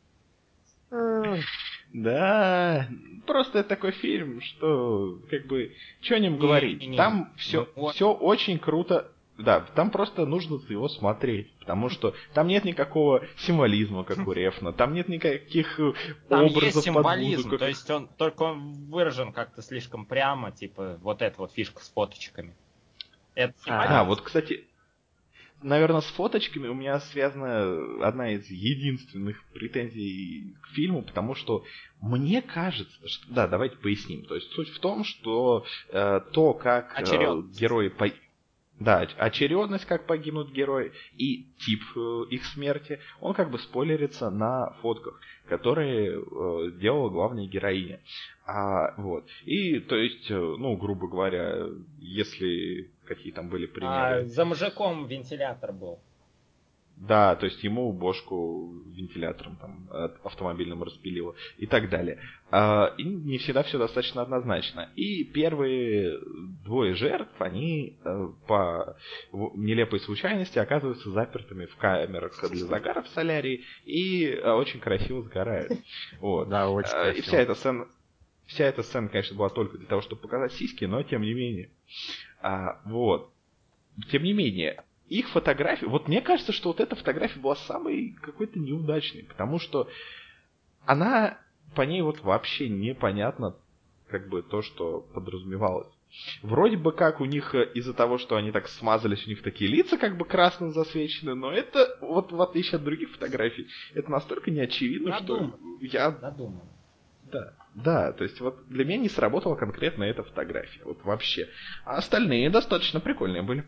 Да, 1.92 2.88
просто 3.26 3.60
это 3.60 3.68
такой 3.68 3.92
фильм, 3.92 4.40
что, 4.40 5.20
как 5.30 5.46
бы, 5.46 5.74
что 6.00 6.16
о 6.16 6.18
нем 6.18 6.34
Не, 6.34 6.38
говорить. 6.40 6.80
не, 6.80 6.86
не. 6.88 6.96
Там 6.96 7.32
все, 7.36 7.68
Ну, 7.76 7.82
вот. 7.82 7.94
все 7.94 8.12
очень 8.12 8.58
круто. 8.58 9.10
Да, 9.36 9.60
там 9.74 9.90
просто 9.90 10.26
нужно 10.26 10.60
его 10.68 10.88
смотреть, 10.88 11.52
потому 11.58 11.88
что 11.88 12.14
там 12.34 12.46
нет 12.46 12.64
никакого 12.64 13.24
символизма, 13.38 14.04
как 14.04 14.26
у 14.28 14.32
Рефна, 14.32 14.72
там 14.72 14.94
нет 14.94 15.08
никаких 15.08 15.80
э, 15.80 15.92
Там 16.28 16.44
образов 16.44 16.62
есть 16.62 16.74
под 16.74 16.84
символизм, 16.84 17.36
музыку, 17.38 17.58
то 17.58 17.66
есть 17.66 17.90
он 17.90 18.06
только 18.16 18.42
он 18.44 18.72
выражен 18.88 19.32
как-то 19.32 19.60
слишком 19.60 20.06
прямо, 20.06 20.52
типа 20.52 20.98
вот 21.02 21.20
эта 21.20 21.36
вот 21.38 21.50
фишка 21.52 21.82
с 21.82 21.88
фоточками. 21.90 22.54
Это 23.34 23.54
символизм. 23.64 23.92
А, 23.92 24.04
вот, 24.04 24.20
кстати, 24.20 24.68
наверное, 25.64 26.02
с 26.02 26.06
фоточками 26.06 26.68
у 26.68 26.74
меня 26.74 27.00
связана 27.00 28.06
одна 28.06 28.32
из 28.32 28.48
единственных 28.48 29.42
претензий 29.52 30.54
к 30.62 30.68
фильму, 30.74 31.02
потому 31.02 31.34
что 31.34 31.64
мне 32.00 32.42
кажется, 32.42 33.08
что... 33.08 33.26
Да, 33.32 33.48
давайте 33.48 33.76
поясним. 33.76 34.24
То 34.26 34.34
есть 34.34 34.50
суть 34.52 34.68
в 34.68 34.78
том, 34.78 35.04
что 35.04 35.64
э, 35.88 36.20
то, 36.32 36.52
как 36.52 36.94
э, 37.00 37.04
герои... 37.58 37.88
по- 37.88 38.12
Да, 38.84 39.02
оч- 39.02 39.16
очередность, 39.16 39.86
как 39.86 40.06
погибнут 40.06 40.50
герои, 40.50 40.92
и 41.16 41.46
тип 41.58 41.80
э, 41.96 42.24
их 42.30 42.44
смерти, 42.44 43.00
он 43.20 43.34
как 43.34 43.50
бы 43.50 43.58
спойлерится 43.58 44.30
на 44.30 44.72
фотках, 44.82 45.18
которые 45.48 46.12
э, 46.20 46.70
делала 46.80 47.08
главная 47.08 47.46
героиня. 47.46 48.00
А, 48.46 48.94
вот. 49.00 49.26
И, 49.44 49.80
то 49.80 49.96
есть, 49.96 50.30
э, 50.30 50.34
ну, 50.34 50.76
грубо 50.76 51.08
говоря, 51.08 51.66
если 51.98 52.90
какие 53.06 53.32
там 53.32 53.48
были 53.48 53.66
примеры. 53.66 53.94
А, 53.94 54.24
за 54.24 54.44
мужиком 54.44 55.06
вентилятор 55.06 55.72
был. 55.72 55.98
Да, 56.96 57.34
то 57.34 57.46
есть 57.46 57.62
ему 57.64 57.92
бошку 57.92 58.72
вентилятором 58.86 59.56
там 59.56 59.88
автомобильным 60.22 60.82
распилило 60.82 61.34
и 61.58 61.66
так 61.66 61.90
далее. 61.90 62.20
А, 62.50 62.94
и 62.96 63.02
не 63.02 63.38
всегда 63.38 63.64
все 63.64 63.78
достаточно 63.78 64.22
однозначно. 64.22 64.90
И 64.94 65.24
первые 65.24 66.20
двое 66.64 66.94
жертв, 66.94 67.34
они 67.40 67.98
э, 68.04 68.28
по 68.46 68.96
нелепой 69.32 69.98
случайности 70.00 70.58
оказываются 70.58 71.10
запертыми 71.10 71.66
в 71.66 71.76
камерах 71.76 72.32
для 72.50 72.64
загара 72.64 73.02
в 73.02 73.08
солярии 73.08 73.64
и 73.84 74.26
э, 74.26 74.52
очень 74.52 74.78
красиво 74.80 75.22
сгорают. 75.22 75.72
Вот. 76.20 76.48
Да, 76.48 76.70
очень 76.70 76.92
А, 76.94 77.08
И 77.10 77.14
красиво. 77.14 77.26
вся 77.26 77.38
эта 77.40 77.54
сцена, 77.54 77.88
вся 78.46 78.64
эта 78.66 78.82
сцена, 78.84 79.08
конечно, 79.08 79.36
была 79.36 79.48
только 79.50 79.78
для 79.78 79.86
того, 79.88 80.00
чтобы 80.00 80.22
показать 80.22 80.52
сиськи, 80.52 80.84
но 80.84 81.02
тем 81.02 81.22
не 81.22 81.34
менее. 81.34 81.70
А, 82.40 82.80
вот. 82.84 83.30
Тем 84.10 84.22
не 84.22 84.32
менее, 84.32 84.84
их 85.18 85.28
фотография, 85.30 85.86
вот 85.86 86.08
мне 86.08 86.20
кажется, 86.20 86.52
что 86.52 86.68
вот 86.70 86.80
эта 86.80 86.96
фотография 86.96 87.38
была 87.38 87.56
самой 87.56 88.16
какой-то 88.20 88.58
неудачной, 88.58 89.22
потому 89.24 89.58
что 89.58 89.88
она, 90.84 91.38
по 91.74 91.82
ней 91.82 92.02
вот 92.02 92.20
вообще 92.20 92.68
непонятно, 92.68 93.56
как 94.08 94.28
бы 94.28 94.42
то, 94.42 94.62
что 94.62 95.00
подразумевалось. 95.14 95.88
Вроде 96.42 96.76
бы 96.76 96.92
как 96.92 97.20
у 97.20 97.24
них 97.24 97.54
э, 97.54 97.72
из-за 97.74 97.92
того, 97.92 98.18
что 98.18 98.36
они 98.36 98.52
так 98.52 98.68
смазались, 98.68 99.26
у 99.26 99.30
них 99.30 99.42
такие 99.42 99.68
лица 99.68 99.98
как 99.98 100.16
бы 100.16 100.24
красным 100.24 100.70
засвечены, 100.72 101.34
но 101.34 101.50
это, 101.50 101.98
вот 102.00 102.30
в 102.30 102.40
отличие 102.40 102.76
от 102.76 102.84
других 102.84 103.10
фотографий, 103.10 103.66
это 103.94 104.10
настолько 104.10 104.50
неочевидно, 104.52 105.16
что 105.16 105.36
Надумано. 105.36 105.78
я 105.80 106.10
Надумано. 106.10 106.70
да, 107.32 107.54
да, 107.74 108.12
то 108.12 108.22
есть 108.22 108.40
вот 108.40 108.68
для 108.68 108.84
меня 108.84 108.98
не 108.98 109.08
сработала 109.08 109.56
конкретно 109.56 110.04
эта 110.04 110.22
фотография, 110.22 110.82
вот 110.84 111.02
вообще. 111.04 111.48
А 111.84 111.96
остальные 111.96 112.50
достаточно 112.50 113.00
прикольные 113.00 113.42
были. 113.42 113.64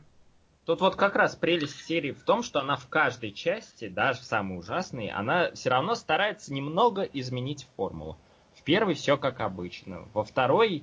Тут 0.67 0.81
вот 0.81 0.97
как 0.97 1.15
раз 1.15 1.37
прелесть 1.37 1.85
серии 1.85 2.11
в 2.11 2.25
том, 2.25 2.43
что 2.43 2.59
она 2.59 2.75
в 2.75 2.89
каждой 2.89 3.31
части, 3.31 3.87
даже 3.87 4.21
в 4.21 4.25
самой 4.25 4.59
ужасной, 4.59 5.11
она 5.11 5.53
все 5.53 5.71
равно 5.71 5.95
старается 5.95 6.53
немного 6.53 7.03
изменить 7.03 7.69
формулу. 7.77 8.17
В 8.53 8.65
первой 8.65 8.95
все 8.95 9.17
как 9.17 9.41
обычно. 9.41 10.09
Во 10.13 10.25
второй, 10.25 10.83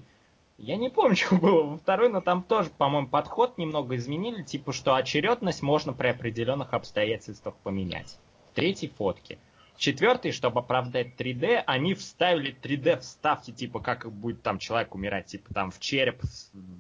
я 0.58 0.78
не 0.78 0.90
помню, 0.90 1.16
что 1.18 1.36
было 1.36 1.64
во 1.64 1.78
второй, 1.78 2.08
но 2.08 2.22
там 2.22 2.44
тоже, 2.44 2.70
по-моему, 2.70 3.10
подход 3.10 3.58
немного 3.58 3.98
изменили, 3.98 4.42
типа, 4.42 4.72
что 4.72 4.96
очередность 4.96 5.62
можно 5.62 5.92
при 5.92 6.08
определенных 6.08 6.74
обстоятельствах 6.74 7.56
поменять. 7.56 8.18
В 8.50 8.56
третьей 8.56 8.88
фотке. 8.88 9.38
В 9.76 9.80
четвертой, 9.80 10.32
чтобы 10.32 10.60
оправдать 10.60 11.16
3D, 11.18 11.64
они 11.66 11.94
вставили 11.96 12.56
3D 12.62 13.00
вставки, 13.00 13.52
типа, 13.52 13.80
как 13.80 14.12
будет 14.12 14.42
там 14.44 14.60
человек 14.60 14.94
умирать, 14.94 15.26
типа, 15.28 15.54
там 15.54 15.72
в 15.72 15.80
череп, 15.80 16.22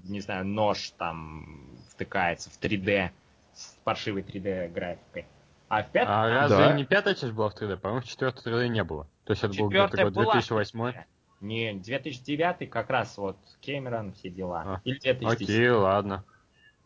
не 0.03 0.21
знаю, 0.21 0.45
нож 0.45 0.91
там 0.91 1.75
втыкается 1.89 2.49
в 2.49 2.59
3D 2.59 3.09
с 3.53 3.77
паршивой 3.83 4.21
3D 4.21 4.71
графикой. 4.71 5.25
А 5.69 5.81
в 5.81 5.89
пятой... 5.89 6.13
А 6.13 6.29
разве 6.29 6.57
Да. 6.57 6.73
не 6.73 6.85
пятая 6.85 7.15
часть 7.15 7.33
была 7.33 7.49
в 7.49 7.55
3D? 7.59 7.77
По-моему, 7.77 8.01
в 8.01 8.05
четвертой 8.07 8.53
3D 8.53 8.67
не 8.67 8.83
было. 8.83 9.07
То 9.23 9.33
есть 9.33 9.43
это 9.43 9.57
был 9.57 9.69
где-то 9.69 9.87
Четвертая 9.87 10.05
год 10.05 10.13
была. 10.13 10.33
2008. 10.33 10.93
Не, 11.41 11.73
2009 11.73 12.69
как 12.69 12.89
раз 12.89 13.17
вот 13.17 13.37
Кэмерон, 13.65 14.13
все 14.13 14.29
дела. 14.29 14.63
А. 14.65 14.81
Или 14.83 14.99
2010. 14.99 15.49
Окей, 15.49 15.69
ладно. 15.69 16.23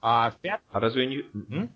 А 0.01 0.31
в 0.31 0.35
пятой... 0.37 0.63
А 0.71 0.79
разве 0.79 1.03
они, 1.03 1.25
М? 1.33 1.69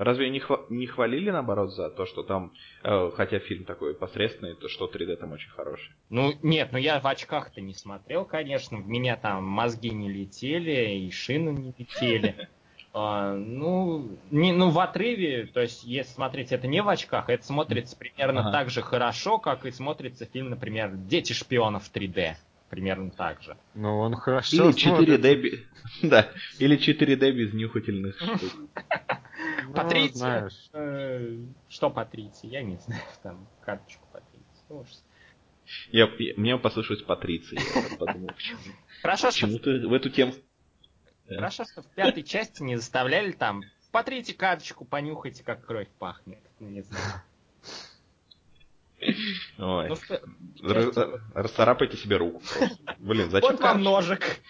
Разве 0.00 0.30
не, 0.30 0.38
хва- 0.38 0.64
не 0.70 0.86
хвалили, 0.86 1.30
наоборот, 1.30 1.74
за 1.74 1.90
то, 1.90 2.06
что 2.06 2.22
там, 2.22 2.54
э, 2.84 3.10
хотя 3.14 3.38
фильм 3.38 3.64
такой 3.66 3.94
посредственный, 3.94 4.54
то 4.54 4.66
что 4.66 4.86
3D 4.86 5.16
там 5.16 5.32
очень 5.32 5.50
хороший? 5.50 5.92
Ну, 6.08 6.32
нет, 6.42 6.70
ну 6.72 6.78
я 6.78 7.00
в 7.00 7.06
очках-то 7.06 7.60
не 7.60 7.74
смотрел, 7.74 8.24
конечно. 8.24 8.78
В 8.78 8.88
меня 8.88 9.18
там 9.18 9.44
мозги 9.44 9.90
не 9.90 10.10
летели, 10.10 11.00
и 11.00 11.10
шины 11.10 11.50
не 11.50 11.74
летели. 11.76 12.48
А, 12.92 13.34
ну, 13.34 14.18
не, 14.32 14.50
ну, 14.50 14.70
в 14.70 14.80
отрыве, 14.80 15.46
то 15.46 15.60
есть, 15.60 15.84
если 15.84 16.12
смотреть 16.12 16.50
это 16.50 16.66
не 16.66 16.82
в 16.82 16.88
очках, 16.88 17.28
это 17.30 17.44
смотрится 17.44 17.96
примерно 17.96 18.40
Ага. 18.40 18.50
так 18.50 18.70
же 18.70 18.82
хорошо, 18.82 19.38
как 19.38 19.64
и 19.64 19.70
смотрится 19.70 20.24
фильм, 20.24 20.50
например, 20.50 20.96
«Дети 20.96 21.32
шпионов 21.32 21.88
3D». 21.94 22.34
Примерно 22.68 23.10
так 23.12 23.42
же. 23.42 23.56
Ну, 23.74 23.96
он 23.98 24.16
хорошо 24.16 24.56
Или 24.56 24.72
смотрится. 24.72 25.22
4D, 25.22 25.34
би- 25.36 25.66
да, 26.02 26.30
или 26.58 26.76
4D 26.76 27.30
без 27.30 27.52
нюхательных 27.52 28.18
штук. 28.18 28.52
Ну, 29.74 30.08
знаешь. 30.12 30.70
Э, 30.72 31.38
Что 31.68 31.90
потрите? 31.90 32.48
Я 32.48 32.62
не 32.62 32.76
знаю, 32.78 33.02
там, 33.22 33.48
карточку 33.64 34.06
потрите. 34.12 34.44
Ну. 34.68 34.84
Я, 35.92 36.08
я- 36.18 36.34
мне 36.36 36.56
послышалось 36.58 37.02
Патриция, 37.02 37.60
я 37.60 37.96
подумал, 37.96 38.28
почему, 38.34 38.58
Хорошо, 39.02 39.30
что 39.30 39.46
почему 39.46 39.58
ты 39.58 39.86
в 39.86 39.92
эту 39.92 40.10
тему... 40.10 40.34
Да. 41.28 41.36
Хорошо, 41.36 41.64
что 41.64 41.82
в 41.82 41.86
пятой 41.86 42.22
части 42.24 42.62
не 42.62 42.76
заставляли 42.76 43.32
там 43.32 43.62
Потрите 43.92 44.34
карточку, 44.34 44.84
понюхайте, 44.84 45.42
как 45.42 45.66
кровь 45.66 45.88
пахнет. 45.98 46.38
Ну, 46.60 46.68
Не 46.68 46.82
знаю. 46.82 47.22
Ой, 49.58 49.88
Ну, 49.88 49.96
ра- 50.62 50.92
ра- 50.92 51.20
расцарапайте 51.34 51.96
себе 51.96 52.16
руку. 52.18 52.42
Блин, 52.98 53.30
зачем 53.30 53.50
вот 53.52 53.60
вам 53.60 53.82
карточка? 53.82 53.90
ножик. 53.90 54.40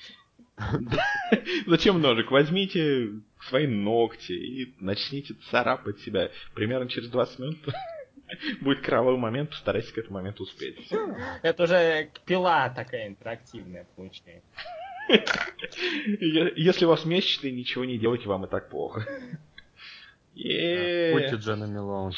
Зачем 1.66 2.00
ножик? 2.00 2.30
Возьмите 2.30 3.12
свои 3.48 3.66
ногти 3.66 4.32
и 4.32 4.74
начните 4.80 5.34
царапать 5.50 6.00
себя. 6.00 6.30
Примерно 6.54 6.88
через 6.88 7.08
20 7.08 7.38
минут 7.38 7.58
будет 8.60 8.80
кровавый 8.82 9.18
момент, 9.18 9.50
постарайтесь 9.50 9.92
к 9.92 9.98
этому 9.98 10.18
моменту 10.18 10.44
успеть. 10.44 10.90
Это 11.42 11.64
уже 11.64 12.10
пила 12.26 12.68
такая 12.70 13.08
интерактивная 13.08 13.86
получается. 13.96 14.48
Если 16.56 16.84
у 16.84 16.88
вас 16.88 17.04
месячные, 17.04 17.52
ничего 17.52 17.84
не 17.84 17.98
делайте, 17.98 18.28
вам 18.28 18.44
и 18.44 18.48
так 18.48 18.70
плохо. 18.70 19.06
Е. 20.34 21.12
Будьте 21.12 21.36
Джена 21.36 21.64
Милоун. 21.64 22.12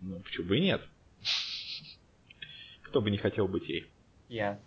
Ну, 0.00 0.20
почему 0.20 0.46
бы 0.46 0.58
и 0.58 0.60
нет? 0.60 0.80
Кто 2.82 3.00
бы 3.00 3.10
не 3.10 3.18
хотел 3.18 3.48
быть 3.48 3.68
ей? 3.68 3.86
Я. 4.28 4.58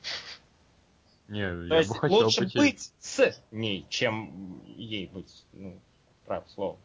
Не, 1.27 1.49
То 1.49 1.63
я 1.65 1.77
есть 1.77 1.89
бы 1.89 1.95
хотел 1.95 2.23
лучше 2.25 2.41
быть... 2.41 2.55
быть 2.55 2.91
с 2.99 3.43
ней, 3.51 3.85
чем 3.89 4.61
ей 4.65 5.07
быть. 5.07 5.45
Ну, 5.53 5.79
прав 6.25 6.49
слово. 6.51 6.77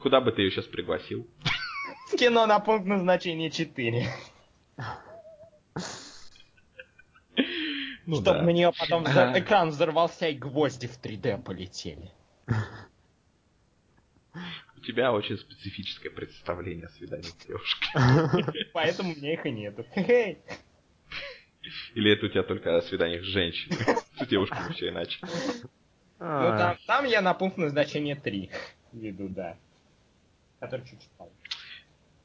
Куда 0.00 0.20
бы 0.20 0.32
ты 0.32 0.42
ее 0.42 0.50
сейчас 0.50 0.66
пригласил? 0.66 1.26
В 2.10 2.16
кино 2.16 2.46
на 2.46 2.60
пункт 2.60 2.86
назначения 2.86 3.50
4. 3.50 4.06
Ну 8.06 8.16
Чтобы 8.16 8.38
да. 8.38 8.42
на 8.42 8.50
нее 8.50 8.70
потом 8.78 9.04
взор- 9.04 9.38
экран 9.38 9.70
взорвался 9.70 10.28
и 10.28 10.34
гвозди 10.34 10.86
в 10.86 11.00
3D 11.00 11.42
полетели. 11.42 12.10
У 14.76 14.80
тебя 14.80 15.12
очень 15.12 15.38
специфическое 15.38 16.10
представление 16.10 16.86
о 16.86 16.90
свидании 16.90 17.22
с 17.24 17.34
девушкой. 17.36 18.68
Поэтому 18.74 19.12
у 19.12 19.16
меня 19.16 19.32
их 19.32 19.46
и 19.46 19.50
нету. 19.50 19.84
Хе-хей. 19.94 20.38
Или 21.94 22.12
это 22.12 22.26
у 22.26 22.28
тебя 22.28 22.42
только 22.42 22.76
о 22.76 22.82
свиданиях 22.82 23.22
с 23.22 23.26
женщинами? 23.26 23.96
С 24.24 24.26
девушками 24.26 24.72
все 24.72 24.88
иначе. 24.90 25.18
Ну, 25.22 25.28
А, 26.20 26.58
там, 26.58 26.76
там 26.86 27.04
я 27.06 27.20
на 27.20 27.34
пункт 27.34 27.56
назначения 27.58 28.14
3 28.14 28.50
веду, 28.92 29.28
да. 29.28 29.56
Который 30.60 30.82
чуть-чуть 30.82 31.10
получше. 31.18 31.36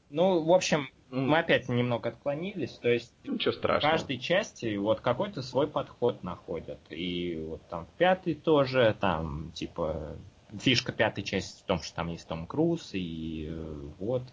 Ну, 0.10 0.43
в 0.43 0.52
общем, 0.54 0.89
мы 1.10 1.39
опять 1.39 1.67
немного 1.69 2.10
отклонились. 2.10 2.73
То 2.73 2.89
есть 2.89 3.13
Ну, 3.23 3.34
Ничего 3.34 3.52
в 3.52 3.56
страшного. 3.56 3.93
каждой 3.93 4.17
части 4.19 4.75
вот 4.78 5.02
какой-то 5.02 5.41
свой 5.41 5.67
подход 5.67 6.23
находят. 6.23 6.80
И 6.89 7.38
вот 7.47 7.67
там 7.69 7.86
в 7.88 7.91
пятой 7.97 8.36
тоже, 8.36 8.95
там, 8.99 9.52
типа, 9.54 10.15
фишка 10.60 10.91
пятой 10.91 11.23
части 11.23 11.62
в 11.62 11.65
том, 11.65 11.80
что 11.82 11.95
там 11.95 12.10
есть 12.10 12.28
Том 12.28 12.45
Круз, 12.47 12.91
и 12.93 13.47
э, 13.52 13.75
вот. 13.99 14.23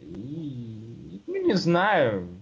И, 0.00 1.22
ну, 1.26 1.46
не 1.46 1.54
знаю. 1.54 2.41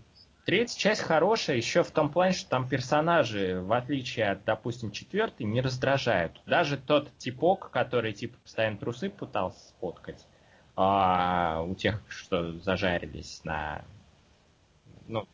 Третья 0.51 0.77
часть 0.77 1.03
хорошая 1.03 1.59
еще 1.59 1.85
в 1.85 1.93
том 1.93 2.11
плане, 2.11 2.33
что 2.33 2.51
там 2.51 2.69
персонажи, 2.69 3.61
в 3.61 3.73
отличие 3.73 4.31
от, 4.31 4.45
допустим, 4.45 4.91
четвертой, 4.91 5.47
не 5.47 5.61
раздражают. 5.61 6.43
Даже 6.45 6.77
тот 6.77 7.17
типок, 7.19 7.71
который, 7.71 8.13
типа, 8.13 8.37
постоянно 8.43 8.77
трусы 8.77 9.11
пытался 9.11 9.61
сфоткать, 9.69 10.27
а, 10.75 11.63
у 11.63 11.77
тех, 11.77 12.03
что 12.09 12.59
зажарились 12.59 13.45
на... 13.45 13.85
Ну, 15.07 15.25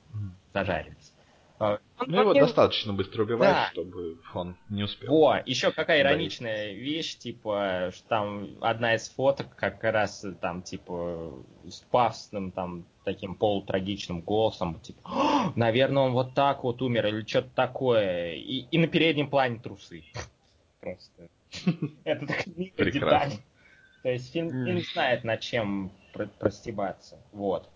зажарились. 0.52 1.14
А, 1.58 1.78
он- 1.98 2.10
Ну, 2.10 2.20
его 2.20 2.32
не- 2.34 2.40
достаточно 2.40 2.92
быстро 2.92 3.22
убиваешь, 3.22 3.54
Да. 3.54 3.70
чтобы 3.72 4.18
он 4.34 4.56
не 4.68 4.82
успел. 4.84 5.10
Во, 5.10 5.42
еще 5.44 5.72
какая 5.72 6.00
ироничная 6.02 6.72
вещь, 6.72 7.16
типа, 7.16 7.90
что 7.94 8.08
там 8.08 8.48
одна 8.60 8.94
из 8.94 9.08
фоток 9.08 9.54
как 9.56 9.82
раз 9.84 10.24
там, 10.40 10.62
типа, 10.62 11.32
с 11.68 11.80
пафосным, 11.90 12.50
там, 12.52 12.84
таким 13.04 13.34
полутрагичным 13.34 14.20
голосом, 14.20 14.80
типа, 14.80 15.00
«А, 15.04 15.52
наверное, 15.56 16.02
он 16.04 16.12
вот 16.12 16.34
так 16.34 16.64
вот 16.64 16.82
умер, 16.82 17.06
или 17.06 17.24
что-то 17.26 17.50
такое, 17.54 18.34
и, 18.34 18.66
и 18.70 18.78
на 18.78 18.88
переднем 18.88 19.28
плане 19.30 19.58
трусы. 19.58 20.04
Просто. 20.80 21.28
Это 22.04 22.26
так 22.26 22.44
деталь. 22.92 23.32
То 24.02 24.10
есть 24.10 24.32
фильм, 24.32 24.50
фильм 24.50 24.80
знает, 24.92 25.24
над 25.24 25.40
чем 25.40 25.90
про- 26.12 26.26
простебаться. 26.26 27.18
Вот. 27.32 27.68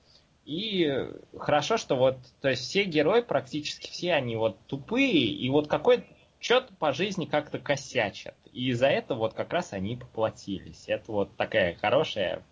И 0.50 1.08
хорошо, 1.38 1.76
что 1.76 1.94
вот, 1.94 2.18
то 2.40 2.48
есть 2.48 2.62
все 2.64 2.82
герои, 2.82 3.20
практически 3.20 3.88
все, 3.88 4.14
они 4.14 4.34
вот 4.34 4.58
тупые, 4.66 5.26
и 5.26 5.48
вот 5.48 5.68
какой 5.68 6.04
что-то 6.40 6.74
по 6.74 6.92
жизни 6.92 7.26
как-то 7.26 7.60
косячат. 7.60 8.34
И 8.52 8.70
из-за 8.70 8.88
этого 8.88 9.18
вот 9.18 9.34
как 9.34 9.52
раз 9.52 9.72
они 9.72 9.92
и 9.92 9.96
поплатились. 9.96 10.88
Это 10.88 11.12
вот 11.12 11.36
такая 11.36 11.76
хорошая 11.76 12.42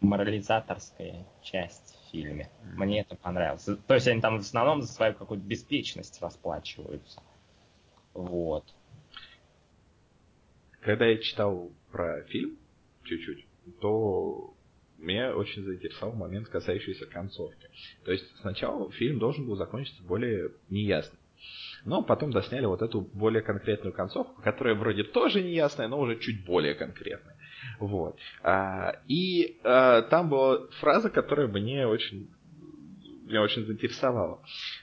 морализаторская 0.00 1.24
часть 1.42 1.96
в 1.96 2.10
фильме. 2.10 2.50
Мне 2.74 3.02
это 3.02 3.14
понравилось. 3.14 3.68
То 3.86 3.94
есть 3.94 4.08
они 4.08 4.20
там 4.20 4.38
в 4.38 4.40
основном 4.40 4.82
за 4.82 4.92
свою 4.92 5.14
какую-то 5.14 5.46
беспечность 5.46 6.20
расплачиваются. 6.20 7.22
Вот. 8.14 8.64
Когда 10.80 11.06
я 11.06 11.18
читал 11.18 11.70
про 11.92 12.20
фильм 12.24 12.58
чуть-чуть, 13.04 13.46
то 13.80 14.53
меня 15.04 15.36
очень 15.36 15.62
заинтересовал 15.64 16.14
момент, 16.14 16.48
касающийся 16.48 17.06
концовки. 17.06 17.68
То 18.04 18.12
есть 18.12 18.24
сначала 18.40 18.90
фильм 18.92 19.18
должен 19.18 19.46
был 19.46 19.56
закончиться 19.56 20.02
более 20.02 20.52
неясно. 20.70 21.18
Но 21.84 22.02
потом 22.02 22.30
досняли 22.30 22.64
вот 22.64 22.80
эту 22.80 23.02
более 23.02 23.42
конкретную 23.42 23.92
концовку, 23.92 24.40
которая 24.42 24.74
вроде 24.74 25.04
тоже 25.04 25.42
неясная, 25.42 25.88
но 25.88 26.00
уже 26.00 26.18
чуть 26.18 26.44
более 26.46 26.74
конкретная. 26.74 27.36
Вот. 27.78 28.18
А, 28.42 28.96
и 29.06 29.58
а, 29.62 30.02
там 30.02 30.30
была 30.30 30.66
фраза, 30.80 31.10
которая 31.10 31.46
мне 31.48 31.86
очень 31.86 32.28
меня 33.26 33.42
очень 33.42 33.64
заинтересовала. 33.64 34.40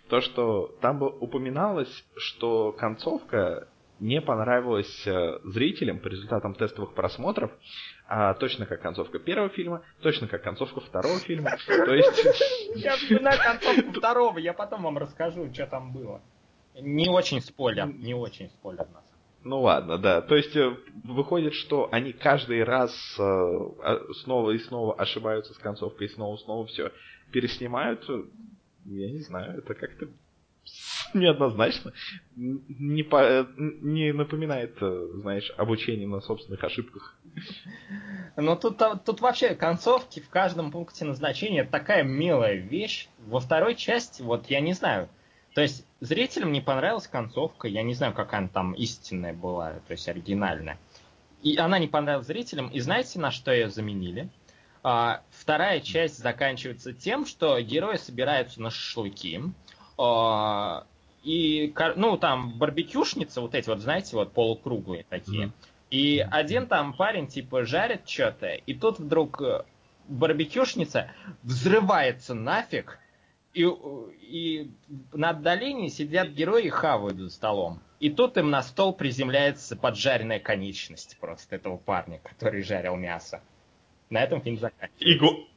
То, 0.10 0.22
что 0.22 0.76
там 0.82 1.02
упоминалось, 1.02 2.06
что 2.18 2.72
концовка 2.72 3.68
не 4.02 4.20
понравилась 4.20 5.06
э, 5.08 5.40
зрителям 5.46 6.00
по 6.00 6.08
результатам 6.08 6.56
тестовых 6.56 6.94
просмотров, 6.96 7.52
а 8.08 8.34
точно 8.34 8.66
как 8.66 8.82
концовка 8.82 9.20
первого 9.20 9.50
фильма, 9.50 9.84
точно 10.02 10.28
как 10.28 10.42
концовка 10.44 10.82
второго 10.82 11.20
фильма. 11.20 11.52
То 11.68 11.94
есть, 11.94 12.26
Я 12.76 12.96
вспоминаю 12.98 13.40
концовку 13.42 13.92
второго, 13.94 14.40
я 14.40 14.54
потом 14.54 14.82
вам 14.84 14.98
расскажу, 14.98 15.54
что 15.54 15.68
там 15.68 15.94
было. 15.94 16.20
Не 16.80 17.10
очень 17.10 17.42
спойлер, 17.42 17.86
не 17.88 18.16
очень 18.16 18.50
спойлер 18.50 18.88
нас. 18.92 19.04
ну 19.44 19.62
ладно, 19.62 19.98
да. 20.00 20.22
То 20.22 20.36
есть 20.36 20.56
э, 20.56 20.76
выходит, 21.04 21.54
что 21.54 21.88
они 21.92 22.12
каждый 22.12 22.64
раз 22.64 22.92
э, 23.20 23.22
а- 23.24 24.02
снова 24.24 24.52
и 24.52 24.58
снова 24.58 24.96
ошибаются 24.96 25.54
с 25.54 25.58
концовкой, 25.58 26.08
и 26.08 26.10
снова 26.10 26.36
и 26.38 26.40
снова 26.40 26.66
все 26.66 26.92
переснимают. 27.32 28.04
Я 28.86 29.12
не 29.12 29.20
знаю, 29.20 29.60
это 29.60 29.76
как-то 29.76 30.08
неоднозначно. 31.14 31.94
Не, 32.36 33.04
по- 33.04 33.24
э, 33.24 33.46
не 33.58 34.14
напоминает, 34.14 34.78
э, 34.82 35.08
знаешь, 35.16 35.52
обучение 35.58 36.08
на 36.08 36.22
собственных 36.22 36.64
ошибках. 36.64 37.18
Но 38.38 38.56
тут, 38.56 38.82
а, 38.82 38.96
тут 38.96 39.22
вообще 39.22 39.56
концовки 39.56 40.20
в 40.20 40.30
каждом 40.30 40.72
пункте 40.72 41.06
назначения 41.06 41.64
такая 41.64 42.04
милая 42.04 42.56
вещь. 42.56 43.08
Во 43.20 43.40
второй 43.40 43.76
части, 43.76 44.22
вот 44.22 44.48
я 44.48 44.62
не 44.62 44.74
знаю. 44.74 45.10
То 45.54 45.62
есть 45.62 45.86
зрителям 46.00 46.52
не 46.52 46.62
понравилась 46.62 47.08
концовка, 47.08 47.68
я 47.68 47.84
не 47.84 47.94
знаю, 47.94 48.14
какая 48.14 48.40
она 48.40 48.48
там 48.48 48.74
истинная 48.74 49.34
была, 49.34 49.74
то 49.88 49.92
есть 49.92 50.08
оригинальная. 50.08 50.80
И 51.44 51.58
она 51.58 51.78
не 51.80 51.88
понравилась 51.88 52.28
зрителям, 52.28 52.70
и 52.70 52.80
знаете, 52.80 53.20
на 53.20 53.32
что 53.32 53.52
ее 53.52 53.70
заменили? 53.70 54.30
А, 54.84 55.22
вторая 55.30 55.80
часть 55.82 56.18
заканчивается 56.20 56.94
тем, 56.94 57.26
что 57.26 57.60
герои 57.60 57.98
собираются 57.98 58.62
на 58.62 58.72
шашлыки, 58.72 59.42
и, 61.24 61.68
ко- 61.76 61.94
ну, 61.96 62.18
там, 62.18 62.58
барбекюшницы, 62.58 63.42
вот 63.42 63.54
эти 63.56 63.70
вот, 63.70 63.80
знаете, 63.80 64.16
вот 64.16 64.32
полукруглые 64.34 65.06
такие. 65.10 65.48
Мгм. 65.48 65.54
И 65.92 66.20
один 66.32 66.68
там 66.68 66.94
парень, 66.94 67.28
типа, 67.28 67.66
жарит 67.66 68.08
что-то, 68.08 68.48
и 68.54 68.74
тут 68.74 69.00
вдруг 69.00 69.42
э, 69.42 69.64
барбекюшница 70.08 71.12
взрывается 71.44 72.34
нафиг, 72.34 72.98
и, 73.54 73.64
и 74.22 74.72
на 75.12 75.32
отдалении 75.32 75.90
сидят 75.90 76.30
герои 76.30 76.64
и 76.68 76.70
хавают 76.70 77.18
за 77.18 77.30
столом. 77.30 77.82
И 78.00 78.10
тут 78.10 78.38
им 78.38 78.50
на 78.50 78.64
стол 78.64 78.94
приземляется 78.94 79.76
поджаренная 79.76 80.40
конечность 80.40 81.18
просто 81.20 81.58
этого 81.58 81.78
парня, 81.78 82.20
который 82.24 82.64
жарил 82.64 82.96
мясо. 82.96 83.42
На 84.10 84.22
этом 84.24 84.42
фильм 84.42 84.56
И, 84.56 84.60
заканчивается. 84.60 85.20
го- 85.20 85.48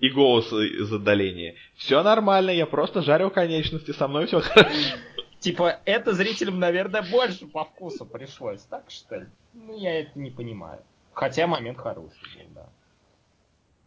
и 0.00 0.08
голос 0.10 0.52
из 0.52 0.92
отдаления. 0.92 1.54
Все 1.76 2.02
нормально, 2.02 2.50
я 2.50 2.66
просто 2.66 3.02
жарил 3.02 3.30
конечности, 3.30 3.92
со 3.92 4.08
мной 4.08 4.26
все 4.26 4.40
хорошо. 4.40 4.96
Типа, 5.38 5.80
это 5.84 6.12
зрителям, 6.12 6.58
наверное, 6.58 7.02
больше 7.02 7.46
по 7.46 7.64
вкусу 7.64 8.04
пришлось, 8.04 8.62
так 8.62 8.90
что 8.90 9.16
ли? 9.20 9.26
Ну, 9.54 9.78
я 9.78 10.00
это 10.00 10.18
не 10.18 10.30
понимаю. 10.30 10.82
Хотя 11.12 11.46
момент 11.46 11.78
хороший 11.78 12.18
был, 12.36 12.54
да. 12.54 12.68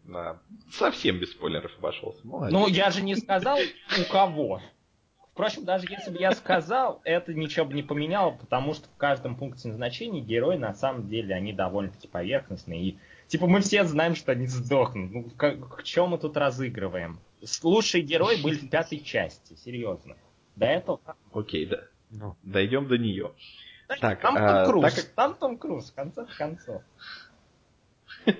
Да, 0.04 0.38
совсем 0.72 1.20
без 1.20 1.32
спойлеров 1.32 1.72
обошелся. 1.78 2.20
Молодец. 2.24 2.54
Ну, 2.54 2.68
я 2.68 2.92
же 2.92 3.02
не 3.02 3.16
сказал, 3.16 3.58
у 3.58 4.12
кого. 4.12 4.62
Впрочем, 5.32 5.64
даже 5.64 5.88
если 5.90 6.12
бы 6.12 6.20
я 6.20 6.32
сказал, 6.34 7.02
это 7.06 7.34
ничего 7.34 7.66
бы 7.66 7.74
не 7.74 7.82
поменяло, 7.84 8.32
потому 8.32 8.74
что 8.74 8.88
в 8.88 8.98
каждом 8.98 9.36
пункте 9.36 9.68
назначения 9.70 10.22
герои, 10.22 10.58
на 10.58 10.74
самом 10.74 11.08
деле, 11.08 11.34
они 11.34 11.54
довольно-таки 11.54 12.08
поверхностные. 12.08 12.82
И, 12.82 12.98
типа, 13.28 13.48
мы 13.48 13.62
все 13.62 13.84
знаем, 13.86 14.16
что 14.16 14.32
они 14.32 14.48
сдохнут. 14.48 15.12
Ну, 15.12 15.24
к, 15.36 15.78
к 15.78 15.84
чему 15.84 16.08
мы 16.08 16.18
тут 16.18 16.38
разыгрываем? 16.38 17.20
Лучшие 17.62 18.04
герои 18.04 18.42
были 18.42 18.56
в 18.56 18.70
пятой 18.70 19.00
части, 19.00 19.56
серьезно. 19.56 20.16
До 20.56 20.66
этого... 20.66 21.00
Окей, 21.34 21.66
да. 21.66 21.84
Ну, 22.10 22.36
Дойдем 22.44 22.88
до 22.88 22.98
нее. 22.98 23.34
Так, 24.00 24.22
там 24.22 24.36
а, 24.38 24.66
Том 24.66 24.72
Круз, 24.72 24.84
так 24.84 24.96
как- 24.96 25.14
там 25.14 25.36
Том 25.36 25.58
Круз, 25.58 25.92
в 25.92 25.96
конце 25.96 26.26
концов. 26.38 26.82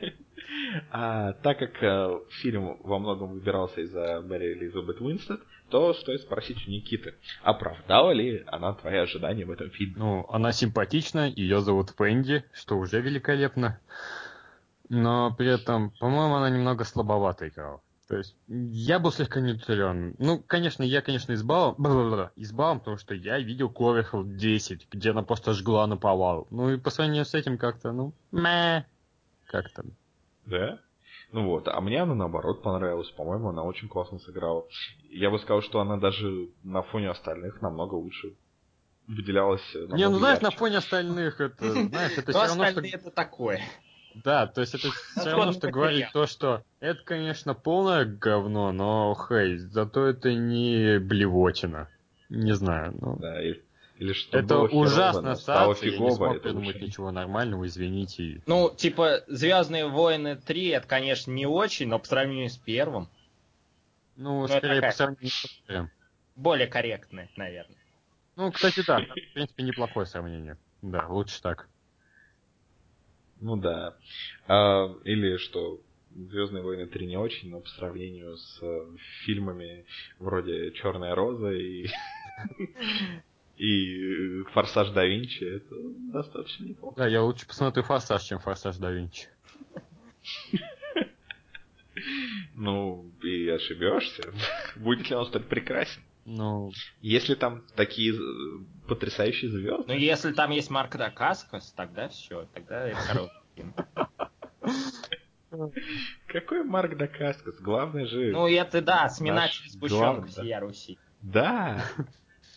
А, 0.92 1.34
так 1.34 1.58
как 1.58 1.82
э, 1.82 2.20
фильм 2.42 2.78
во 2.84 3.00
многом 3.00 3.34
выбирался 3.34 3.82
из-за 3.82 4.22
Мэри 4.22 4.54
Элизабет 4.54 5.02
Уинстед, 5.02 5.40
то 5.70 5.94
стоит 5.94 6.22
спросить 6.22 6.68
у 6.68 6.72
Никиты, 6.72 7.16
оправдала 7.42 8.12
ли 8.12 8.44
она 8.48 8.74
твои 8.74 8.98
ожидания 8.98 9.46
в 9.46 9.52
этом 9.52 9.72
фильме? 9.72 9.96
ну, 9.98 10.26
она 10.30 10.52
симпатична, 10.52 11.30
ее 11.30 11.62
зовут 11.62 11.96
Пенди, 11.96 12.44
что 12.54 12.78
уже 12.78 13.02
великолепно. 13.02 13.80
Но 14.94 15.34
при 15.34 15.48
этом, 15.48 15.90
по-моему, 16.00 16.36
она 16.36 16.52
немного 16.52 16.84
слабовато 16.84 17.48
играла. 17.48 17.82
То 18.08 18.18
есть, 18.18 18.36
я 18.48 19.00
был 19.00 19.12
слегка 19.12 19.40
не 19.40 19.54
удивлен. 19.54 20.14
Ну, 20.20 20.40
конечно, 20.46 20.84
я, 20.84 21.02
конечно, 21.02 21.34
избавом, 21.34 21.74
бла-бла-бла, 21.80 22.32
избавом, 22.36 22.80
потому 22.80 22.98
что 22.98 23.16
я 23.16 23.40
видел 23.40 23.72
Кловерхилд 23.72 24.36
10, 24.36 24.88
где 24.92 25.10
она 25.10 25.24
просто 25.24 25.54
жгла 25.54 25.88
на 25.88 25.98
повал. 25.98 26.48
Ну, 26.52 26.70
и 26.70 26.78
по 26.78 26.92
сравнению 26.92 27.26
с 27.26 27.34
этим 27.34 27.58
как-то, 27.58 27.92
ну, 27.92 28.14
мэ, 28.32 28.86
как-то. 29.48 29.84
Да? 30.46 30.80
Ну 31.32 31.48
вот, 31.48 31.68
а 31.68 31.82
мне 31.82 32.04
она 32.04 32.14
наоборот 32.14 32.62
понравилась. 32.62 33.10
По-моему, 33.10 33.50
она 33.50 33.64
очень 33.64 33.88
классно 33.88 34.20
сыграла. 34.20 34.68
Я 35.10 35.32
бы 35.32 35.40
сказал, 35.40 35.64
что 35.64 35.80
она 35.80 35.98
даже 35.98 36.50
на 36.62 36.84
фоне 36.84 37.10
остальных 37.10 37.64
намного 37.64 37.96
лучше 37.96 38.36
выделялась. 39.08 39.64
Не, 39.74 40.08
ну 40.08 40.20
знаешь, 40.20 40.42
на 40.42 40.48
ярче. 40.48 40.58
фоне 40.58 40.78
остальных, 40.78 41.42
это, 41.42 41.72
знаешь, 41.72 42.18
это 42.18 42.32
Но 42.32 42.40
все 42.40 42.48
равно, 42.48 42.54
что... 42.54 42.64
остальные 42.68 42.94
это 42.94 43.10
такое. 43.10 43.62
Да, 44.16 44.48
то 44.48 44.62
есть 44.62 44.76
это 44.76 44.90
все 44.92 45.32
равно, 45.32 45.52
что 45.54 45.70
говорить 45.72 46.08
то, 46.14 46.26
что 46.28 46.64
это, 46.80 47.02
конечно, 47.04 47.54
полное 47.54 48.06
говно, 48.06 48.72
но, 48.72 49.16
хей, 49.16 49.58
зато 49.58 50.06
это 50.08 50.34
не 50.34 51.00
блевотина. 51.00 51.90
Не 52.30 52.54
знаю, 52.54 52.96
ну... 53.00 53.16
Да, 53.18 53.42
или, 53.42 54.14
что 54.14 54.38
Это 54.40 54.56
было 54.56 54.68
ужасно 54.68 55.22
но 55.22 55.36
стало 55.36 55.74
ссаться, 55.74 55.86
я 55.86 55.92
не 55.92 55.98
фигово, 55.98 56.16
смог 56.16 56.42
придумать 56.42 56.82
ничего 56.82 57.12
нормального, 57.12 57.66
извините. 57.68 58.42
Ну, 58.46 58.74
типа, 58.76 59.24
Звездные 59.28 59.88
войны 59.88 60.36
3, 60.36 60.68
это, 60.70 60.88
конечно, 60.88 61.32
не 61.32 61.46
очень, 61.46 61.88
но 61.88 62.00
по 62.00 62.06
сравнению 62.06 62.50
с 62.50 62.58
первым, 62.58 63.10
Ну, 64.16 64.46
это 64.46 64.58
скорее 64.58 64.76
такая- 64.76 64.92
по 64.92 64.98
сравнению 64.98 65.30
с 65.30 65.62
первым. 65.68 65.92
более 66.36 66.68
корректные, 66.68 67.30
наверное. 67.36 67.78
Ну, 68.36 68.52
кстати, 68.52 68.84
да, 68.86 69.00
в 69.00 69.34
принципе, 69.34 69.64
неплохое 69.64 70.06
сравнение. 70.06 70.58
Да, 70.82 71.08
лучше 71.08 71.42
так. 71.42 71.68
Ну 73.44 73.58
да. 73.58 73.96
А, 74.48 74.88
или 75.04 75.38
что 75.38 75.80
Звездные 76.16 76.64
войны 76.64 76.86
3 76.86 77.08
не 77.08 77.18
очень, 77.18 77.50
но 77.50 77.60
по 77.60 77.70
сравнению 77.70 78.38
с 78.38 78.60
э, 78.62 78.86
фильмами 79.26 79.86
вроде 80.20 80.72
Черная 80.74 81.16
роза 81.16 81.52
и 81.52 81.88
и 83.58 84.42
э, 84.42 84.44
Форсаж 84.54 84.92
да 84.92 85.06
Винчи, 85.06 85.44
это 85.44 85.76
достаточно 86.12 86.66
неплохо. 86.66 86.98
Да, 86.98 87.08
я 87.08 87.24
лучше 87.24 87.48
посмотрю 87.48 87.84
«Форсаж», 87.84 88.22
чем 88.24 88.40
«Форсаж 88.40 88.78
да 88.78 88.92
Винчи». 88.92 89.28
Ну, 92.56 93.12
и 93.24 93.48
ошибешься. 93.50 94.24
Будет 94.76 95.10
ли 95.10 95.16
он 95.16 95.26
столь 95.28 95.44
прекрасен? 95.44 96.02
Ну, 96.26 96.72
Если 97.02 97.36
там 97.36 97.64
такие 97.76 98.14
потрясающие 98.88 99.50
звезды. 99.50 99.86
Ну, 99.88 99.94
если 99.94 100.34
там 100.34 100.52
есть 100.52 100.70
Марк 100.70 100.96
Дакаскас, 100.96 101.72
тогда 101.72 102.10
все, 102.10 102.48
тогда 102.54 102.88
это 102.88 103.00
хороший 103.00 103.42
фильм. 103.56 103.74
Какой 106.28 106.64
Марк 106.64 106.98
Дакаскас? 106.98 107.60
Главное 107.60 108.06
же... 108.06 108.32
Ну, 108.32 108.48
это 108.48 108.82
да, 108.82 109.10
сминатель 109.10 109.70
сгущенка 109.70 110.04
главный, 110.04 110.30
всея 110.30 110.60
Руси. 110.60 110.98
Да. 111.22 111.84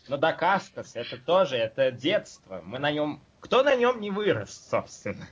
Но 0.09 0.17
Дакаскас, 0.17 0.97
это 0.97 1.19
тоже, 1.19 1.57
это 1.57 1.91
детство. 1.91 2.63
Мы 2.65 2.79
на 2.79 2.91
нем... 2.91 3.23
Кто 3.41 3.63
на 3.63 3.77
нем 3.77 4.01
не 4.01 4.11
вырос, 4.11 4.69
собственно? 4.71 5.27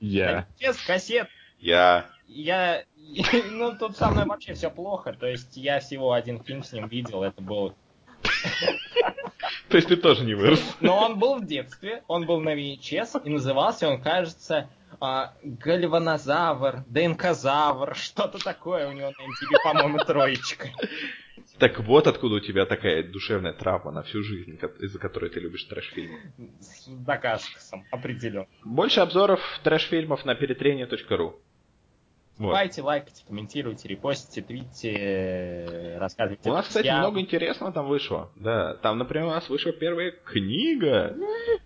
я. 0.00 0.46
Без 0.60 0.76
кассет. 0.84 1.28
Я... 1.58 2.06
Я... 2.26 2.84
Ну, 3.50 3.76
тут 3.76 3.96
со 3.96 4.10
мной 4.10 4.26
вообще 4.26 4.54
все 4.54 4.70
плохо. 4.70 5.12
То 5.12 5.26
есть 5.26 5.56
я 5.56 5.80
всего 5.80 6.12
один 6.12 6.42
фильм 6.42 6.62
с 6.62 6.72
ним 6.72 6.86
видел. 6.88 7.22
Это 7.22 7.40
был... 7.42 7.74
То 9.68 9.76
есть 9.76 9.88
ты 9.88 9.96
тоже 9.96 10.24
не 10.24 10.34
вырос? 10.34 10.62
Но 10.80 10.96
он 10.96 11.18
был 11.18 11.36
в 11.36 11.46
детстве. 11.46 12.02
Он 12.08 12.26
был 12.26 12.40
на 12.40 12.54
VHS. 12.54 13.22
И 13.24 13.30
назывался 13.30 13.88
он, 13.88 14.00
кажется, 14.00 14.70
а, 15.00 15.34
Гальванозавр, 15.42 16.84
ДНКзавр. 16.88 17.94
Что-то 17.94 18.38
такое 18.42 18.88
у 18.88 18.92
него 18.92 19.10
на 19.10 19.22
MTV, 19.22 19.62
по-моему, 19.64 19.98
троечка. 19.98 20.68
Так 21.58 21.80
вот 21.80 22.06
откуда 22.06 22.36
у 22.36 22.40
тебя 22.40 22.66
такая 22.66 23.02
душевная 23.02 23.52
травма 23.52 23.90
на 23.90 24.02
всю 24.02 24.22
жизнь, 24.22 24.58
из-за 24.80 24.98
которой 24.98 25.28
ты 25.28 25.40
любишь 25.40 25.64
трэш-фильмы. 25.64 26.32
С 26.60 26.86
Дакаскасом, 26.86 27.84
определенно. 27.90 28.46
Больше 28.64 29.00
обзоров 29.00 29.40
трэш-фильмов 29.64 30.24
на 30.24 30.34
перетрение.ру. 30.34 31.40
Вот. 32.38 32.52
Лайкайте, 32.52 33.24
комментируйте, 33.26 33.88
репостите, 33.88 34.42
твитите, 34.42 34.92
э, 34.92 35.98
рассказывайте. 35.98 36.48
У 36.48 36.52
нас, 36.52 36.68
кстати, 36.68 36.86
много 36.86 37.20
интересного 37.20 37.72
там 37.72 37.88
вышло. 37.88 38.30
Да, 38.36 38.74
там, 38.74 38.98
например, 38.98 39.26
у 39.26 39.30
нас 39.30 39.48
вышла 39.48 39.72
первая 39.72 40.12
книга. 40.12 41.16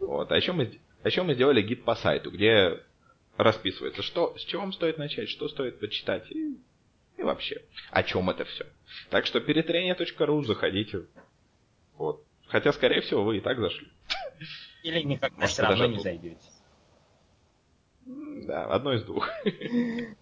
Вот, 0.00 0.32
а 0.32 0.36
еще 0.36 0.52
мы, 0.52 0.80
а 1.02 1.08
еще 1.08 1.22
мы 1.24 1.34
сделали 1.34 1.60
гид 1.60 1.84
по 1.84 1.94
сайту, 1.94 2.30
где 2.30 2.80
расписывается, 3.36 4.02
что, 4.02 4.34
с 4.38 4.44
чего 4.44 4.62
вам 4.62 4.72
стоит 4.72 4.96
начать, 4.96 5.28
что 5.28 5.46
стоит 5.48 5.78
почитать 5.78 6.30
и, 6.30 6.56
и 7.18 7.22
вообще, 7.22 7.60
о 7.90 8.02
чем 8.02 8.30
это 8.30 8.46
все. 8.46 8.64
Так 9.10 9.26
что 9.26 9.40
перетрение.ру 9.40 10.42
заходите. 10.42 11.04
Вот. 11.98 12.24
Хотя, 12.46 12.72
скорее 12.72 13.02
всего, 13.02 13.24
вы 13.24 13.38
и 13.38 13.40
так 13.40 13.58
зашли. 13.58 13.88
Или 14.84 15.02
никогда 15.02 15.36
Может, 15.36 15.52
все 15.52 15.62
равно 15.62 15.86
не 15.86 15.98
зайдете. 15.98 16.40
Да, 18.46 18.64
одно 18.64 18.94
из 18.94 19.04
двух. 19.04 19.28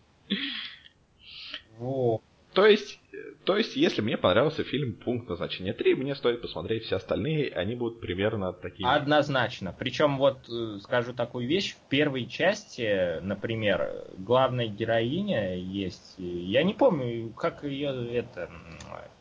Во. 1.78 2.22
То 2.52 2.66
есть, 2.66 3.00
то 3.44 3.56
есть, 3.56 3.76
если 3.76 4.02
мне 4.02 4.16
понравился 4.16 4.64
фильм 4.64 4.94
«Пункт 4.94 5.28
назначения 5.28 5.72
3», 5.72 5.94
мне 5.94 6.14
стоит 6.14 6.42
посмотреть 6.42 6.84
все 6.84 6.96
остальные, 6.96 7.52
они 7.52 7.76
будут 7.76 8.00
примерно 8.00 8.52
такими. 8.52 8.88
Однозначно. 8.88 9.74
Причем 9.76 10.18
вот 10.18 10.48
э, 10.48 10.78
скажу 10.82 11.12
такую 11.12 11.46
вещь. 11.46 11.74
В 11.74 11.88
первой 11.88 12.26
части, 12.26 13.20
например, 13.20 14.04
главная 14.18 14.66
героиня 14.66 15.54
есть. 15.56 16.14
Я 16.18 16.64
не 16.64 16.74
помню, 16.74 17.30
как 17.30 17.62
ее 17.62 18.12
это, 18.12 18.50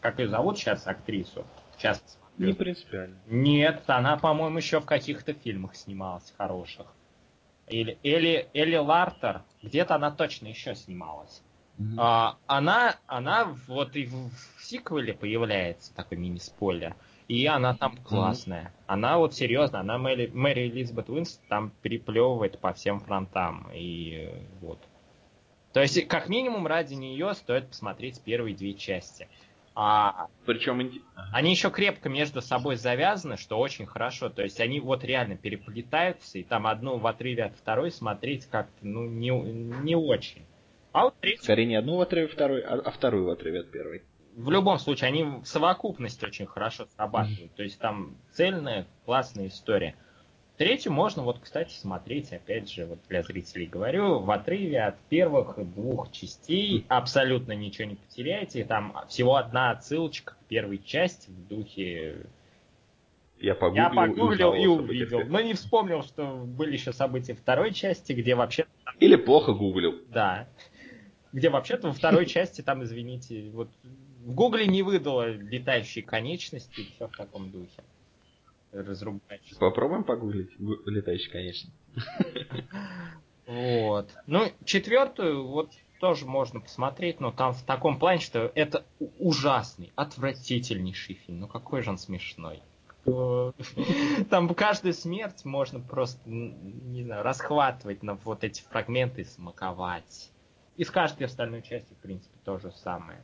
как 0.02 0.20
ее 0.20 0.28
зовут 0.28 0.58
сейчас 0.58 0.88
актрису. 0.88 1.46
Сейчас. 1.78 2.02
Не 2.38 2.54
принципиально. 2.54 3.18
Нет, 3.28 3.84
она, 3.88 4.18
по-моему, 4.18 4.58
еще 4.58 4.80
в 4.80 4.86
каких-то 4.86 5.34
фильмах 5.34 5.76
снималась 5.76 6.34
хороших. 6.38 6.88
Или 7.70 7.98
Элли, 8.04 8.50
Эли 8.54 8.76
Лартер, 8.78 9.44
где-то 9.62 9.96
она 9.96 10.12
точно 10.12 10.48
еще 10.48 10.76
снималась. 10.76 11.42
А, 11.98 12.38
она, 12.46 12.98
она 13.08 13.56
вот 13.68 13.96
и 13.96 14.06
в, 14.06 14.32
в 14.58 14.64
сиквеле 14.64 15.14
появляется 15.14 15.94
такой 15.96 16.18
мини-спойлер. 16.18 16.96
И 17.30 17.46
она 17.46 17.76
там 17.76 17.96
классная. 17.98 18.74
Она 18.88 19.18
вот 19.18 19.36
серьезно, 19.36 19.80
она 19.82 19.98
Мэри, 19.98 20.32
Мэри 20.34 20.68
Элизабет 20.68 21.10
Уинстед 21.10 21.72
переплевывает 21.82 22.60
по 22.60 22.74
всем 22.74 23.00
фронтам. 23.00 23.70
И 23.74 24.30
вот. 24.62 24.80
То 25.72 25.82
есть, 25.82 26.08
как 26.08 26.28
минимум, 26.28 26.66
ради 26.66 26.96
нее 26.96 27.36
стоит 27.36 27.70
посмотреть 27.70 28.20
первые 28.22 28.56
две 28.56 28.74
части. 28.74 29.30
А 29.82 30.28
Причем... 30.46 30.92
они 31.32 31.52
еще 31.52 31.72
крепко 31.72 32.10
между 32.10 32.42
собой 32.42 32.76
завязаны, 32.76 33.38
что 33.38 33.58
очень 33.58 33.86
хорошо. 33.86 34.28
То 34.28 34.44
есть 34.44 34.60
они 34.60 34.82
вот 34.82 35.06
реально 35.06 35.38
переплетаются, 35.38 36.38
и 36.38 36.44
там 36.44 36.68
одну 36.68 36.98
в 36.98 37.08
отрыве 37.08 37.46
от 37.46 37.56
второй 37.56 37.90
смотреть 37.90 38.46
как-то, 38.48 38.86
ну, 38.86 39.06
не, 39.06 39.30
не 39.30 39.96
очень. 39.96 40.46
А 40.92 41.06
вот 41.06 41.16
третью, 41.22 41.44
Скорее 41.44 41.66
не 41.66 41.76
одну 41.76 41.96
в 41.96 42.02
отрыве 42.02 42.28
второй, 42.28 42.60
а, 42.60 42.74
а 42.74 42.92
вторую 42.92 43.28
в 43.28 43.30
отрыве 43.30 43.62
от 43.62 43.72
первой. 43.72 44.04
в 44.36 44.52
любом 44.52 44.80
случае, 44.80 45.08
они 45.08 45.24
в 45.24 45.46
совокупности 45.46 46.26
очень 46.26 46.46
хорошо 46.46 46.86
срабатывают. 46.98 47.56
То 47.56 47.64
есть 47.64 47.80
там 47.80 48.18
цельная, 48.34 48.86
классная 49.06 49.48
история. 49.48 49.96
Третью 50.60 50.92
можно, 50.92 51.24
вот, 51.24 51.40
кстати, 51.40 51.72
смотреть, 51.72 52.34
опять 52.34 52.70
же, 52.70 52.86
вот 52.86 53.00
для 53.08 53.24
зрителей 53.24 53.66
говорю, 53.66 54.20
в 54.20 54.30
отрыве 54.30 54.82
от 54.82 55.00
первых 55.08 55.56
двух 55.74 56.12
частей 56.12 56.86
абсолютно 56.90 57.54
ничего 57.54 57.88
не 57.88 57.96
потеряете. 57.96 58.66
Там 58.66 58.94
всего 59.08 59.38
одна 59.38 59.72
отсылочка 59.72 60.34
к 60.34 60.48
первой 60.50 60.80
части 60.80 61.30
в 61.30 61.48
духе 61.48 62.26
Я 63.40 63.56
погуглил, 63.56 63.84
Я 63.86 63.90
погуглил 63.90 64.54
и 64.54 64.66
о 64.66 64.72
увидел. 64.72 65.22
Но 65.28 65.40
не 65.40 65.54
вспомнил, 65.54 66.04
что 66.04 66.44
были 66.46 66.74
еще 66.74 66.92
события 66.92 67.36
второй 67.36 67.74
части, 67.74 68.12
где 68.12 68.36
вообще... 68.36 68.66
Или 69.00 69.16
плохо 69.16 69.54
гуглил. 69.54 70.02
Да. 70.10 70.50
Где 71.32 71.50
вообще-то 71.50 71.88
во 71.88 71.94
второй 71.94 72.26
части, 72.36 72.60
там, 72.60 72.84
извините, 72.84 73.50
вот 73.54 73.70
в 74.26 74.34
Гугле 74.34 74.68
не 74.68 74.84
выдало 74.84 75.30
летающие 75.30 76.04
конечности, 76.04 76.82
все 76.96 77.08
в 77.08 77.16
таком 77.16 77.50
духе. 77.50 77.82
Разрубаешь. 78.72 79.58
Попробуем 79.60 80.04
погуглить 80.04 80.58
гу- 80.60 80.78
летающий, 80.86 81.32
конечно. 81.32 81.72
Вот. 83.48 84.12
Ну, 84.28 84.52
четвертую 84.64 85.48
вот 85.48 85.72
тоже 86.00 86.26
можно 86.28 86.60
посмотреть, 86.60 87.20
но 87.20 87.32
там 87.32 87.54
в 87.54 87.64
таком 87.64 87.98
плане, 87.98 88.22
что 88.22 88.52
это 88.54 88.86
ужасный, 89.18 89.92
отвратительнейший 89.96 91.16
фильм. 91.16 91.40
Ну 91.42 91.48
какой 91.48 91.82
же 91.82 91.90
он 91.90 91.98
смешной. 91.98 92.62
Там 94.30 94.54
каждую 94.54 94.94
смерть 94.94 95.46
можно 95.46 95.80
просто, 95.80 96.22
не 96.30 97.04
знаю, 97.04 97.24
расхватывать 97.24 98.04
на 98.04 98.16
вот 98.16 98.44
эти 98.44 98.62
фрагменты 98.62 99.22
и 99.22 99.26
смаковать. 99.26 100.32
И 100.76 100.84
с 100.84 100.92
каждой 100.92 101.24
остальной 101.24 101.64
части, 101.64 101.94
в 101.94 101.98
принципе, 101.98 102.38
то 102.46 102.60
же 102.60 102.72
самое. 102.72 103.22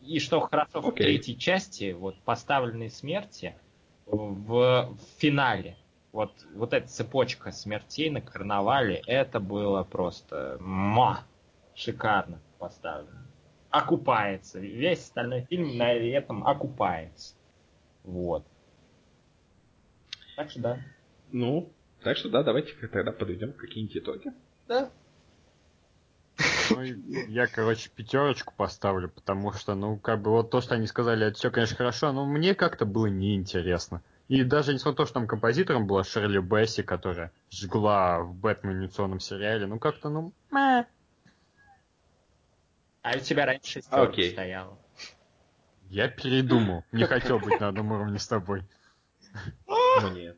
И 0.00 0.18
что 0.18 0.40
хорошо 0.40 0.80
в 0.80 0.88
Окей. 0.88 1.06
третьей 1.06 1.38
части, 1.38 1.92
вот 1.92 2.18
поставленные 2.22 2.90
смерти 2.90 3.54
в, 4.10 4.96
финале, 5.18 5.76
вот, 6.12 6.32
вот 6.54 6.72
эта 6.72 6.88
цепочка 6.88 7.52
смертей 7.52 8.10
на 8.10 8.20
карнавале, 8.20 9.02
это 9.06 9.40
было 9.40 9.84
просто 9.84 10.56
ма, 10.60 11.24
шикарно 11.74 12.40
поставлено. 12.58 13.26
Окупается. 13.70 14.58
Весь 14.58 15.00
остальной 15.00 15.42
фильм 15.42 15.76
на 15.76 15.92
этом 15.92 16.46
окупается. 16.46 17.34
Вот. 18.02 18.44
Так 20.36 20.50
что 20.50 20.60
да. 20.60 20.78
Ну, 21.30 21.70
так 22.02 22.16
что 22.16 22.28
да, 22.28 22.42
давайте 22.42 22.72
тогда 22.88 23.12
подведем 23.12 23.52
какие-нибудь 23.52 23.96
итоги. 23.96 24.32
Да. 24.66 24.90
Ну, 26.70 26.82
я, 26.82 27.46
короче, 27.46 27.90
пятерочку 27.90 28.54
поставлю, 28.56 29.08
потому 29.08 29.52
что, 29.52 29.74
ну, 29.74 29.96
как 29.96 30.22
бы 30.22 30.30
вот 30.30 30.50
то, 30.50 30.60
что 30.60 30.74
они 30.74 30.86
сказали, 30.86 31.26
это 31.26 31.36
все, 31.36 31.50
конечно, 31.50 31.76
хорошо, 31.76 32.12
но 32.12 32.26
мне 32.26 32.54
как-то 32.54 32.86
было 32.86 33.06
неинтересно. 33.06 34.02
И 34.28 34.44
даже 34.44 34.72
несмотря 34.72 34.92
на 34.92 34.96
то, 34.96 35.04
что 35.06 35.14
там 35.14 35.26
композитором 35.26 35.86
была 35.86 36.04
Шерли 36.04 36.38
Бесси, 36.38 36.82
которая 36.82 37.32
жгла 37.50 38.20
в 38.20 38.34
Бэтмен 38.34 38.76
анимационном 38.76 39.20
сериале, 39.20 39.66
ну 39.66 39.78
как-то, 39.78 40.08
ну, 40.08 40.32
мэ. 40.50 40.86
А 43.02 43.16
у 43.16 43.20
тебя 43.20 43.46
раньше 43.46 43.72
шестерка 43.72 44.02
Окей. 44.02 44.32
стояла. 44.32 44.78
Я 45.88 46.08
передумал. 46.08 46.84
Не 46.92 47.04
хотел 47.04 47.40
быть 47.40 47.58
на 47.58 47.68
одном 47.68 47.90
уровне 47.90 48.18
с 48.18 48.28
тобой. 48.28 48.62
Мне. 50.02 50.34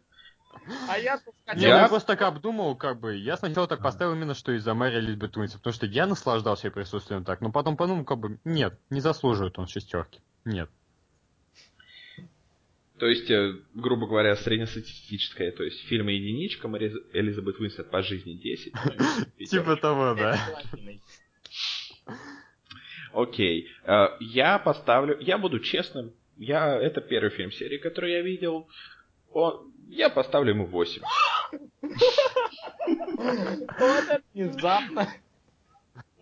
А 0.89 0.99
я 0.99 1.19
тут 1.19 1.35
Я- 1.57 1.89
просто 1.89 2.09
так 2.09 2.23
обдумал, 2.23 2.77
как 2.77 3.01
бы, 3.01 3.17
я 3.17 3.37
сначала 3.37 3.67
так 3.67 3.83
поставил 3.83 4.15
именно, 4.15 4.35
что 4.35 4.53
из-за 4.53 4.75
Мэри 4.75 4.99
Элизабет 4.99 5.37
Уинсент, 5.37 5.61
потому 5.61 5.75
что 5.75 5.87
я 5.87 6.07
наслаждался 6.07 6.67
ее 6.69 6.73
присутствием 6.73 7.25
так, 7.25 7.41
но 7.41 7.51
потом 7.51 7.77
подумал, 7.77 8.05
как 8.05 8.19
бы, 8.19 8.39
нет, 8.45 8.79
не 8.91 9.01
заслуживает 9.01 9.59
он 9.59 9.67
шестерки. 9.67 10.21
Нет. 10.45 10.71
То 12.99 13.09
есть, 13.09 13.29
э, 13.31 13.55
грубо 13.75 14.07
говоря, 14.07 14.37
среднестатистическая, 14.37 15.51
то 15.51 15.65
есть 15.65 15.81
фильм 15.87 16.07
единичка, 16.07 16.69
Мэри 16.69 16.93
Элизабет 17.13 17.59
Уинсент 17.59 17.91
по 17.91 18.01
жизни 18.03 18.35
10. 18.35 18.73
Типа 19.51 19.77
того, 19.77 20.15
да. 20.15 20.39
Окей. 23.13 23.69
Э, 23.85 24.07
Я 24.21 24.59
поставлю... 24.59 25.19
Я 25.21 25.39
буду 25.39 25.59
честным. 25.59 26.13
Я... 26.37 26.77
Это 26.81 27.01
первый 27.01 27.31
фильм 27.31 27.51
серии, 27.51 27.79
который 27.79 28.13
я 28.13 28.23
видел. 28.23 28.69
Он... 29.33 29.72
Я 29.93 30.09
поставлю 30.09 30.55
ему 30.55 30.65
8. 30.65 31.03
Вот 33.79 34.05
это 34.09 34.23
внезапно. 34.33 35.07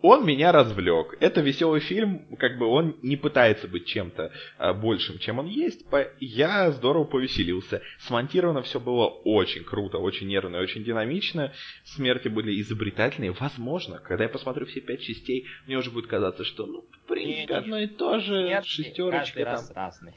Он 0.01 0.25
меня 0.25 0.51
развлек. 0.51 1.15
Это 1.21 1.41
веселый 1.41 1.79
фильм, 1.79 2.35
как 2.37 2.57
бы 2.57 2.65
он 2.65 2.97
не 3.01 3.15
пытается 3.15 3.67
быть 3.69 3.85
чем-то 3.85 4.33
а, 4.57 4.73
большим, 4.73 5.19
чем 5.19 5.39
он 5.39 5.45
есть. 5.45 5.85
Я 6.19 6.71
здорово 6.71 7.05
повеселился. 7.05 7.81
Смонтировано 7.99 8.61
все 8.63 8.79
было 8.79 9.07
очень 9.07 9.63
круто, 9.63 9.99
очень 9.99 10.27
нервно, 10.27 10.57
и 10.57 10.61
очень 10.61 10.83
динамично. 10.83 11.53
Смерти 11.85 12.27
были 12.27 12.59
изобретательные. 12.61 13.31
Возможно, 13.31 13.99
когда 13.99 14.23
я 14.25 14.29
посмотрю 14.29 14.65
все 14.65 14.81
пять 14.81 15.01
частей, 15.01 15.45
мне 15.65 15.77
уже 15.77 15.91
будет 15.91 16.07
казаться, 16.07 16.43
что, 16.43 16.65
ну, 16.65 16.81
в 16.81 17.07
принципе, 17.07 17.53
одно 17.53 17.77
и 17.77 17.87
то 17.87 18.19
же. 18.19 18.61
Шестерочка 18.65 19.43
там. 19.43 19.53
раз 19.53 19.71
разный. 19.71 20.13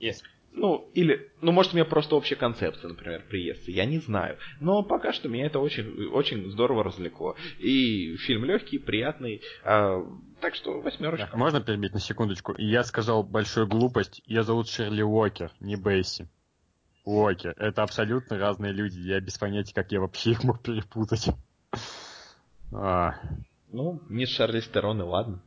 Если 0.00 0.26
Ну, 0.52 0.90
или, 0.94 1.30
ну, 1.40 1.52
может, 1.52 1.72
у 1.72 1.76
меня 1.76 1.84
просто 1.84 2.16
общая 2.16 2.34
концепция, 2.34 2.88
например, 2.88 3.24
приестся, 3.28 3.70
я 3.70 3.84
не 3.84 3.98
знаю. 3.98 4.36
Но 4.60 4.82
пока 4.82 5.12
что 5.12 5.28
меня 5.28 5.46
это 5.46 5.60
очень, 5.60 6.06
очень 6.08 6.50
здорово 6.50 6.82
развлекло. 6.82 7.36
И 7.60 8.16
фильм 8.16 8.44
легкий, 8.44 8.78
приятный, 8.78 9.42
а, 9.64 10.02
так 10.40 10.56
что 10.56 10.80
восьмерочка. 10.80 11.26
Так, 11.26 11.36
можно 11.36 11.60
перебить 11.60 11.92
на 11.94 12.00
секундочку? 12.00 12.54
Я 12.58 12.82
сказал 12.82 13.22
большую 13.22 13.68
глупость. 13.68 14.22
Ее 14.26 14.42
зовут 14.42 14.68
Шерли 14.68 15.02
Уокер, 15.02 15.52
не 15.60 15.76
Бейси. 15.76 16.28
Уокер. 17.04 17.54
Это 17.56 17.82
абсолютно 17.82 18.36
разные 18.36 18.72
люди. 18.72 18.98
Я 18.98 19.20
без 19.20 19.38
понятия, 19.38 19.72
как 19.74 19.92
я 19.92 20.00
вообще 20.00 20.32
их 20.32 20.42
мог 20.44 20.62
перепутать. 20.62 21.28
А, 22.72 23.14
Ну, 23.72 24.00
не 24.08 24.26
Шарли 24.26 24.60
Стерон, 24.60 25.00
и 25.00 25.04
ладно. 25.04 25.42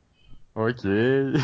окей. 0.54 1.36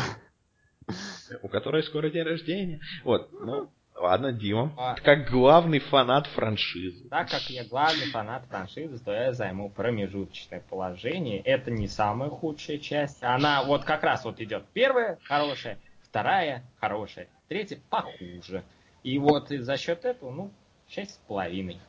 У 1.42 1.48
которой 1.48 1.82
скоро 1.82 2.10
день 2.10 2.24
рождения. 2.24 2.80
Вот, 3.04 3.30
ну, 3.32 3.70
ладно, 3.96 4.32
Дима. 4.32 4.72
А. 4.76 4.94
Как 4.96 5.30
главный 5.30 5.78
фанат 5.78 6.26
франшизы. 6.28 7.08
Так 7.08 7.30
как 7.30 7.42
я 7.50 7.64
главный 7.64 8.06
фанат 8.06 8.46
франшизы, 8.46 8.98
то 9.02 9.12
я 9.12 9.32
займу 9.32 9.70
промежуточное 9.70 10.60
положение. 10.68 11.40
Это 11.40 11.70
не 11.70 11.88
самая 11.88 12.30
худшая 12.30 12.78
часть. 12.78 13.22
Она 13.22 13.62
вот 13.64 13.84
как 13.84 14.02
раз 14.02 14.24
вот 14.24 14.40
идет 14.40 14.64
первая 14.72 15.18
хорошая, 15.24 15.78
вторая 16.02 16.64
хорошая, 16.80 17.28
третья 17.48 17.78
похуже. 17.88 18.64
И 19.02 19.18
вот 19.18 19.50
и 19.50 19.58
за 19.58 19.76
счет 19.76 20.04
этого, 20.04 20.30
ну, 20.30 20.52
шесть 20.88 21.14
с 21.14 21.18
половиной. 21.26 21.80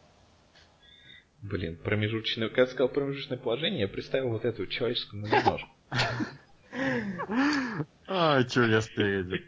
Блин, 1.42 1.76
промежуточное, 1.76 2.50
когда 2.50 2.66
ты 2.66 2.72
сказал 2.74 2.90
промежуточное 2.90 3.38
положение, 3.38 3.82
я 3.82 3.88
представил 3.88 4.30
вот 4.30 4.46
эту 4.46 4.68
человеческую 4.68 5.22
многоножку. 5.22 5.70
А, 8.14 8.44
чё 8.44 8.66
я 8.68 8.82
спереди. 8.82 9.42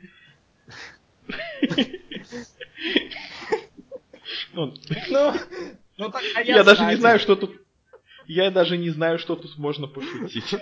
Ну, 4.53 4.74
Ну, 5.09 5.34
ну 5.97 6.09
так, 6.09 6.22
а 6.36 6.41
Я 6.41 6.64
даже 6.64 6.86
не 6.86 6.95
знаю, 6.95 7.20
что 7.20 7.36
тут... 7.36 7.59
Я 8.26 8.51
даже 8.51 8.78
не 8.78 8.89
знаю, 8.89 9.20
что 9.20 9.36
тут 9.36 9.57
можно 9.57 9.88
пошутить. 9.88 10.55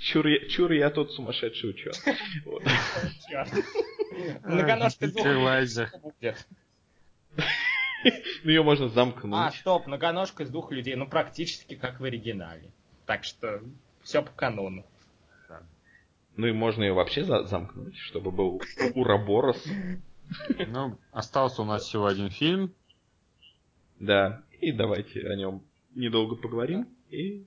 Чур 0.00 0.26
я, 0.28 0.48
чур 0.48 0.70
я 0.70 0.88
тот 0.90 1.10
сумасшедший. 1.12 1.74
Чёрт. 1.74 1.98
Многоножка 4.44 5.08
двух 5.08 5.16
Гиперлайзер. 5.24 5.90
будет. 6.00 6.46
Ну, 8.44 8.50
ее 8.50 8.62
можно 8.62 8.86
А, 8.86 8.88
замкнуть. 8.88 9.54
стоп, 9.56 9.86
многоножка 9.88 10.44
из 10.44 10.50
двух 10.50 10.70
людей, 10.70 10.94
ну 10.94 11.08
практически 11.08 11.74
как 11.74 11.98
в 11.98 12.04
оригинале. 12.04 12.70
Так 13.06 13.24
что 13.24 13.60
все 14.02 14.22
по 14.22 14.30
канону. 14.30 14.84
Ну 16.36 16.46
и 16.46 16.52
можно 16.52 16.82
ее 16.82 16.92
вообще 16.92 17.24
за- 17.24 17.44
замкнуть, 17.44 17.96
чтобы 17.96 18.30
был 18.30 18.62
Ураборос. 18.94 19.62
Ну, 20.68 20.98
остался 21.10 21.62
у 21.62 21.64
нас 21.64 21.84
всего 21.84 22.06
один 22.06 22.30
фильм. 22.30 22.72
Да. 24.00 24.42
И 24.60 24.72
давайте 24.72 25.28
о 25.28 25.36
нем 25.36 25.62
недолго 25.94 26.36
поговорим. 26.36 26.88
И... 27.10 27.44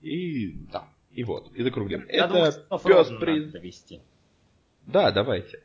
И... 0.00 0.52
Да. 0.72 0.88
И 1.12 1.24
вот. 1.24 1.52
И 1.54 1.62
закруглим. 1.62 2.00
Двух 2.00 2.12
Это 2.12 2.66
пес 2.70 3.10
ровно 3.10 3.18
приз... 3.18 3.44
надо 3.46 3.52
довести. 3.52 4.00
Да, 4.86 5.12
давайте. 5.12 5.62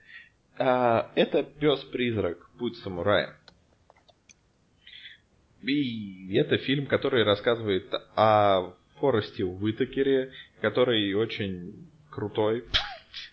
А, 0.58 1.12
это 1.16 1.44
пес-призрак. 1.44 2.50
Путь 2.58 2.78
самурая. 2.78 3.38
И 5.62 6.34
это 6.36 6.58
фильм, 6.58 6.86
который 6.86 7.24
рассказывает 7.24 7.92
о 8.16 8.74
Форесте 9.00 9.44
Уитакере, 9.46 10.32
который 10.62 11.14
очень 11.14 11.88
крутой. 12.16 12.64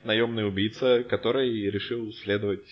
наемный 0.05 0.47
убийца, 0.47 1.05
который 1.05 1.71
решил 1.71 2.13
следовать 2.13 2.67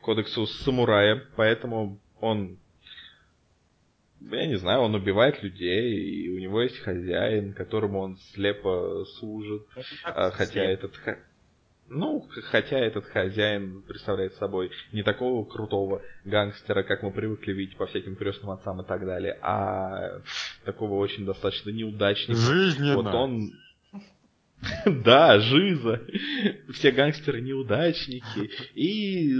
кодексу 0.00 0.46
самурая, 0.46 1.22
поэтому 1.36 2.00
он 2.20 2.58
я 4.20 4.46
не 4.46 4.56
знаю, 4.56 4.80
он 4.80 4.94
убивает 4.94 5.42
людей, 5.42 5.94
и 5.94 6.30
у 6.30 6.38
него 6.38 6.62
есть 6.62 6.78
хозяин, 6.78 7.52
которому 7.52 8.00
он 8.00 8.18
слепо 8.32 9.04
служит, 9.18 9.62
Ну, 9.76 9.82
а, 10.04 10.30
хотя 10.30 10.64
этот 10.64 10.94
ну, 11.88 12.26
хотя 12.50 12.78
этот 12.78 13.04
хозяин 13.04 13.82
представляет 13.82 14.34
собой 14.34 14.72
не 14.92 15.04
такого 15.04 15.44
крутого 15.44 16.02
гангстера, 16.24 16.82
как 16.82 17.04
мы 17.04 17.12
привыкли 17.12 17.52
видеть 17.52 17.76
по 17.76 17.86
всяким 17.86 18.16
крестным 18.16 18.50
отцам 18.50 18.80
и 18.80 18.84
так 18.84 19.04
далее, 19.06 19.38
а 19.42 20.20
такого 20.64 20.94
очень 20.94 21.24
достаточно 21.24 21.70
неудачника. 21.70 22.40
Жизненно. 22.40 22.96
Вот 22.96 23.14
он... 23.14 23.52
Да, 25.04 25.38
жиза. 25.40 26.02
Все 26.72 26.90
гангстеры 26.90 27.40
неудачники. 27.40 28.50
И 28.74 29.34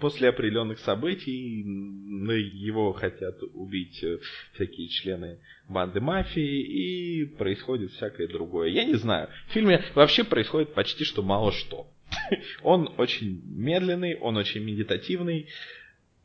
после 0.00 0.28
определенных 0.28 0.78
событий 0.80 1.62
его 1.62 2.92
хотят 2.92 3.42
убить 3.54 4.02
э, 4.02 4.18
всякие 4.54 4.88
члены 4.88 5.38
банды 5.68 6.00
мафии, 6.00 6.62
и 6.62 7.24
происходит 7.24 7.92
всякое 7.92 8.28
другое. 8.28 8.68
Я 8.68 8.84
не 8.84 8.94
знаю. 8.94 9.28
В 9.48 9.52
фильме 9.52 9.84
вообще 9.94 10.24
происходит 10.24 10.74
почти 10.74 11.04
что 11.04 11.22
мало 11.22 11.52
что. 11.52 11.86
Он 12.62 12.92
очень 12.98 13.42
медленный, 13.46 14.16
он 14.16 14.36
очень 14.36 14.64
медитативный, 14.64 15.46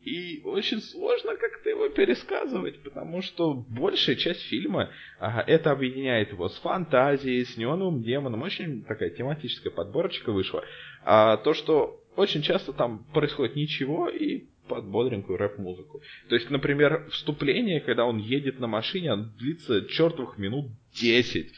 и 0.05 0.41
очень 0.43 0.81
сложно 0.81 1.35
как-то 1.35 1.67
его 1.67 1.89
пересказывать, 1.89 2.79
потому 2.83 3.23
что 3.23 3.53
большая 3.53 4.15
часть 4.15 4.41
фильма 4.43 4.91
ага, 5.19 5.43
это 5.47 5.71
объединяет 5.71 6.31
его 6.31 6.47
с 6.47 6.57
фантазией, 6.59 7.43
с 7.43 7.57
неоновым 7.57 8.03
демоном. 8.03 8.43
Очень 8.43 8.83
такая 8.83 9.09
тематическая 9.09 9.71
подборочка 9.71 10.31
вышла. 10.31 10.63
А 11.03 11.37
то, 11.37 11.55
что 11.55 12.03
очень 12.15 12.43
часто 12.43 12.71
там 12.71 13.03
происходит 13.13 13.55
ничего 13.55 14.07
и 14.07 14.45
под 14.67 14.85
бодренькую 14.85 15.37
рэп-музыку. 15.37 16.01
То 16.29 16.35
есть, 16.35 16.49
например, 16.49 17.07
вступление, 17.09 17.81
когда 17.81 18.05
он 18.05 18.17
едет 18.17 18.59
на 18.59 18.67
машине, 18.67 19.11
оно 19.11 19.25
длится 19.37 19.85
чертовых 19.87 20.37
минут 20.37 20.71
10. 20.93 21.51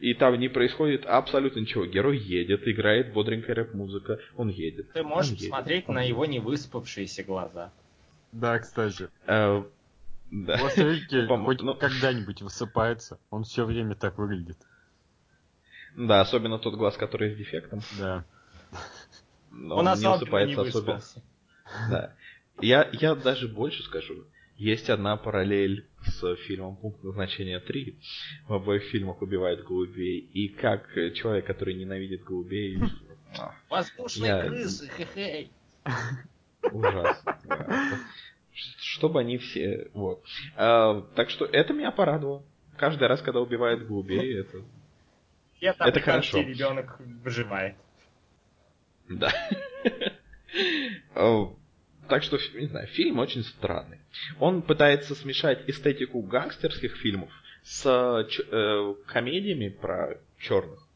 И 0.00 0.14
там 0.14 0.38
не 0.38 0.48
происходит 0.48 1.04
абсолютно 1.06 1.60
ничего. 1.60 1.86
Герой 1.86 2.18
едет, 2.18 2.66
играет 2.66 3.12
бодренькая 3.12 3.54
рэп-музыка, 3.56 4.18
он 4.36 4.48
едет. 4.48 4.92
Ты 4.92 5.02
можешь 5.02 5.32
он 5.32 5.36
едет, 5.36 5.50
посмотреть 5.50 5.84
он 5.88 5.94
на 5.94 6.02
его 6.02 6.26
невыспавшиеся 6.26 7.24
глаза. 7.24 7.72
Да, 8.32 8.58
кстати. 8.58 9.08
Э, 9.26 9.62
да. 10.30 10.56
Вот 10.58 10.76
Рикки 10.76 11.26
По-моему, 11.28 11.44
хоть 11.44 11.62
ну- 11.62 11.74
когда-нибудь 11.74 12.42
высыпается, 12.42 13.20
он 13.30 13.44
все 13.44 13.64
время 13.64 13.94
так 13.94 14.18
выглядит. 14.18 14.56
Да, 15.94 16.22
особенно 16.22 16.58
тот 16.58 16.74
глаз, 16.74 16.96
который 16.96 17.34
с 17.34 17.36
дефектом. 17.36 17.80
Да. 17.98 18.24
Но 19.50 19.76
Он 19.76 19.84
не 19.84 19.90
особенно 19.90 20.14
усыпается 20.16 20.62
не 20.62 20.68
особенно. 20.68 21.02
Да. 21.90 22.14
Я, 22.60 22.88
я 22.92 23.14
даже 23.14 23.48
больше 23.48 23.82
скажу. 23.82 24.24
Есть 24.56 24.88
одна 24.88 25.16
параллель 25.16 25.86
с 26.04 26.36
фильмом 26.46 26.76
«Пункт 26.76 27.02
назначения 27.02 27.60
3». 27.60 27.96
В 28.48 28.54
обоих 28.54 28.84
фильмах 28.84 29.20
убивают 29.20 29.64
голубей. 29.64 30.18
И 30.18 30.48
как 30.48 30.88
человек, 31.14 31.46
который 31.46 31.74
ненавидит 31.74 32.24
голубей... 32.24 32.78
Воздушные 33.70 34.42
крысы, 34.44 34.88
хе-хей. 34.96 35.50
Ужасно. 36.70 37.38
да. 37.44 37.98
Ш- 38.52 38.76
Чтобы 38.80 39.20
они 39.20 39.38
все... 39.38 39.88
Вот. 39.94 40.22
А, 40.56 41.00
так 41.16 41.30
что 41.30 41.44
это 41.46 41.72
меня 41.72 41.90
порадовало. 41.90 42.44
Каждый 42.76 43.08
раз, 43.08 43.20
когда 43.22 43.40
убивают 43.40 43.86
голубей, 43.86 44.40
это... 44.40 44.58
Я 45.60 45.72
там 45.74 45.88
Это 45.88 46.00
хорошо. 46.00 46.38
ребенок 46.40 46.98
выживает. 47.24 47.76
Да. 49.08 49.32
Э, 51.14 51.44
Так 52.08 52.22
что, 52.24 52.38
не 52.54 52.66
знаю, 52.66 52.86
фильм 52.88 53.18
очень 53.18 53.42
странный. 53.44 53.98
Он 54.40 54.62
пытается 54.62 55.14
смешать 55.14 55.68
эстетику 55.68 56.20
гангстерских 56.22 56.96
фильмов 56.96 57.30
с 57.62 58.26
ч- 58.30 58.42
э, 58.50 58.94
комедиями 59.06 59.68
про 59.68 60.18
черных 60.38 60.86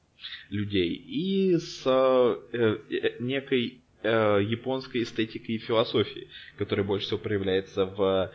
людей 0.51 0.95
и 0.95 1.57
с 1.57 1.83
э, 1.87 2.37
э, 2.53 3.17
некой 3.21 3.83
э, 4.07 4.43
японской 4.45 5.03
эстетикой 5.03 5.57
и 5.57 5.59
философией, 5.59 6.29
которая 6.57 6.87
больше 6.87 7.07
всего 7.07 7.19
проявляется 7.19 7.87
в 7.87 8.31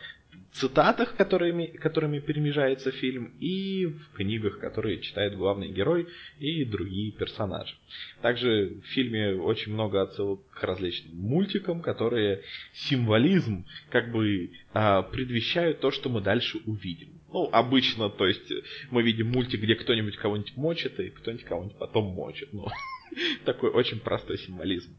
цитатах, 0.52 1.16
которыми, 1.16 1.66
которыми 1.66 2.18
перемежается 2.18 2.90
фильм, 2.90 3.32
и 3.40 3.86
в 3.86 4.16
книгах, 4.16 4.58
которые 4.58 5.00
читает 5.00 5.36
главный 5.36 5.68
герой 5.68 6.08
и 6.38 6.64
другие 6.64 7.12
персонажи. 7.12 7.74
Также 8.20 8.80
в 8.82 8.86
фильме 8.88 9.34
очень 9.34 9.72
много 9.72 10.02
отсылок 10.02 10.40
к 10.50 10.62
различным 10.62 11.16
мультикам, 11.16 11.80
которые 11.80 12.42
символизм 12.74 13.64
как 13.90 14.12
бы 14.12 14.50
а, 14.74 15.02
предвещают 15.02 15.80
то, 15.80 15.90
что 15.90 16.10
мы 16.10 16.20
дальше 16.20 16.58
увидим. 16.66 17.08
Ну, 17.32 17.48
обычно, 17.50 18.10
то 18.10 18.26
есть, 18.26 18.52
мы 18.90 19.02
видим 19.02 19.30
мультик, 19.30 19.60
где 19.60 19.74
кто-нибудь 19.74 20.16
кого-нибудь 20.16 20.56
мочит, 20.56 21.00
и 21.00 21.08
кто-нибудь 21.10 21.44
кого-нибудь 21.46 21.78
потом 21.78 22.06
мочит. 22.14 22.52
Ну, 22.52 22.68
такой 23.44 23.70
очень 23.70 24.00
простой 24.00 24.38
символизм. 24.38 24.94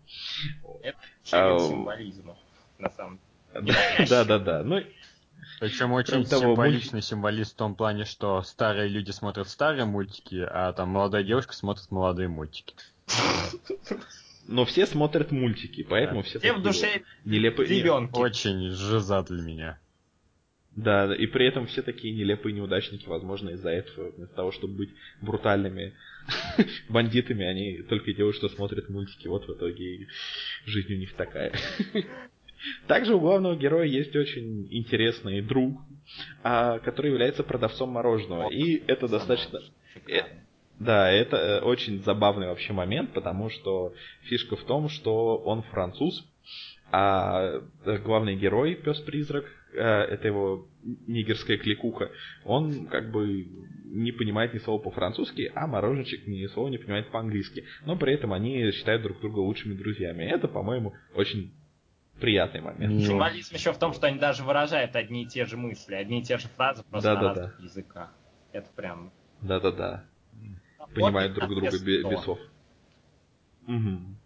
Это 0.82 0.98
Ау. 1.32 1.60
шрифт 1.60 1.72
символизма, 1.72 2.38
на 2.80 2.90
самом 2.90 3.20
Да, 4.10 4.26
да, 4.26 4.40
да. 4.40 4.64
Ну, 4.64 4.82
Причем 5.60 5.92
очень 5.92 6.26
того, 6.26 6.42
символичный 6.42 7.02
символист 7.04 7.54
в 7.54 7.58
том 7.58 7.76
плане, 7.76 8.06
что 8.06 8.42
старые 8.42 8.90
люди 8.90 9.12
смотрят 9.12 9.48
старые 9.48 9.86
мультики, 9.86 10.44
а 10.50 10.74
там 10.74 10.90
молодая 10.90 11.24
девушка 11.24 11.54
смотрит 11.54 11.92
молодые 11.92 12.30
мультики. 12.30 12.74
но 14.48 14.66
все 14.66 14.88
смотрят 14.88 15.32
мультики, 15.32 15.84
поэтому 15.88 16.24
все 16.24 16.40
Все 16.40 16.54
в 16.54 16.64
душе 16.64 17.04
нелепые. 17.26 17.70
не- 17.70 17.80
ребенки. 17.82 18.18
Очень 18.18 18.72
жиза 18.72 19.22
для 19.22 19.42
меня. 19.44 19.80
Да, 20.76 21.14
и 21.14 21.28
при 21.28 21.46
этом 21.46 21.68
все 21.68 21.84
такие 21.84 22.16
нелепые 22.16 22.54
неудачники, 22.54 23.08
возможно, 23.08 23.52
из-за 23.52 23.70
этого, 23.70 24.12
вместо 24.12 24.36
того, 24.36 24.52
чтобы 24.52 24.74
быть 24.74 24.90
брутальными 25.22 25.94
бандитами, 26.90 27.46
они 27.46 27.84
только 27.84 28.12
и 28.12 28.16
делают, 28.16 28.36
что 28.36 28.50
смотрят 28.50 28.90
мультики. 28.90 29.28
Вот 29.28 29.48
в 29.48 29.54
итоге 29.54 30.08
жизнь 30.66 30.94
у 30.94 30.98
них 30.98 31.14
такая. 31.14 31.54
Также 32.88 33.14
у 33.14 33.20
главного 33.20 33.56
героя 33.56 33.86
есть 33.86 34.16
очень 34.16 34.68
интересный 34.72 35.42
друг, 35.42 35.80
а, 36.44 36.80
который 36.80 37.12
является 37.12 37.44
продавцом 37.44 37.90
мороженого. 37.90 38.50
И 38.50 38.84
это 38.88 39.08
достаточно... 39.08 39.60
Да, 40.80 41.10
это 41.10 41.38
э, 41.38 41.60
очень 41.62 42.04
забавный 42.04 42.48
вообще 42.48 42.74
момент, 42.74 43.14
потому 43.14 43.50
что 43.50 43.94
фишка 44.24 44.56
в 44.56 44.64
том, 44.64 44.90
что 44.90 45.38
он 45.38 45.62
француз, 45.64 46.26
а 46.92 47.62
э, 47.86 47.98
главный 48.00 48.36
герой, 48.36 48.76
пес-призрак, 48.76 49.46
э, 49.74 49.80
это 49.80 50.28
его 50.28 50.68
нигерская 51.08 51.58
кликуха, 51.58 52.12
он 52.44 52.88
как 52.88 53.12
бы 53.12 53.48
не 53.86 54.12
понимает 54.12 54.54
ни 54.54 54.60
слова 54.60 54.82
по-французски, 54.82 55.52
а 55.56 55.68
мороженщик 55.68 56.28
ни 56.28 56.46
слова 56.48 56.70
не 56.70 56.78
понимает 56.78 57.10
по-английски. 57.12 57.66
Но 57.86 57.96
при 57.96 58.14
этом 58.14 58.34
они 58.34 58.72
считают 58.72 59.04
друг 59.04 59.22
друга 59.22 59.40
лучшими 59.40 59.74
друзьями. 59.76 60.24
Это, 60.24 60.48
по-моему, 60.48 60.94
очень 61.16 61.54
приятный 62.20 62.62
момент. 62.62 63.02
Символизм 63.02 63.56
еще 63.56 63.74
в 63.74 63.78
том, 63.78 63.94
что 63.94 64.08
они 64.08 64.20
даже 64.20 64.44
выражают 64.44 64.96
одни 64.96 65.24
и 65.24 65.28
те 65.28 65.46
же 65.46 65.58
мысли, 65.58 65.96
одни 65.96 66.20
и 66.20 66.24
те 66.24 66.38
же 66.38 66.48
фразы, 66.50 66.84
просто 66.90 67.14
на 67.14 67.20
Да-да-да. 67.20 67.42
разных 67.42 67.60
языках. 67.62 68.14
Это 68.52 68.70
прям... 68.76 69.12
Да-да-да. 69.42 70.06
Понимают 70.96 71.34
друг 71.34 71.50
друга 71.50 71.70
бе- 71.72 72.04
без 72.04 72.20
Что? 72.20 72.22
слов. 72.22 72.40
Мгм. 73.68 74.18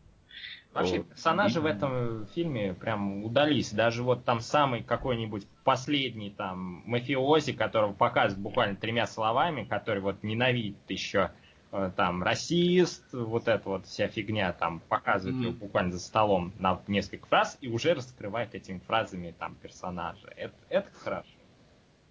Вообще, 0.74 1.04
персонажи 1.04 1.60
в 1.60 1.66
этом 1.66 2.28
фильме 2.28 2.74
прям 2.74 3.24
удались. 3.24 3.72
Даже 3.72 4.04
вот 4.04 4.26
там 4.26 4.42
самый 4.42 4.84
какой-нибудь 4.84 5.48
последний 5.64 6.30
там 6.30 6.84
мафиози, 6.86 7.54
которого 7.54 7.94
показывают 7.94 8.44
буквально 8.44 8.76
тремя 8.76 9.08
словами, 9.08 9.64
который 9.64 10.02
вот 10.02 10.22
ненавидит 10.24 10.78
еще 10.90 11.32
э, 11.72 11.92
там 11.96 12.22
расист, 12.22 13.12
вот 13.12 13.48
эта 13.48 13.68
вот 13.68 13.88
вся 13.88 14.08
фигня, 14.08 14.54
там 14.54 14.80
показывает 14.82 15.36
Мгм. 15.38 15.46
его 15.48 15.54
буквально 15.58 15.94
за 15.94 16.00
столом 16.00 16.54
на 16.60 16.80
несколько 16.88 17.26
фраз 17.28 17.58
и 17.60 17.68
уже 17.70 17.94
раскрывает 17.96 18.54
этими 18.54 18.80
фразами 18.80 19.34
там 19.38 19.56
персонажа. 19.56 20.28
Это, 20.36 20.54
это 20.70 20.92
хорошо. 20.92 21.28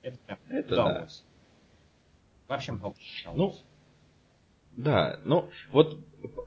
Это 0.03 0.19
прям 0.27 0.39
Это 0.49 0.73
удалось. 0.75 1.25
Вообще 2.49 2.73
много 2.73 2.97
Ну, 3.27 3.33
удалось. 3.33 3.65
Да, 4.77 5.21
ну 5.25 5.51
вот 5.71 5.99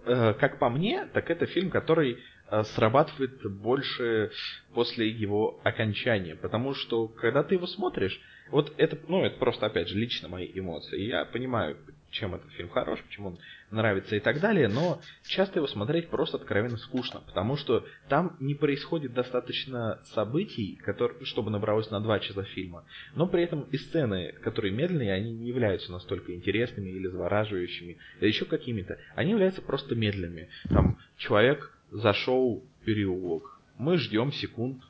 э, 0.05 0.33
как 0.39 0.59
по 0.59 0.69
мне, 0.69 1.05
так 1.13 1.29
это 1.31 1.47
фильм, 1.47 1.71
который 1.71 2.19
э, 2.51 2.63
срабатывает 2.75 3.41
больше 3.51 4.31
после 4.73 5.09
его 5.09 5.59
окончания, 5.63 6.35
потому 6.35 6.75
что 6.75 7.07
когда 7.07 7.43
ты 7.43 7.55
его 7.55 7.65
смотришь, 7.65 8.19
вот 8.51 8.73
это, 8.77 8.97
ну 9.07 9.23
это 9.23 9.37
просто 9.37 9.65
опять 9.65 9.89
же 9.89 9.97
лично 9.97 10.27
мои 10.27 10.49
эмоции. 10.53 11.01
Я 11.01 11.25
понимаю, 11.25 11.77
чем 12.11 12.35
этот 12.35 12.51
фильм 12.51 12.69
хорош, 12.69 12.99
почему 13.03 13.29
он 13.29 13.39
нравится 13.71 14.15
и 14.15 14.19
так 14.19 14.39
далее, 14.39 14.67
но 14.67 15.01
часто 15.27 15.59
его 15.59 15.67
смотреть 15.67 16.09
просто 16.09 16.37
откровенно 16.37 16.77
скучно, 16.77 17.21
потому 17.21 17.55
что 17.55 17.85
там 18.07 18.35
не 18.39 18.55
происходит 18.55 19.13
достаточно 19.13 19.99
событий, 20.05 20.75
которые, 20.83 21.25
чтобы 21.25 21.51
набралось 21.51 21.91
на 21.91 21.99
два 21.99 22.19
часа 22.19 22.43
фильма, 22.43 22.85
но 23.15 23.27
при 23.27 23.43
этом 23.43 23.63
и 23.71 23.77
сцены, 23.77 24.33
которые 24.43 24.73
медленные, 24.73 25.13
они 25.13 25.31
не 25.31 25.47
являются 25.47 25.91
настолько 25.91 26.33
интересными 26.33 26.89
или 26.89 27.07
завораживающими, 27.07 27.97
или 28.19 28.27
еще 28.27 28.45
какими-то. 28.45 28.97
Они 29.15 29.31
являются 29.31 29.61
просто 29.61 29.95
медленными. 29.95 30.49
Там 30.69 30.97
человек 31.17 31.77
зашел 31.91 32.63
в 32.81 32.85
переулок, 32.85 33.59
мы 33.77 33.97
ждем 33.97 34.31
секунд 34.31 34.83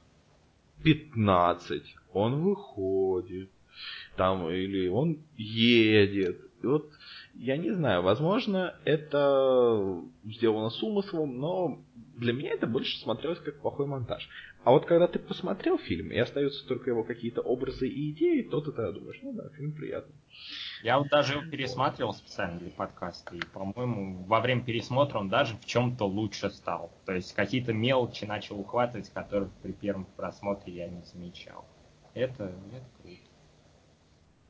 15, 0.83 1.83
он 2.13 2.41
выходит, 2.41 3.49
там, 4.15 4.49
или 4.49 4.87
он 4.87 5.19
едет. 5.37 6.48
И 6.61 6.67
вот 6.67 6.91
я 7.35 7.57
не 7.57 7.71
знаю, 7.71 8.01
возможно, 8.01 8.75
это 8.83 10.01
сделано 10.25 10.69
с 10.69 10.83
умыслом, 10.83 11.37
но 11.39 11.79
для 12.17 12.33
меня 12.33 12.51
это 12.51 12.67
больше 12.67 12.99
смотрелось 12.99 13.39
как 13.39 13.61
плохой 13.61 13.85
монтаж. 13.85 14.27
А 14.65 14.71
вот 14.71 14.85
когда 14.85 15.07
ты 15.07 15.19
посмотрел 15.19 15.77
фильм, 15.77 16.11
и 16.11 16.17
остаются 16.17 16.67
только 16.67 16.89
его 16.89 17.03
какие-то 17.03 17.41
образы 17.41 17.87
и 17.87 18.11
идеи, 18.11 18.41
то 18.41 18.59
ты 18.59 18.71
тогда 18.71 18.91
думаешь, 18.91 19.19
ну 19.21 19.31
да, 19.31 19.49
фильм 19.55 19.71
приятный. 19.71 20.15
Я 20.83 20.99
вот 20.99 21.07
даже 21.09 21.33
его 21.33 21.49
пересматривал 21.49 22.13
специально 22.13 22.59
для 22.59 22.71
подкаста, 22.71 23.35
и, 23.35 23.39
по-моему, 23.53 24.25
во 24.25 24.41
время 24.41 24.63
пересмотра 24.63 25.19
он 25.19 25.29
даже 25.29 25.55
в 25.55 25.65
чем-то 25.65 26.05
лучше 26.05 26.49
стал. 26.49 26.91
То 27.05 27.13
есть 27.13 27.33
какие-то 27.33 27.71
мелочи 27.71 28.25
начал 28.25 28.59
ухватывать, 28.59 29.09
которых 29.09 29.49
при 29.61 29.71
первом 29.71 30.05
просмотре 30.17 30.73
я 30.73 30.89
не 30.89 31.03
замечал. 31.03 31.65
Это, 32.13 32.53
это 32.73 32.85
круто. 33.01 33.28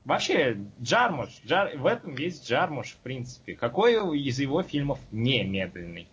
Вообще, 0.10 0.58
Джармуш, 0.82 1.30
Джар... 1.46 1.78
в 1.78 1.86
этом 1.86 2.16
есть 2.16 2.50
Джармуш, 2.50 2.94
в 2.94 2.98
принципе. 2.98 3.54
Какой 3.54 3.94
из 4.20 4.40
его 4.40 4.64
фильмов 4.64 5.00
не 5.12 5.44
медленный? 5.44 6.08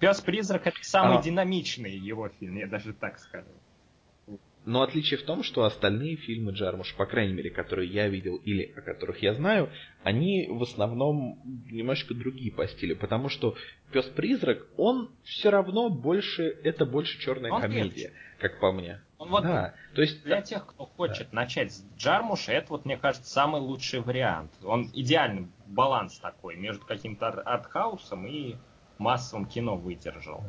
Пес-призрак 0.00 0.66
это 0.66 0.78
самый 0.82 1.18
а... 1.18 1.22
динамичный 1.22 1.96
его 1.96 2.28
фильм, 2.28 2.56
я 2.56 2.66
даже 2.66 2.92
так 2.92 3.20
скажу. 3.20 3.46
Но 4.64 4.82
отличие 4.82 5.20
в 5.20 5.22
том, 5.22 5.44
что 5.44 5.62
остальные 5.62 6.16
фильмы 6.16 6.50
Джармуш, 6.50 6.96
по 6.96 7.06
крайней 7.06 7.32
мере, 7.32 7.50
которые 7.50 7.88
я 7.88 8.08
видел 8.08 8.34
или 8.34 8.72
о 8.76 8.80
которых 8.80 9.22
я 9.22 9.32
знаю, 9.34 9.70
они 10.02 10.48
в 10.50 10.64
основном 10.64 11.40
немножечко 11.70 12.14
другие 12.14 12.50
по 12.50 12.66
стилю, 12.66 12.96
потому 12.96 13.28
что 13.28 13.54
Пес-призрак, 13.92 14.66
он 14.76 15.14
все 15.22 15.50
равно 15.50 15.88
больше, 15.88 16.48
это 16.64 16.84
больше 16.84 17.20
черная 17.20 17.52
он 17.52 17.60
комедия, 17.60 18.08
легче. 18.08 18.12
как 18.40 18.58
по 18.58 18.72
мне. 18.72 19.00
Он 19.20 19.28
вот 19.28 19.42
да, 19.42 19.74
то 19.94 20.00
есть 20.00 20.24
для 20.24 20.40
тех, 20.40 20.66
кто 20.66 20.86
хочет 20.86 21.28
да. 21.30 21.42
начать 21.42 21.72
с 21.72 21.84
Джармуша, 21.98 22.52
это 22.52 22.70
вот 22.70 22.86
мне 22.86 22.96
кажется 22.96 23.30
самый 23.30 23.60
лучший 23.60 24.00
вариант. 24.00 24.50
Он 24.64 24.90
идеальный 24.94 25.48
баланс 25.66 26.18
такой 26.18 26.56
между 26.56 26.86
каким-то 26.86 27.28
артхаусом 27.28 28.26
и 28.26 28.56
массовым 28.96 29.44
кино 29.44 29.76
выдержал. 29.76 30.42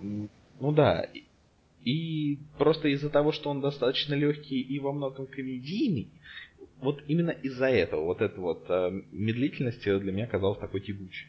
Ну 0.00 0.72
да, 0.72 1.06
и 1.84 2.40
просто 2.58 2.88
из-за 2.88 3.10
того, 3.10 3.30
что 3.30 3.48
он 3.48 3.60
достаточно 3.60 4.14
легкий 4.14 4.60
и 4.60 4.80
во 4.80 4.92
многом 4.92 5.28
комедийный, 5.28 6.10
вот 6.80 7.00
именно 7.06 7.30
из-за 7.30 7.66
этого, 7.66 8.06
вот 8.06 8.20
эта 8.22 8.40
вот 8.40 8.66
э, 8.70 8.90
медлительность 9.12 9.84
для 9.84 10.12
меня 10.12 10.26
казалась 10.26 10.58
такой 10.58 10.80
тягучей. 10.80 11.28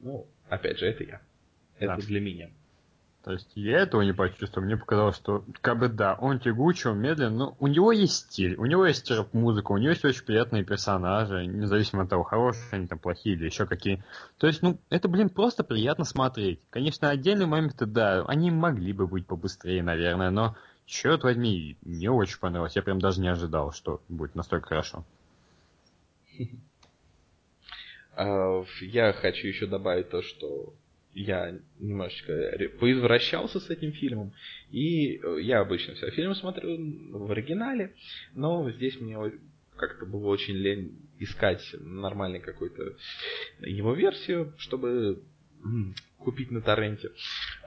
Ну, 0.00 0.28
опять 0.50 0.78
же, 0.78 0.84
это 0.84 1.02
я. 1.02 1.22
Это 1.78 1.96
да. 1.96 2.06
для 2.06 2.20
меня. 2.20 2.50
То 3.24 3.32
есть 3.32 3.52
я 3.54 3.80
этого 3.80 4.02
не 4.02 4.12
почувствовал. 4.12 4.66
Мне 4.66 4.76
показалось, 4.76 5.16
что 5.16 5.44
как 5.60 5.78
бы 5.78 5.88
да, 5.88 6.14
он 6.14 6.40
тягучий, 6.40 6.90
он 6.90 6.98
медленный, 6.98 7.36
но 7.36 7.56
у 7.60 7.68
него 7.68 7.92
есть 7.92 8.14
стиль, 8.14 8.56
у 8.56 8.64
него 8.66 8.84
есть 8.84 9.10
музыка, 9.32 9.70
у 9.70 9.78
него 9.78 9.90
есть 9.90 10.04
очень 10.04 10.24
приятные 10.24 10.64
персонажи, 10.64 11.46
независимо 11.46 12.02
от 12.02 12.10
того, 12.10 12.24
хорошие 12.24 12.64
они 12.72 12.88
там 12.88 12.98
плохие 12.98 13.36
или 13.36 13.44
еще 13.44 13.66
какие. 13.66 14.02
То 14.38 14.48
есть, 14.48 14.62
ну, 14.62 14.78
это, 14.90 15.08
блин, 15.08 15.28
просто 15.28 15.62
приятно 15.62 16.04
смотреть. 16.04 16.60
Конечно, 16.70 17.10
отдельные 17.10 17.46
моменты, 17.46 17.86
да, 17.86 18.24
они 18.26 18.50
могли 18.50 18.92
бы 18.92 19.06
быть 19.06 19.26
побыстрее, 19.26 19.84
наверное, 19.84 20.30
но 20.30 20.56
черт 20.84 21.22
возьми, 21.22 21.76
мне 21.82 22.10
очень 22.10 22.40
понравилось. 22.40 22.74
Я 22.74 22.82
прям 22.82 22.98
даже 22.98 23.20
не 23.20 23.28
ожидал, 23.28 23.72
что 23.72 24.02
будет 24.08 24.34
настолько 24.34 24.68
хорошо. 24.68 25.04
А, 28.14 28.62
я 28.82 29.14
хочу 29.14 29.48
еще 29.48 29.66
добавить 29.66 30.10
то, 30.10 30.20
что 30.20 30.74
я 31.14 31.58
немножечко 31.78 32.32
поизвращался 32.80 33.60
с 33.60 33.70
этим 33.70 33.92
фильмом, 33.92 34.32
и 34.70 35.16
э, 35.16 35.38
я 35.42 35.60
обычно 35.60 35.94
все 35.94 36.10
фильмы 36.10 36.34
смотрю 36.34 36.76
в 37.10 37.30
оригинале, 37.30 37.94
но 38.34 38.70
здесь 38.70 39.00
мне 39.00 39.16
как-то 39.76 40.06
было 40.06 40.28
очень 40.28 40.54
лень 40.54 40.98
искать 41.18 41.62
нормальный 41.80 42.40
какой-то 42.40 42.96
его 43.60 43.94
версию, 43.94 44.54
чтобы 44.58 45.22
купить 46.18 46.50
на 46.50 46.60
торренте. 46.60 47.10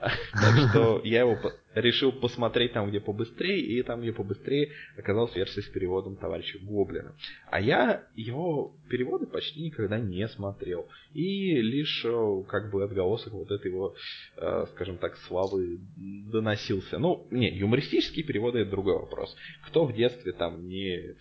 Так 0.32 0.70
что 0.70 1.00
я 1.04 1.20
его 1.20 1.36
решил 1.76 2.10
посмотреть 2.10 2.72
там, 2.72 2.88
где 2.88 3.00
побыстрее, 3.00 3.60
и 3.60 3.82
там, 3.82 4.00
где 4.00 4.12
побыстрее, 4.12 4.72
оказалась 4.96 5.34
версия 5.36 5.62
с 5.62 5.66
переводом 5.66 6.16
товарища 6.16 6.58
Гоблина. 6.58 7.14
А 7.50 7.60
я 7.60 8.06
его 8.16 8.74
переводы 8.88 9.26
почти 9.26 9.62
никогда 9.62 9.98
не 9.98 10.26
смотрел. 10.28 10.88
И 11.12 11.60
лишь 11.60 12.04
э, 12.04 12.42
как 12.48 12.70
бы 12.70 12.82
отголосок 12.82 13.34
вот 13.34 13.50
этой 13.50 13.70
его, 13.70 13.94
э, 14.36 14.66
скажем 14.72 14.96
так, 14.96 15.16
славы 15.18 15.78
доносился. 15.96 16.98
Ну, 16.98 17.26
не, 17.30 17.50
юмористические 17.50 18.24
переводы 18.24 18.60
это 18.60 18.70
другой 18.70 18.94
вопрос. 18.94 19.36
Кто 19.66 19.84
в 19.84 19.94
детстве 19.94 20.32
там 20.32 20.66
не 20.66 21.14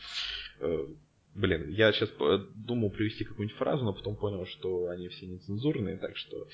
э, 0.60 0.86
Блин, 1.36 1.67
я 1.69 1.91
сейчас 1.91 2.09
думал 2.55 2.89
привести 2.91 3.25
какую-нибудь 3.25 3.57
фразу, 3.57 3.83
но 3.83 3.93
потом 3.93 4.15
понял, 4.15 4.45
что 4.45 4.88
они 4.88 5.09
все 5.09 5.25
нецензурные, 5.27 5.97
так 5.97 6.15
что 6.15 6.47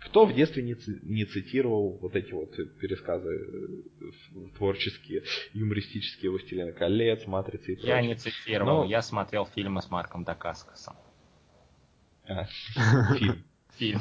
кто 0.00 0.26
в 0.26 0.34
детстве 0.34 0.64
не, 0.64 0.74
не 1.02 1.24
цитировал 1.24 1.98
вот 1.98 2.16
эти 2.16 2.32
вот 2.32 2.50
пересказы 2.80 3.30
э, 3.30 4.48
творческие, 4.56 5.22
юмористические 5.52 6.32
«Властелина 6.32 6.72
колец», 6.72 7.26
«Матрицы» 7.28 7.72
и 7.72 7.76
прочее? 7.76 7.94
Я 7.94 8.02
не 8.02 8.16
цитировал, 8.16 8.82
но... 8.82 8.90
я 8.90 9.02
смотрел 9.02 9.46
фильмы 9.46 9.80
с 9.80 9.88
Марком 9.88 10.24
Дакаскосом. 10.24 10.96
А, 12.26 12.46
фильм. 13.16 13.44
Фильм. 13.76 14.00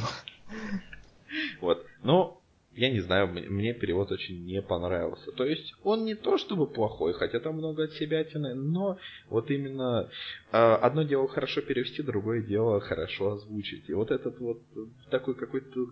Вот. 1.62 1.86
Ну, 2.02 2.42
я 2.76 2.90
не 2.90 3.00
знаю, 3.02 3.28
мне 3.28 3.74
перевод 3.74 4.12
очень 4.12 4.44
не 4.46 4.62
понравился. 4.62 5.32
То 5.32 5.46
есть 5.46 5.74
он 5.84 6.06
не 6.06 6.16
то 6.16 6.38
чтобы 6.38 6.68
плохой, 6.68 7.14
хотя 7.14 7.40
там 7.40 7.56
много 7.56 7.84
от 7.84 7.94
себя 7.94 8.24
тяны, 8.24 8.56
но 8.56 8.98
вот 9.30 9.52
именно 9.52 10.10
э, 10.52 10.58
одно 10.58 11.04
дело 11.04 11.28
хорошо 11.28 11.62
перевести, 11.62 12.02
другое 12.02 12.42
дело 12.42 12.80
хорошо 12.80 13.34
озвучить. 13.34 13.90
И 13.90 13.94
вот 13.94 14.12
этот 14.12 14.40
вот 14.40 14.62
такой 15.10 15.36
какой-то 15.36 15.88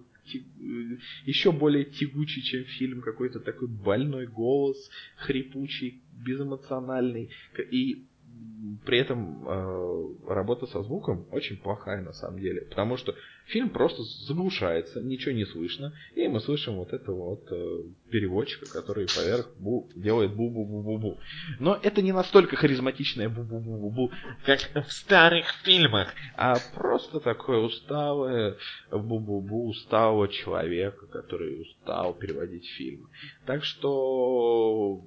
еще 1.25 1.51
более 1.51 1.85
тягучий, 1.85 2.41
чем 2.41 2.63
фильм, 2.63 3.01
какой-то 3.01 3.39
такой 3.39 3.67
больной 3.67 4.27
голос, 4.27 4.89
хрипучий, 5.17 6.01
безэмоциональный. 6.13 7.29
И 7.71 8.05
при 8.85 8.97
этом 8.99 9.47
э, 9.47 10.15
работа 10.27 10.65
со 10.65 10.81
звуком 10.81 11.27
очень 11.31 11.57
плохая 11.57 12.01
на 12.01 12.13
самом 12.13 12.39
деле, 12.39 12.61
потому 12.61 12.97
что 12.97 13.15
фильм 13.45 13.69
просто 13.69 14.01
заглушается, 14.27 15.01
ничего 15.01 15.33
не 15.33 15.45
слышно, 15.45 15.93
и 16.15 16.27
мы 16.27 16.39
слышим 16.39 16.75
вот 16.75 16.91
этого 16.93 17.29
вот 17.29 17.51
э, 17.51 17.83
переводчика, 18.09 18.65
который 18.71 19.07
поверх 19.07 19.49
бу, 19.59 19.89
делает 19.95 20.31
бу-бу-бу-бу-бу. 20.31 21.19
Но 21.59 21.79
это 21.81 22.01
не 22.01 22.11
настолько 22.11 22.55
харизматичное 22.55 23.29
бу-бу-бу-бу-бу, 23.29 24.11
как 24.45 24.59
в 24.87 24.91
старых 24.91 25.45
фильмах, 25.63 26.13
а 26.35 26.57
просто 26.73 27.19
такое 27.19 27.59
усталое 27.59 28.57
бу-бу-бу 28.91 29.67
усталого 29.69 30.27
человека, 30.27 31.05
который 31.07 31.61
устал 31.61 32.13
переводить 32.13 32.65
фильмы. 32.77 33.07
Так 33.45 33.63
что 33.63 35.01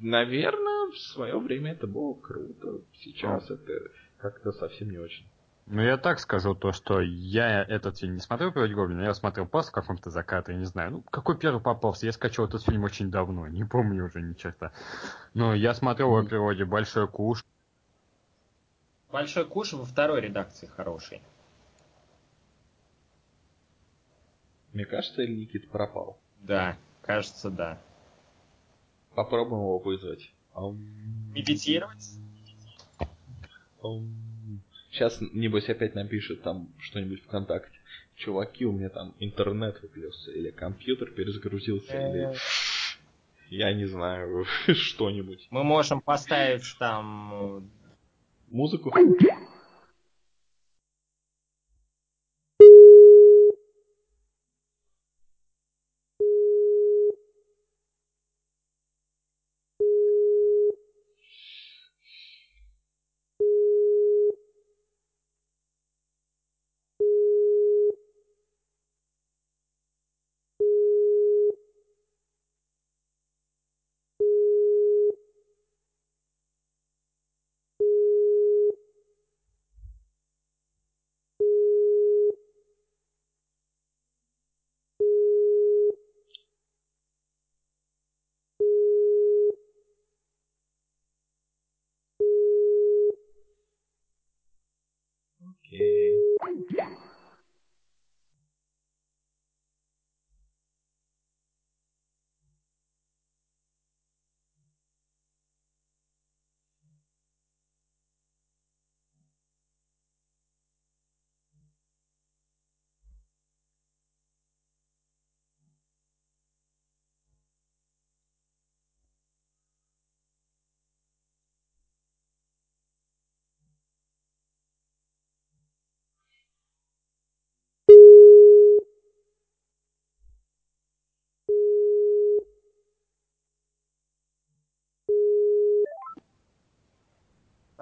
наверное, 0.00 0.90
в 0.90 0.98
свое 0.98 1.38
время 1.38 1.72
это 1.72 1.86
было 1.86 2.14
круто. 2.14 2.80
Сейчас 2.94 3.50
это 3.50 3.72
как-то 4.18 4.52
совсем 4.52 4.90
не 4.90 4.98
очень. 4.98 5.26
Ну, 5.66 5.82
я 5.82 5.96
так 5.98 6.18
скажу, 6.18 6.56
то, 6.56 6.72
что 6.72 7.00
я 7.00 7.62
этот 7.62 7.98
фильм 7.98 8.14
не 8.14 8.20
смотрел 8.20 8.50
«Приводить 8.50 8.74
Гоблина», 8.74 9.02
я 9.02 9.14
смотрел 9.14 9.46
просто 9.46 9.70
в 9.70 9.74
каком-то 9.74 10.10
закате, 10.10 10.52
я 10.52 10.58
не 10.58 10.64
знаю. 10.64 10.90
Ну, 10.90 11.02
какой 11.02 11.38
первый 11.38 11.62
попался? 11.62 12.06
Я 12.06 12.12
скачал 12.12 12.46
этот 12.46 12.64
фильм 12.64 12.82
очень 12.82 13.10
давно, 13.10 13.46
не 13.46 13.64
помню 13.64 14.06
уже 14.06 14.20
ни 14.20 14.34
черта. 14.34 14.72
Но 15.32 15.54
я 15.54 15.72
смотрел 15.74 16.12
о 16.16 16.24
природе 16.24 16.64
«Большой 16.64 17.06
куш». 17.06 17.44
«Большой 19.12 19.44
куш» 19.44 19.72
во 19.72 19.84
второй 19.84 20.22
редакции 20.22 20.66
хороший. 20.66 21.22
Мне 24.72 24.84
кажется, 24.86 25.22
или 25.22 25.36
Никит 25.36 25.70
пропал? 25.70 26.18
Да, 26.40 26.76
кажется, 27.02 27.48
да. 27.48 27.80
Попробуем 29.14 29.62
его 29.62 29.78
вызвать. 29.78 30.30
Медитировать? 31.34 32.04
Сейчас, 34.90 35.18
небось, 35.32 35.68
опять 35.68 35.94
напишет 35.94 36.42
там 36.42 36.68
что-нибудь 36.78 37.22
ВКонтакте. 37.22 37.78
Чуваки, 38.16 38.66
у 38.66 38.72
меня 38.72 38.90
там 38.90 39.14
интернет 39.18 39.80
выключился, 39.80 40.30
или 40.32 40.50
компьютер 40.50 41.10
перезагрузился, 41.10 41.92
или... 41.96 42.34
Я 43.48 43.72
не 43.72 43.86
знаю, 43.86 44.44
что-нибудь. 44.66 45.46
Мы 45.50 45.64
можем 45.64 46.00
поставить 46.00 46.76
там... 46.78 47.68
Музыку? 48.50 48.92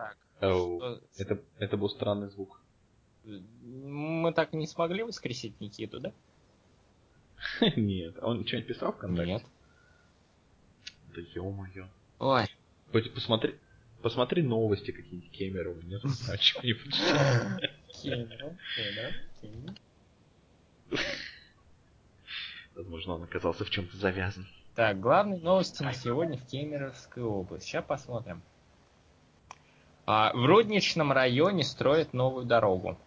Так. 0.09 0.17
Что- 0.39 1.01
это, 1.17 1.43
это 1.59 1.77
был 1.77 1.89
странный 1.89 2.29
звук. 2.29 2.61
Мы 3.25 4.33
так 4.33 4.55
и 4.55 4.57
не 4.57 4.67
смогли 4.67 5.03
воскресить 5.03 5.61
Никиту, 5.61 6.01
да? 6.01 6.13
Нет, 7.77 8.17
он 8.23 8.47
что-нибудь 8.47 8.69
писал 8.69 8.93
ВКонтакте? 8.93 9.33
Нет. 9.33 9.43
Да 11.15 11.21
ё-моё. 11.35 11.89
Ой. 12.19 12.47
Пойди 12.93 13.11
Посмотри, 13.11 13.55
посмотри 14.03 14.43
новости 14.43 14.91
какие-нибудь 14.93 15.31
Кемерова, 15.31 15.81
нет? 15.83 16.03
А 16.29 16.37
чего-нибудь. 16.39 16.95
Кемеров, 18.03 18.57
Кемеров, 18.77 19.15
Кемеров. 19.41 19.77
Возможно, 22.75 23.15
он 23.15 23.25
оказался 23.25 23.65
в 23.65 23.71
чем-то 23.71 23.97
завязан. 23.97 24.47
Так, 24.75 25.01
главные 25.01 25.41
новости 25.41 25.83
на 25.83 25.93
сегодня 25.93 26.39
в 26.39 26.47
Кемеровской 26.47 27.25
области. 27.25 27.67
Сейчас 27.67 27.85
посмотрим. 27.85 28.43
А, 30.11 30.33
в 30.33 30.47
Рудничном 30.47 31.13
районе 31.13 31.63
строят 31.63 32.15
новую 32.15 32.47
дорогу. 32.47 32.99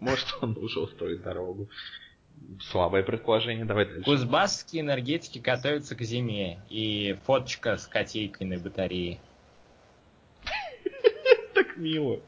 Может, 0.00 0.26
он 0.40 0.58
уже 0.58 0.80
устроит 0.80 1.22
дорогу. 1.22 1.68
Слабое 2.60 3.04
предположение, 3.04 3.64
давай 3.64 3.84
дальше. 3.84 4.02
Кузбасские 4.02 4.82
энергетики 4.82 5.38
готовятся 5.38 5.94
к 5.94 6.02
зиме. 6.02 6.60
И 6.70 7.16
фоточка 7.24 7.76
с 7.76 7.86
котейкой 7.86 8.48
на 8.48 8.58
батарее. 8.58 9.20
Так 11.54 11.76
мило. 11.76 12.18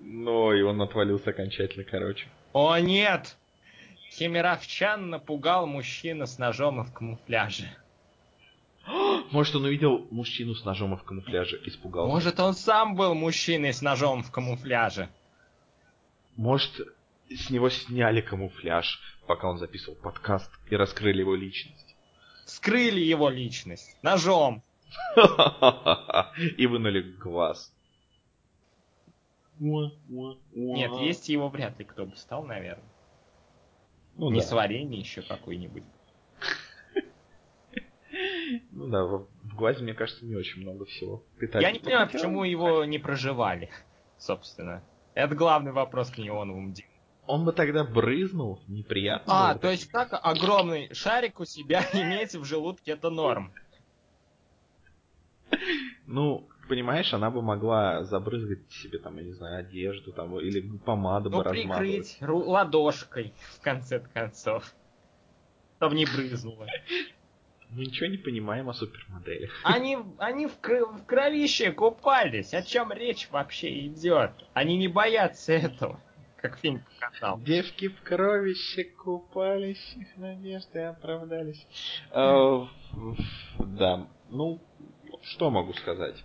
Но 0.00 0.52
и 0.52 0.60
он 0.60 0.82
отвалился 0.82 1.30
окончательно, 1.30 1.84
короче. 1.84 2.28
О 2.52 2.78
нет! 2.78 3.38
Кемеровчан 4.10 5.08
напугал 5.08 5.66
мужчина 5.66 6.26
с 6.26 6.36
ножом 6.36 6.82
и 6.82 6.84
в 6.84 6.92
камуфляже. 6.92 7.70
Может, 9.30 9.56
он 9.56 9.64
увидел 9.64 10.06
мужчину 10.10 10.54
с 10.54 10.64
ножом 10.64 10.96
в 10.96 11.04
камуфляже, 11.04 11.60
испугался. 11.64 12.12
Может, 12.12 12.40
он 12.40 12.54
сам 12.54 12.94
был 12.94 13.14
мужчиной 13.14 13.72
с 13.72 13.82
ножом 13.82 14.22
в 14.22 14.30
камуфляже. 14.30 15.08
Может, 16.36 16.80
с 17.28 17.50
него 17.50 17.70
сняли 17.70 18.20
камуфляж, 18.20 19.00
пока 19.26 19.48
он 19.48 19.58
записывал 19.58 19.96
подкаст, 19.96 20.50
и 20.70 20.76
раскрыли 20.76 21.20
его 21.20 21.34
личность. 21.34 21.96
Скрыли 22.46 23.00
его 23.00 23.28
личность. 23.28 23.96
Ножом. 24.02 24.62
И 26.56 26.66
вынули 26.66 27.00
глаз. 27.00 27.72
Нет, 29.60 30.92
есть 31.00 31.28
его 31.28 31.48
вряд 31.48 31.78
ли 31.78 31.84
кто 31.84 32.06
бы 32.06 32.16
стал, 32.16 32.44
наверное. 32.44 32.90
Ну 34.16 34.30
Не 34.30 34.40
да. 34.40 34.46
с 34.46 34.52
вареньем 34.52 34.98
еще 34.98 35.22
какой-нибудь. 35.22 35.84
Ну 38.72 38.88
да, 38.88 39.04
в, 39.04 39.26
в 39.44 39.56
глазе, 39.56 39.82
мне 39.82 39.94
кажется, 39.94 40.24
не 40.24 40.34
очень 40.34 40.62
много 40.62 40.84
всего. 40.84 41.22
Я 41.34 41.40
питательного. 41.40 41.72
не 41.72 41.78
понимаю, 41.80 42.10
почему 42.10 42.44
его 42.44 42.84
не 42.84 42.98
проживали, 42.98 43.70
собственно. 44.18 44.82
Это 45.14 45.34
главный 45.34 45.72
вопрос 45.72 46.10
к 46.10 46.18
неоновым 46.18 46.72
димам. 46.72 46.90
Он 47.26 47.44
бы 47.44 47.52
тогда 47.52 47.84
брызнул, 47.84 48.60
неприятно. 48.66 49.50
А, 49.50 49.54
то 49.54 49.70
есть 49.70 49.88
как 49.90 50.08
огромный 50.12 50.92
шарик 50.94 51.38
у 51.40 51.44
себя 51.44 51.82
иметь 51.92 52.34
в 52.34 52.44
желудке, 52.44 52.92
это 52.92 53.10
норм. 53.10 53.52
Ну, 56.06 56.48
понимаешь, 56.68 57.12
она 57.12 57.30
бы 57.30 57.42
могла 57.42 58.04
забрызгать 58.04 58.70
себе 58.70 58.98
там, 58.98 59.16
я 59.18 59.24
не 59.24 59.32
знаю, 59.32 59.60
одежду 59.60 60.12
там, 60.12 60.38
или 60.38 60.60
помаду 60.78 61.30
Ну, 61.30 61.38
бы 61.38 61.44
размазывать. 61.44 62.16
прикрыть 62.18 62.46
ладошкой, 62.46 63.34
в 63.58 63.60
конце 63.60 64.00
концов. 64.00 64.72
Чтобы 65.76 65.94
не 65.94 66.06
брызнуло. 66.06 66.66
Мы 67.72 67.84
ничего 67.86 68.08
не 68.08 68.16
понимаем 68.16 68.68
о 68.68 68.74
супермоделях. 68.74 69.50
Они, 69.64 69.96
они 70.18 70.46
в, 70.46 70.58
кр- 70.58 70.86
в 70.92 71.04
кровище 71.06 71.70
купались. 71.72 72.52
О 72.52 72.62
чем 72.62 72.92
речь 72.92 73.28
вообще 73.30 73.86
идет? 73.86 74.32
Они 74.54 74.76
не 74.76 74.88
боятся 74.88 75.52
этого, 75.52 76.00
как 76.36 76.58
фильм 76.58 76.82
показал. 77.00 77.38
Девки 77.40 77.88
в 77.88 78.02
кровище 78.02 78.84
купались, 78.84 79.94
их 79.96 80.16
надежды 80.16 80.80
оправдались. 80.80 81.64
Э, 82.12 82.66
Да, 83.58 84.08
ну, 84.30 84.60
что 85.22 85.50
могу 85.50 85.72
сказать? 85.74 86.16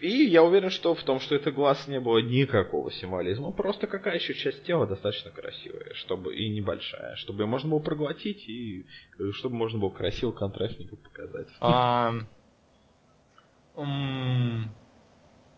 И 0.00 0.24
я 0.24 0.42
уверен, 0.42 0.70
что 0.70 0.94
в 0.94 1.02
том, 1.02 1.20
что 1.20 1.34
это 1.34 1.50
глаз 1.50 1.88
не 1.88 2.00
было 2.00 2.18
никакого 2.18 2.90
символизма, 2.92 3.50
просто 3.52 3.86
какая 3.86 4.16
еще 4.16 4.34
часть 4.34 4.64
тела 4.64 4.86
достаточно 4.86 5.30
красивая, 5.30 5.94
чтобы 5.94 6.36
и 6.36 6.48
небольшая, 6.50 7.16
чтобы 7.16 7.42
ее 7.42 7.46
можно 7.46 7.70
было 7.70 7.78
проглотить 7.78 8.46
и 8.48 8.86
э, 9.18 9.30
чтобы 9.32 9.56
можно 9.56 9.78
было 9.78 9.90
красиво 9.90 10.32
контрастненько 10.32 10.96
показать. 10.96 11.48
А, 11.60 12.14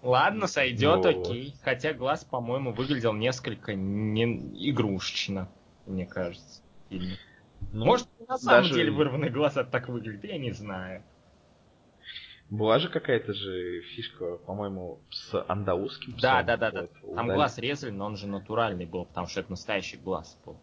Ладно, 0.02 0.46
сойдет, 0.46 1.04
Ну, 1.04 1.08
окей. 1.22 1.54
Хотя 1.62 1.92
глаз, 1.92 2.24
по-моему, 2.24 2.72
выглядел 2.72 3.12
несколько 3.12 3.74
не 3.74 4.24
игрушечно, 4.70 5.48
мне 5.86 6.06
кажется. 6.06 6.62
Ну, 6.90 7.84
Может, 7.84 8.08
на 8.26 8.38
самом 8.38 8.62
даже- 8.62 8.74
деле 8.74 8.90
вырванный 8.90 9.30
глаз 9.30 9.54
так 9.70 9.88
выглядит, 9.88 10.24
я 10.24 10.38
не 10.38 10.52
знаю. 10.52 11.02
Была 12.50 12.80
же 12.80 12.88
какая-то 12.88 13.32
же 13.32 13.80
фишка, 13.82 14.36
по-моему, 14.38 14.98
с 15.10 15.44
андаузским 15.48 16.14
Да, 16.20 16.42
псом. 16.42 16.46
да, 16.46 16.56
да, 16.56 16.70
да. 16.72 16.80
Вот, 16.80 17.14
Там 17.14 17.26
удали- 17.26 17.36
глаз 17.36 17.58
резали, 17.58 17.90
но 17.90 18.06
он 18.06 18.16
же 18.16 18.26
натуральный 18.26 18.86
был, 18.86 19.04
потому 19.04 19.28
что 19.28 19.40
это 19.40 19.50
настоящий 19.50 19.98
глаз 19.98 20.36
был. 20.44 20.56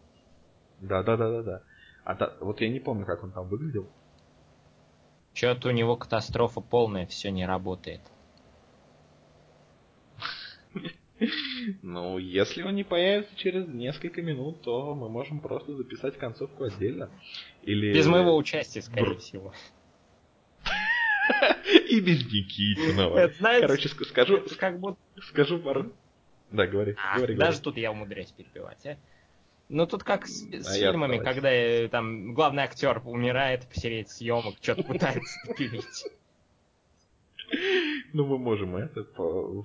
Да, 0.80 1.02
да, 1.02 1.16
да, 1.16 1.30
да, 1.30 1.42
да. 1.42 1.62
А 2.04 2.14
та- 2.14 2.36
вот 2.40 2.60
я 2.60 2.68
не 2.68 2.78
помню, 2.78 3.06
как 3.06 3.24
он 3.24 3.32
там 3.32 3.48
выглядел. 3.48 3.88
Че-то 5.32 5.68
у 5.68 5.70
него 5.72 5.96
катастрофа 5.96 6.60
полная, 6.60 7.06
все 7.06 7.30
не 7.30 7.46
работает. 7.46 8.02
Ну, 11.82 12.18
если 12.18 12.62
он 12.62 12.74
не 12.76 12.84
появится 12.84 13.34
через 13.36 13.66
несколько 13.66 14.20
минут, 14.22 14.62
то 14.62 14.94
мы 14.94 15.08
можем 15.08 15.40
просто 15.40 15.74
записать 15.74 16.16
концовку 16.18 16.64
отдельно. 16.64 17.10
Или... 17.62 17.92
Без 17.94 18.06
моего 18.06 18.36
участия, 18.36 18.82
скорее 18.82 19.18
всего. 19.18 19.52
И 21.90 22.00
без 22.00 22.24
Никитинова. 22.24 23.28
Знаете, 23.38 23.66
Короче, 23.66 23.88
ск- 23.88 24.04
скажу, 24.06 24.42
как 24.58 24.78
будто... 24.80 24.98
скажу 25.22 25.58
пару... 25.58 25.92
Да, 26.50 26.66
говори, 26.66 26.94
А, 26.96 27.16
говори, 27.16 27.34
даже 27.34 27.58
говори. 27.58 27.64
тут 27.64 27.76
я 27.76 27.92
умудряюсь 27.92 28.30
перебивать, 28.32 28.84
а? 28.86 28.96
Ну 29.68 29.86
тут 29.86 30.02
как 30.02 30.26
с, 30.26 30.42
А 30.44 30.72
фильмами, 30.74 31.18
давайте. 31.18 31.24
когда 31.24 31.52
э, 31.52 31.88
там 31.88 32.32
главный 32.32 32.62
актер 32.62 33.02
умирает 33.04 33.68
посередине 33.68 34.06
съемок, 34.06 34.54
что-то 34.62 34.82
пытается 34.82 35.38
допилить. 35.46 35.84
Ну, 38.12 38.26
мы 38.26 38.38
можем 38.38 38.76
это, 38.76 39.02
по- 39.04 39.64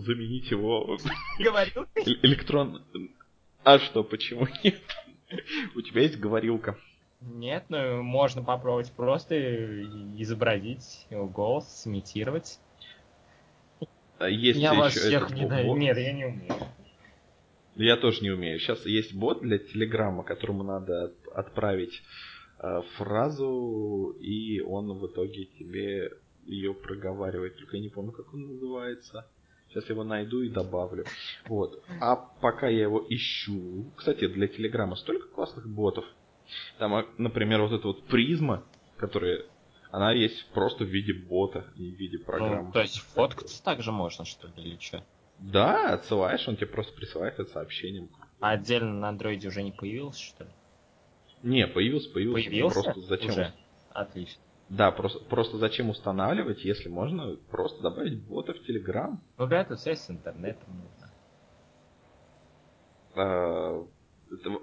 заменить 0.00 0.50
его 0.50 0.98
э- 1.38 2.00
электрон... 2.22 2.84
А 3.64 3.78
что, 3.78 4.04
почему 4.04 4.46
нет? 4.62 4.80
У 5.74 5.80
тебя 5.80 6.02
есть 6.02 6.18
говорилка. 6.18 6.78
Нет, 7.20 7.64
ну 7.68 8.02
можно 8.02 8.42
попробовать 8.42 8.92
просто 8.92 9.82
изобразить 10.20 11.06
голос, 11.10 11.82
сымитировать. 11.82 12.58
А 14.18 14.28
Есть 14.28 14.58
я 14.58 14.74
вас 14.74 14.94
всех 14.94 15.30
не 15.30 15.46
бот. 15.46 15.78
Нет, 15.78 15.96
я 15.96 16.12
не 16.12 16.24
умею. 16.26 16.54
Я 17.74 17.96
тоже 17.98 18.22
не 18.22 18.30
умею. 18.30 18.58
Сейчас 18.58 18.86
есть 18.86 19.14
бот 19.14 19.42
для 19.42 19.58
Телеграма, 19.58 20.24
которому 20.24 20.62
надо 20.62 21.04
от- 21.04 21.28
отправить 21.34 22.02
э, 22.58 22.80
фразу, 22.96 24.16
и 24.18 24.60
он 24.60 24.98
в 24.98 25.06
итоге 25.06 25.44
тебе 25.44 26.10
ее 26.46 26.72
проговаривает. 26.72 27.58
Только 27.58 27.76
я 27.76 27.82
не 27.82 27.90
помню, 27.90 28.12
как 28.12 28.32
он 28.32 28.46
называется. 28.46 29.26
Сейчас 29.68 29.90
его 29.90 30.04
найду 30.04 30.40
и 30.40 30.48
добавлю. 30.48 31.04
Вот. 31.48 31.82
А 32.00 32.16
пока 32.16 32.68
я 32.68 32.82
его 32.82 33.04
ищу... 33.10 33.84
Кстати, 33.96 34.26
для 34.26 34.48
Телеграма 34.48 34.96
столько 34.96 35.28
классных 35.28 35.68
ботов. 35.68 36.06
Там, 36.78 36.94
а, 36.94 37.06
например, 37.18 37.62
вот 37.62 37.72
эта 37.72 37.86
вот 37.86 38.06
призма, 38.06 38.64
которая... 38.96 39.44
Она 39.90 40.12
есть 40.12 40.48
просто 40.50 40.84
в 40.84 40.88
виде 40.88 41.14
бота 41.14 41.64
и 41.76 41.90
в 41.90 41.98
виде 41.98 42.18
программы. 42.18 42.64
Ну, 42.64 42.72
то 42.72 42.80
есть 42.80 42.98
фоткаться 43.14 43.62
также 43.62 43.92
можно, 43.92 44.24
что 44.24 44.48
ли, 44.48 44.52
или 44.56 44.78
что? 44.78 45.04
Да, 45.38 45.94
отсылаешь, 45.94 46.46
он 46.48 46.56
тебе 46.56 46.66
просто 46.66 46.92
присылает 46.94 47.38
это 47.38 47.50
сообщением. 47.50 48.10
А 48.40 48.50
отдельно 48.50 48.92
на 48.92 49.08
андроиде 49.08 49.48
уже 49.48 49.62
не 49.62 49.72
появился, 49.72 50.22
что 50.22 50.44
ли? 50.44 50.50
Не, 51.42 51.66
появился, 51.66 52.10
появился. 52.10 52.48
Появился? 52.48 52.82
Просто 52.82 53.00
зачем? 53.02 53.30
Уже? 53.30 53.52
Отлично. 53.92 54.42
Да, 54.68 54.90
просто, 54.90 55.20
просто 55.20 55.58
зачем 55.58 55.90
устанавливать, 55.90 56.64
если 56.64 56.88
можно 56.88 57.36
просто 57.50 57.82
добавить 57.82 58.20
бота 58.20 58.52
в 58.52 58.68
Telegram? 58.68 59.16
Ну, 59.38 59.46
для 59.46 59.60
этого 59.60 59.76
связь 59.76 60.00
с 60.00 60.10
интернетом 60.10 60.68
нужна. 60.68 61.10
А, 63.14 63.86
это, 63.86 63.95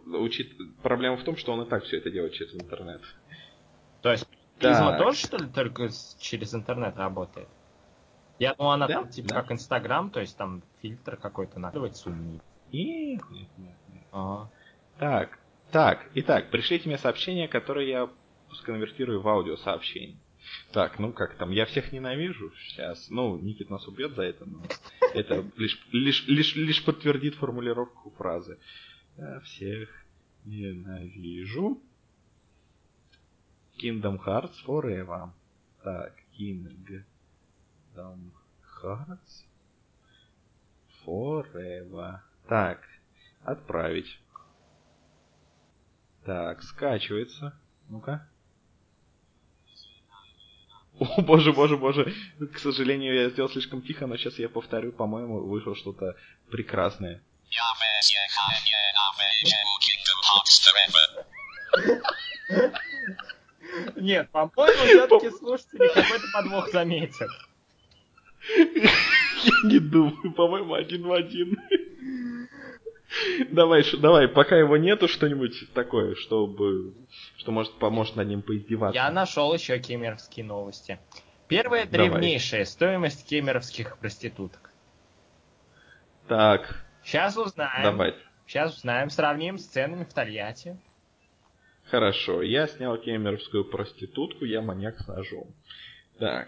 учит... 0.06 0.52
Проблема 0.82 1.18
в 1.18 1.24
том, 1.24 1.38
что 1.38 1.54
он 1.54 1.62
и 1.64 1.70
так 1.70 1.84
все 1.84 1.98
это 1.98 2.10
делает 2.10 2.34
через 2.34 2.54
интернет. 2.56 3.02
То 4.02 4.12
есть 4.12 4.28
призма 4.60 4.98
тоже, 4.98 5.20
что 5.20 5.38
ли, 5.38 5.48
только 5.48 5.90
через 6.20 6.54
интернет 6.54 6.98
работает? 6.98 7.48
Я 8.40 8.56
думал, 8.56 8.72
она 8.72 8.88
Да, 8.88 8.94
там 8.96 9.10
типа 9.10 9.30
да. 9.30 9.36
как 9.42 9.52
Инстаграм, 9.52 10.10
то 10.10 10.20
есть 10.20 10.36
там 10.38 10.64
фильтр 10.82 11.18
какой-то 11.18 11.60
накладывать 11.60 11.96
сумни. 11.98 12.42
Нет, 12.72 13.22
нет, 13.30 13.48
нет, 13.58 13.78
нет. 13.94 14.04
А, 14.12 14.50
Так, 15.00 15.38
так, 15.72 16.10
итак, 16.16 16.50
пришлите 16.50 16.90
мне 16.90 16.98
сообщение, 16.98 17.48
которое 17.48 17.88
я 17.88 18.10
сконвертирую 18.56 19.22
в 19.22 19.28
аудиосообщение. 19.28 20.18
Так, 20.72 21.00
ну 21.00 21.14
как 21.14 21.36
там, 21.36 21.52
я 21.52 21.66
всех 21.66 21.92
ненавижу 21.92 22.52
сейчас. 22.68 23.10
Ну, 23.10 23.38
Никит 23.38 23.70
нас 23.70 23.88
убьет 23.88 24.16
за 24.16 24.24
это, 24.24 24.46
но 24.46 24.62
это 25.14 25.46
лишь, 25.56 25.80
лишь, 25.92 26.28
лишь, 26.28 26.56
лишь 26.56 26.84
подтвердит 26.84 27.36
формулировку 27.36 28.12
фразы. 28.18 28.60
Я 29.18 29.40
всех 29.42 29.90
ненавижу. 30.46 31.82
Kingdom 33.78 34.18
Hearts 34.24 34.54
Forever. 34.66 35.30
Так, 35.84 36.14
Kingdom 36.38 37.04
Hearts 38.82 39.46
Forever. 41.06 42.20
Так, 42.48 42.80
отправить. 43.44 44.20
Так, 46.26 46.64
скачивается. 46.64 47.54
Ну-ка. 47.90 48.28
О, 51.00 51.22
боже, 51.22 51.52
боже, 51.52 51.78
боже. 51.78 52.14
К 52.54 52.58
сожалению, 52.60 53.16
я 53.16 53.30
сделал 53.30 53.50
слишком 53.50 53.82
тихо, 53.82 54.08
но 54.08 54.16
сейчас 54.16 54.40
я 54.40 54.48
повторю, 54.48 54.92
по-моему, 54.92 55.42
вышло 55.42 55.76
что-то 55.76 56.16
прекрасное. 56.50 57.22
Нет, 63.96 64.30
по-моему, 64.32 64.86
все-таки 64.86 65.30
слушатели 65.32 65.88
какой-то 65.94 66.26
подвох 66.34 66.72
заметят. 66.72 67.30
Я 68.58 69.54
не 69.64 69.80
думаю, 69.80 70.34
по-моему, 70.34 70.74
один 70.74 71.04
в 71.04 71.12
один. 71.12 71.58
Давай, 73.52 73.84
давай, 73.98 74.28
пока 74.28 74.58
его 74.58 74.78
нету, 74.78 75.08
что-нибудь 75.08 75.72
такое, 75.74 76.16
чтобы, 76.16 76.94
что 77.38 77.52
может 77.52 77.74
поможет 77.78 78.16
над 78.16 78.28
ним 78.28 78.42
поиздеваться. 78.42 78.96
Я 78.96 79.12
нашел 79.12 79.54
еще 79.54 79.78
кемеровские 79.80 80.46
новости. 80.46 81.00
Первая 81.48 81.86
Давай. 81.86 82.10
древнейшая 82.10 82.66
стоимость 82.66 83.28
кемеровских 83.28 83.98
проституток. 84.00 84.72
Так, 86.28 86.84
Сейчас 87.04 87.38
узнаем. 87.38 87.84
давай. 87.84 88.16
Сейчас 88.48 88.78
узнаем, 88.78 89.10
сравним 89.10 89.58
с 89.58 89.66
ценами 89.66 90.04
в 90.04 90.14
Тольятти. 90.14 90.78
Хорошо, 91.86 92.42
я 92.42 92.68
снял 92.68 92.98
кемеровскую 92.98 93.66
проститутку, 93.66 94.46
я 94.46 94.62
маньяк 94.62 95.00
с 95.00 95.08
ножом. 95.08 95.54
Так. 96.18 96.48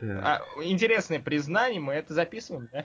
так. 0.00 0.24
А, 0.24 0.42
интересное 0.62 1.20
признание, 1.20 1.80
мы 1.80 1.94
это 1.94 2.14
записываем, 2.14 2.68
да? 2.72 2.84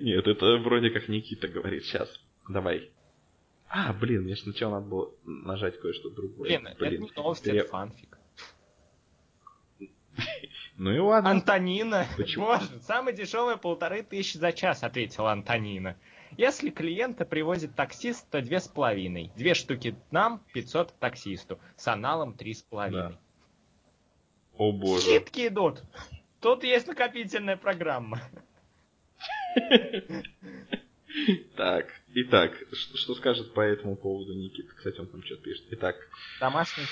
Нет, 0.00 0.26
это 0.26 0.56
вроде 0.58 0.90
как 0.90 1.08
Никита 1.08 1.48
говорит. 1.48 1.84
Сейчас, 1.84 2.20
давай. 2.48 2.90
А, 3.68 3.92
блин, 3.92 4.22
мне 4.22 4.36
сначала 4.36 4.76
надо 4.76 4.86
было 4.86 5.10
нажать 5.24 5.80
кое-что 5.80 6.10
другое. 6.10 6.48
Блин, 6.48 6.66
это 6.66 6.88
не 6.88 7.10
новость, 7.16 7.46
это 7.46 7.68
фанфик. 7.68 8.18
Ну 10.76 10.92
и 10.92 10.98
ладно. 10.98 11.30
Антонина. 11.30 12.06
Почему? 12.16 12.46
Боже, 12.46 12.80
самое 12.82 13.16
дешевое 13.16 13.56
полторы 13.56 14.02
тысячи 14.02 14.36
за 14.36 14.52
час, 14.52 14.82
ответила 14.82 15.32
Антонина. 15.32 15.96
Если 16.36 16.70
клиента 16.70 17.24
привозит 17.24 17.76
таксист, 17.76 18.28
то 18.30 18.42
две 18.42 18.58
с 18.58 18.66
половиной. 18.66 19.30
Две 19.36 19.54
штуки 19.54 19.94
нам, 20.10 20.42
500 20.52 20.98
таксисту. 20.98 21.60
С 21.76 21.86
аналом 21.86 22.34
три 22.34 22.54
с 22.54 22.62
половиной. 22.62 23.16
О 24.56 24.72
боже. 24.72 25.02
Скидки 25.02 25.46
идут. 25.46 25.82
Тут 26.40 26.64
есть 26.64 26.88
накопительная 26.88 27.56
программа. 27.56 28.20
Так, 31.56 31.86
итак, 32.14 32.52
что, 32.72 32.96
что 32.96 33.14
скажет 33.14 33.54
по 33.54 33.60
этому 33.60 33.94
поводу 33.94 34.34
Никита? 34.34 34.74
Кстати, 34.74 34.98
он 34.98 35.06
там 35.06 35.22
что-то 35.22 35.42
пишет. 35.42 35.64
Итак, 35.70 35.94
Домашний. 36.40 36.84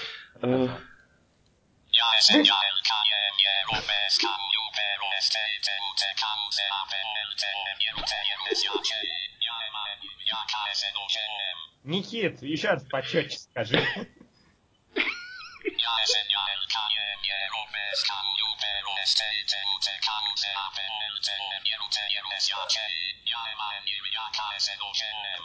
Никит, 11.84 12.40
еще 12.42 12.68
раз 12.68 12.84
почетче 12.84 13.38
скажи. 13.38 13.76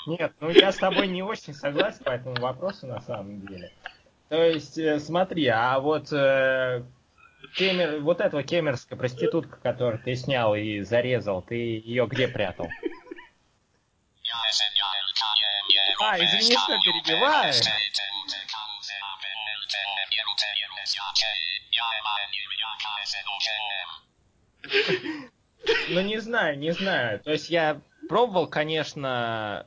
Нет, 0.07 0.33
ну 0.39 0.49
я 0.49 0.71
с 0.71 0.77
тобой 0.77 1.07
не 1.07 1.21
очень 1.21 1.53
согласен 1.53 2.03
по 2.05 2.11
этому 2.11 2.39
вопросу 2.39 2.87
на 2.87 3.01
самом 3.01 3.45
деле. 3.45 3.73
То 4.30 4.43
есть, 4.43 4.78
э, 4.78 4.99
смотри, 4.99 5.47
а 5.47 5.80
вот 5.80 6.11
э, 6.11 6.84
кемер, 7.55 8.01
вот 8.01 8.19
этого 8.19 8.43
кемерская 8.43 8.97
проститутка, 8.97 9.57
которую 9.57 10.03
ты 10.03 10.15
снял 10.15 10.53
и 10.53 10.82
зарезал, 10.82 11.41
ты 11.41 11.55
ее 11.55 12.07
где 12.07 12.28
прятал? 12.28 12.67
А, 15.99 16.17
извини, 16.19 16.55
что 16.55 16.78
перебиваю. 16.86 17.53
Ну 25.89 26.01
не 26.01 26.19
знаю, 26.19 26.57
не 26.59 26.71
знаю. 26.71 27.19
То 27.21 27.32
есть 27.32 27.49
я 27.49 27.82
пробовал, 28.09 28.47
конечно. 28.47 29.65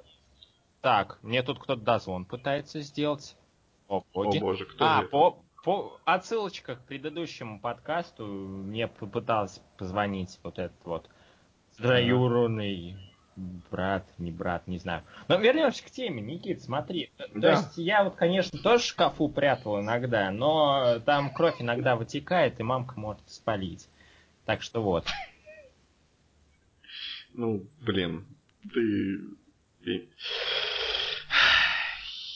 Так, 0.82 1.18
мне 1.22 1.42
тут 1.42 1.58
кто-то 1.58 1.80
дозвон 1.80 2.24
пытается 2.24 2.80
сделать. 2.80 3.36
О, 3.90 3.98
о 3.98 4.04
боги. 4.14 4.38
боже, 4.38 4.64
кто 4.66 4.84
А, 4.84 5.00
это? 5.00 5.08
по, 5.08 5.42
по 5.64 5.98
отсылочка 6.04 6.76
к 6.76 6.84
предыдущему 6.86 7.58
подкасту 7.60 8.24
мне 8.24 8.86
попытался 8.86 9.60
позвонить 9.76 10.38
вот 10.44 10.58
этот 10.60 10.78
вот 10.84 11.10
троюродный 11.76 12.96
брат, 13.36 14.06
не 14.18 14.30
брат, 14.30 14.66
не 14.68 14.78
знаю. 14.78 15.02
Но 15.26 15.36
вернемся 15.38 15.82
к 15.84 15.90
теме, 15.90 16.22
Никит, 16.22 16.62
смотри. 16.62 17.10
То 17.16 17.28
Да. 17.34 17.50
есть 17.52 17.76
я 17.78 18.04
вот, 18.04 18.14
конечно, 18.14 18.58
тоже 18.60 18.84
в 18.84 18.86
шкафу 18.86 19.28
прятал 19.28 19.80
иногда, 19.80 20.30
но 20.30 21.00
там 21.04 21.32
кровь 21.34 21.60
иногда 21.60 21.96
вытекает, 21.96 22.60
и 22.60 22.62
мамка 22.62 22.98
может 22.98 23.28
спалить. 23.28 23.88
Так 24.44 24.62
что 24.62 24.82
вот. 24.82 25.04
Ну, 27.32 27.66
блин, 27.80 28.24
ты- 28.72 30.08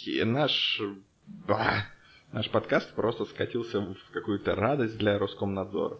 И 0.07 0.22
наш... 0.24 0.80
ба, 1.27 1.85
Наш 2.33 2.51
подкаст 2.51 2.93
просто 2.95 3.25
скатился 3.27 3.81
в 3.81 4.11
какую-то 4.12 4.55
радость 4.57 4.99
для 4.99 5.18
Роскомнадзора. 5.18 5.99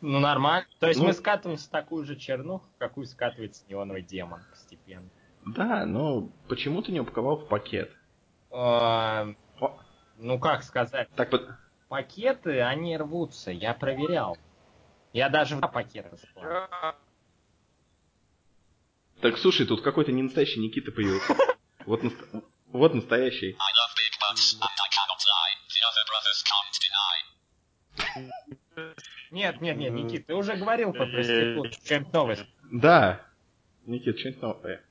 Ну, 0.00 0.18
нормально. 0.18 0.66
То 0.80 0.88
есть 0.88 1.00
Ну- 1.00 1.06
мы 1.06 1.12
скатываемся 1.12 1.68
в 1.68 1.70
такую 1.70 2.04
же 2.04 2.16
чернуху, 2.16 2.66
какую 2.78 3.06
скатывается 3.06 3.64
неоновый 3.68 4.02
демон 4.02 4.40
постепенно. 4.50 5.08
Да, 5.46 5.86
но 5.86 6.28
почему 6.48 6.82
ты 6.82 6.92
не 6.92 7.00
упаковал 7.00 7.36
в 7.36 7.48
пакет? 7.48 7.90
А, 8.50 9.28
Ну, 10.18 10.38
как 10.38 10.62
сказать, 10.62 11.08
так 11.16 11.30
пакеты, 11.88 12.60
они 12.60 12.96
рвутся, 12.96 13.50
я 13.50 13.74
проверял. 13.74 14.36
Я 15.12 15.28
даже 15.30 15.56
два 15.56 15.68
пакета 15.68 16.16
склал. 16.16 16.94
Так, 19.20 19.38
слушай, 19.38 19.66
тут 19.66 19.82
какой-то 19.82 20.12
не 20.12 20.22
настоящий 20.22 20.60
Никита 20.60 20.92
появился. 20.92 21.34
Вот, 21.86 22.02
вот 22.72 22.94
настоящий. 22.94 23.56
Нет, 29.30 29.60
нет, 29.60 29.76
нет, 29.76 29.92
Никит, 29.92 30.26
ты 30.26 30.34
уже 30.34 30.56
говорил 30.56 30.92
про 30.92 31.06
проститутку. 31.06 31.72
Что-нибудь 31.84 32.12
новое. 32.12 32.46
Да. 32.70 33.20
Никит, 33.86 34.18
что-нибудь 34.18 34.42
новое. 34.42 34.84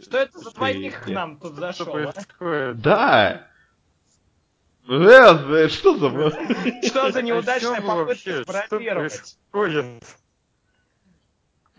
Что 0.00 0.18
это 0.18 0.38
за 0.38 0.50
двойник 0.52 1.02
к 1.02 1.08
нам 1.08 1.38
тут 1.38 1.52
Что 1.52 1.60
зашел, 1.60 1.96
а? 1.96 2.12
происходит? 2.12 2.80
Да! 2.80 3.46
Э, 4.88 4.94
э, 4.94 5.68
Что 5.68 5.96
за... 5.98 6.30
Что 6.86 7.12
за 7.12 7.22
неудачная 7.22 7.80
попытка 7.80 8.04
вообще? 8.04 8.42
Что 8.42 8.78
происходит? 8.78 10.04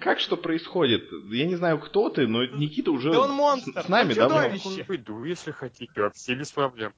Как 0.02 0.20
что 0.20 0.36
происходит? 0.36 1.10
Я 1.30 1.46
не 1.46 1.56
знаю, 1.56 1.80
кто 1.80 2.10
ты, 2.10 2.28
но 2.28 2.44
Никита 2.46 2.92
уже 2.92 3.12
Да 3.12 3.22
он 3.22 3.32
монстр, 3.32 3.72
с, 3.82 3.86
с 3.86 3.88
нами 3.88 4.10
он 4.12 4.16
давно. 4.16 4.44
чудовище. 4.58 4.86
Уйду, 4.90 5.24
если 5.24 5.52
хотите, 5.52 6.02
вообще 6.02 6.34
без 6.36 6.52
проблем. 6.52 6.94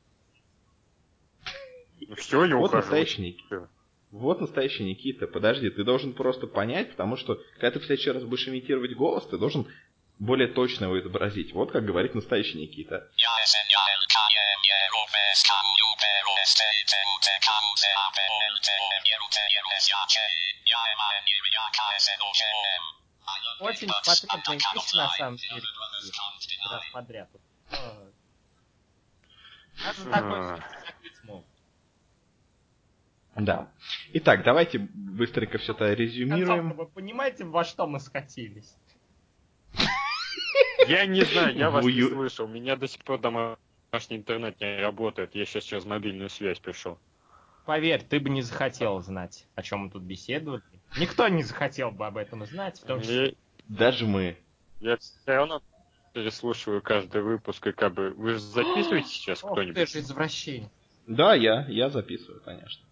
Ну 2.07 2.15
все, 2.15 2.45
я 2.45 2.55
Вот 2.55 2.67
ухожу. 2.67 2.77
настоящий 2.81 3.21
Никита. 3.21 3.69
Вот 4.11 4.41
настоящий 4.41 4.83
Никита. 4.83 5.27
Подожди, 5.27 5.69
ты 5.69 5.83
должен 5.83 6.13
просто 6.13 6.47
понять, 6.47 6.91
потому 6.91 7.17
что 7.17 7.39
когда 7.55 7.71
ты 7.71 7.79
в 7.79 7.85
следующий 7.85 8.11
раз 8.11 8.23
будешь 8.23 8.47
имитировать 8.47 8.93
голос, 8.95 9.25
ты 9.27 9.37
должен 9.37 9.67
более 10.23 10.47
точно 10.47 10.85
его 10.85 10.99
изобразить. 10.99 11.53
Вот 11.53 11.71
как 11.71 11.83
говорит 11.83 12.15
настоящий 12.15 12.57
Никита. 12.57 13.09
очень 23.59 23.87
потребные 23.87 24.57
вещи, 24.57 24.95
на 24.95 25.09
самом 25.09 25.37
деле, 25.37 25.61
раз 26.69 26.83
подряд. 26.91 27.29
Даже 29.83 30.05
такой 30.09 30.47
закрыть. 30.47 31.13
Да. 33.35 33.67
Итак, 34.13 34.43
давайте 34.43 34.79
быстренько 34.79 35.57
все 35.57 35.73
это 35.73 35.93
резюмируем. 35.93 36.73
вы 36.73 36.85
понимаете, 36.85 37.45
во 37.45 37.63
что 37.63 37.87
мы 37.87 37.99
скатились? 37.99 38.75
Я 40.87 41.05
не 41.05 41.21
знаю, 41.21 41.55
я 41.55 41.69
вас 41.69 41.85
не 41.85 42.01
слышал. 42.01 42.45
У 42.45 42.49
меня 42.49 42.75
до 42.75 42.87
сих 42.87 43.03
пор 43.03 43.19
домашний 43.19 43.57
интернет 44.17 44.59
не 44.59 44.81
работает. 44.81 45.35
Я 45.35 45.45
сейчас 45.45 45.63
через 45.63 45.85
мобильную 45.85 46.29
связь 46.29 46.59
пришел. 46.59 46.97
Поверь, 47.65 48.03
ты 48.03 48.19
бы 48.19 48.29
не 48.29 48.41
захотел 48.41 48.99
знать, 49.01 49.45
о 49.55 49.63
чем 49.63 49.79
мы 49.81 49.89
тут 49.89 50.03
беседовали. 50.03 50.61
Никто 50.97 51.27
не 51.29 51.43
захотел 51.43 51.91
бы 51.91 52.05
об 52.05 52.17
этом 52.17 52.41
узнать, 52.41 52.79
в 52.79 52.85
том 52.85 53.01
числе... 53.01 53.35
Даже 53.69 54.05
мы. 54.05 54.37
я 54.81 54.97
все 54.97 55.13
равно 55.25 55.61
переслушиваю 56.11 56.81
каждый 56.81 57.21
выпуск, 57.21 57.65
и 57.67 57.71
как 57.71 57.93
бы... 57.93 58.11
Вы 58.11 58.33
же 58.33 58.39
записываете 58.39 59.07
сейчас 59.07 59.43
Ох, 59.43 59.51
ты 59.51 59.53
кто-нибудь? 59.53 59.89
же 59.89 59.99
извращение. 59.99 60.69
Да, 61.07 61.33
я, 61.33 61.65
я 61.69 61.89
записываю, 61.89 62.41
конечно. 62.41 62.85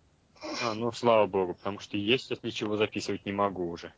А, 0.64 0.74
ну, 0.74 0.92
слава 0.92 1.28
богу, 1.28 1.54
потому 1.54 1.80
что 1.80 1.98
я 1.98 2.18
сейчас 2.18 2.42
ничего 2.42 2.78
записывать 2.78 3.26
не 3.26 3.32
могу 3.32 3.70
уже. 3.70 3.94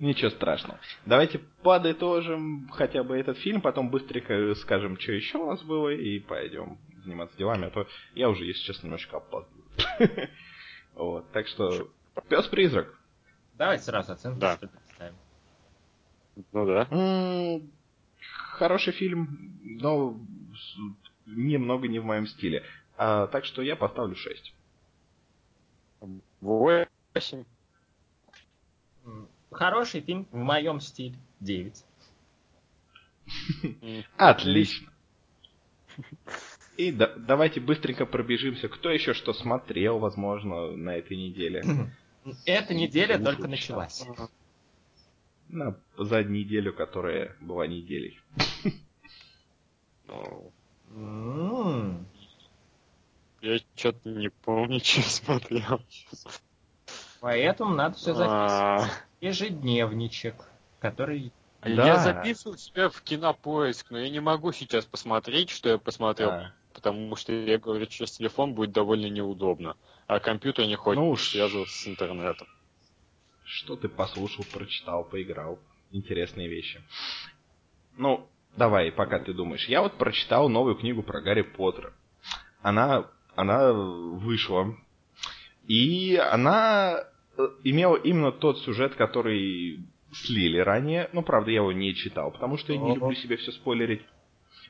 Ничего 0.00 0.30
страшного. 0.30 0.80
Давайте 1.04 1.40
подытожим 1.62 2.70
хотя 2.72 3.04
бы 3.04 3.18
этот 3.18 3.36
фильм, 3.36 3.60
потом 3.60 3.90
быстренько 3.90 4.54
скажем, 4.54 4.98
что 4.98 5.12
еще 5.12 5.36
у 5.36 5.46
нас 5.46 5.62
было, 5.62 5.90
и 5.90 6.18
пойдем 6.18 6.78
заниматься 7.04 7.36
делами, 7.36 7.66
а 7.66 7.70
то 7.70 7.86
я 8.14 8.30
уже, 8.30 8.46
если 8.46 8.62
честно, 8.62 8.86
немножко 8.86 9.18
опаздываю. 9.18 9.64
Вот, 10.94 11.30
так 11.30 11.46
что 11.46 11.88
пес-призрак. 12.28 12.98
Давайте 13.54 13.84
сразу 13.84 14.12
оценку 14.12 14.40
да. 14.40 14.58
Ну 16.52 16.66
да. 16.66 17.60
Хороший 18.52 18.92
фильм, 18.92 19.60
но 19.62 20.18
немного 21.26 21.88
не 21.88 21.98
в 21.98 22.04
моем 22.04 22.26
стиле. 22.26 22.64
А, 22.96 23.28
так 23.28 23.44
что 23.44 23.62
я 23.62 23.76
поставлю 23.76 24.16
6. 24.16 24.54
8. 26.40 27.44
Хороший 29.50 30.00
фильм 30.00 30.26
в 30.30 30.36
моем 30.36 30.80
стиле. 30.80 31.16
9. 31.40 31.84
М, 33.82 34.04
Отлично. 34.16 34.92
И 36.76 36.92
да- 36.92 37.14
давайте 37.16 37.60
быстренько 37.60 38.06
пробежимся. 38.06 38.68
Кто 38.68 38.90
еще 38.90 39.12
что 39.12 39.32
смотрел, 39.32 39.98
возможно, 39.98 40.70
на 40.72 40.96
этой 40.96 41.16
неделе? 41.16 41.64
Эта 42.46 42.74
неделя 42.74 43.18
только 43.18 43.48
началась. 43.48 44.06
На, 45.48 45.76
за 45.98 46.22
неделю, 46.22 46.72
которая 46.72 47.36
была 47.40 47.66
неделей. 47.66 48.20
Я 53.40 53.58
что-то 53.74 54.10
не 54.10 54.28
помню, 54.28 54.80
что 54.84 55.02
смотрел. 55.02 55.80
Поэтому 57.20 57.74
надо 57.74 57.96
все 57.96 58.14
записывать. 58.14 59.09
Ежедневничек, 59.20 60.34
который... 60.80 61.32
Я 61.64 61.74
Да. 61.76 61.96
записываю 61.98 62.56
себя 62.56 62.88
в 62.88 63.02
кинопоиск, 63.02 63.90
но 63.90 63.98
я 63.98 64.08
не 64.08 64.20
могу 64.20 64.50
сейчас 64.52 64.86
посмотреть, 64.86 65.50
что 65.50 65.68
я 65.68 65.78
посмотрел, 65.78 66.30
Да. 66.30 66.54
потому 66.72 67.14
что 67.16 67.32
я 67.32 67.58
говорю, 67.58 67.84
через 67.86 68.12
телефон 68.12 68.54
будет 68.54 68.72
довольно 68.72 69.06
неудобно. 69.10 69.76
А 70.06 70.20
компьютер 70.20 70.66
не 70.66 70.76
хочет 70.76 70.98
Ну 71.00 71.10
уж. 71.10 71.28
связываться 71.28 71.76
с 71.76 71.86
интернетом. 71.86 72.48
Что 73.44 73.76
ты 73.76 73.88
послушал, 73.88 74.44
прочитал, 74.52 75.04
поиграл? 75.04 75.58
Интересные 75.90 76.48
вещи. 76.48 76.82
Ну, 77.96 78.26
давай, 78.56 78.90
пока 78.90 79.18
ты 79.18 79.34
думаешь. 79.34 79.68
Я 79.68 79.82
вот 79.82 79.98
прочитал 79.98 80.48
новую 80.48 80.76
книгу 80.76 81.02
про 81.02 81.20
Гарри 81.20 81.42
Поттера. 81.42 81.92
Она, 82.62 83.06
она 83.36 83.72
вышла. 83.72 84.74
И 85.66 86.16
она 86.16 87.04
имела 87.64 87.96
именно 87.96 88.32
тот 88.32 88.58
сюжет, 88.60 88.94
который 88.94 89.80
слили 90.12 90.58
ранее. 90.58 91.08
Ну, 91.12 91.22
правда, 91.22 91.50
я 91.50 91.58
его 91.58 91.72
не 91.72 91.94
читал, 91.94 92.30
потому 92.30 92.56
что 92.56 92.72
я 92.72 92.78
не 92.78 92.94
люблю 92.94 93.14
себе 93.14 93.36
все 93.36 93.52
спойлерить. 93.52 94.02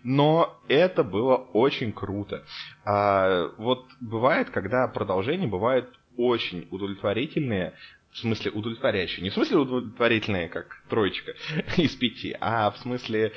Но 0.03 0.59
это 0.69 1.05
было 1.05 1.37
очень 1.37 1.93
круто. 1.93 2.45
А, 2.85 3.51
вот 3.59 3.87
бывает, 4.01 4.51
когда 4.51 4.89
продолжения 4.89 5.47
бывают 5.47 5.89
очень 6.17 6.67
удовлетворительные, 6.71 7.75
в 8.11 8.19
смысле 8.19 8.51
удовлетворяющие. 8.51 9.23
Не 9.23 9.31
в 9.31 9.35
смысле 9.35 9.59
удовлетворительные, 9.59 10.49
как 10.49 10.83
троечка 10.89 11.35
из 11.77 11.95
пяти, 11.97 12.37
а 12.41 12.71
в 12.71 12.79
смысле 12.79 13.33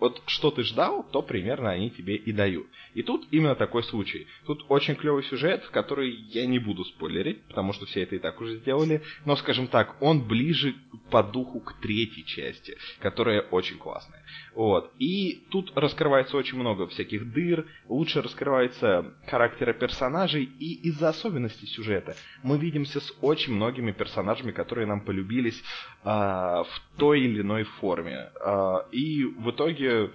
вот 0.00 0.22
что 0.26 0.50
ты 0.50 0.62
ждал, 0.62 1.04
то 1.04 1.22
примерно 1.22 1.70
они 1.70 1.90
тебе 1.90 2.16
и 2.16 2.32
дают. 2.32 2.66
И 2.96 3.02
тут 3.02 3.28
именно 3.30 3.54
такой 3.54 3.82
случай. 3.82 4.26
Тут 4.46 4.64
очень 4.70 4.94
клевый 4.94 5.22
сюжет, 5.24 5.66
который 5.66 6.10
я 6.10 6.46
не 6.46 6.58
буду 6.58 6.82
спойлерить, 6.86 7.42
потому 7.42 7.74
что 7.74 7.84
все 7.84 8.04
это 8.04 8.16
и 8.16 8.18
так 8.18 8.40
уже 8.40 8.56
сделали. 8.56 9.02
Но, 9.26 9.36
скажем 9.36 9.66
так, 9.66 10.00
он 10.00 10.26
ближе 10.26 10.74
по 11.10 11.22
духу 11.22 11.60
к 11.60 11.74
третьей 11.82 12.24
части, 12.24 12.78
которая 13.00 13.42
очень 13.42 13.76
классная. 13.76 14.24
Вот. 14.54 14.92
И 14.98 15.44
тут 15.50 15.76
раскрывается 15.76 16.38
очень 16.38 16.58
много 16.58 16.86
всяких 16.86 17.30
дыр, 17.34 17.66
лучше 17.86 18.22
раскрывается 18.22 19.12
характеры 19.26 19.74
персонажей, 19.74 20.44
и 20.58 20.88
из-за 20.88 21.10
особенностей 21.10 21.66
сюжета 21.66 22.16
мы 22.42 22.56
видимся 22.56 23.00
с 23.00 23.14
очень 23.20 23.52
многими 23.52 23.92
персонажами, 23.92 24.52
которые 24.52 24.86
нам 24.86 25.02
полюбились 25.02 25.62
а, 26.02 26.64
в 26.64 26.82
той 26.96 27.20
или 27.20 27.42
иной 27.42 27.64
форме. 27.64 28.30
А, 28.40 28.86
и 28.90 29.24
в 29.24 29.50
итоге 29.50 30.12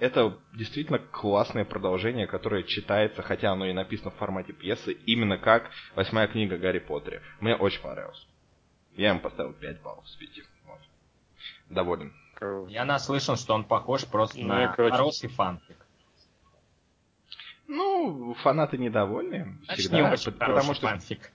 это 0.00 0.38
действительно 0.54 0.98
классное 0.98 1.64
продолжение, 1.64 2.26
которое 2.26 2.62
читается, 2.64 3.22
хотя 3.22 3.52
оно 3.52 3.66
и 3.66 3.72
написано 3.72 4.10
в 4.10 4.16
формате 4.16 4.52
пьесы, 4.52 4.92
именно 5.06 5.38
как 5.38 5.70
восьмая 5.94 6.26
книга 6.26 6.58
Гарри 6.58 6.80
Поттере. 6.80 7.22
Мне 7.40 7.54
очень 7.54 7.80
понравилось. 7.80 8.26
Я 8.96 9.10
ему 9.10 9.20
поставил 9.20 9.52
5 9.52 9.82
баллов 9.82 10.08
с 10.08 10.16
5. 10.16 10.30
Вот. 10.66 10.78
Доволен. 11.70 12.12
Я 12.68 12.84
наслышан, 12.84 13.36
что 13.36 13.54
он 13.54 13.64
похож 13.64 14.04
просто 14.06 14.38
Ну, 14.38 14.48
на 14.48 14.62
я, 14.62 14.68
короче, 14.68 14.96
хороший 14.96 15.28
фанфик. 15.28 15.76
Ну, 17.66 18.34
фанаты 18.34 18.76
недовольны. 18.76 19.58
Значит, 19.64 19.80
всегда, 19.80 19.96
не 19.96 20.12
очень 20.12 20.32
потому 20.32 20.74
что 20.74 20.88
фанфик. 20.88 21.30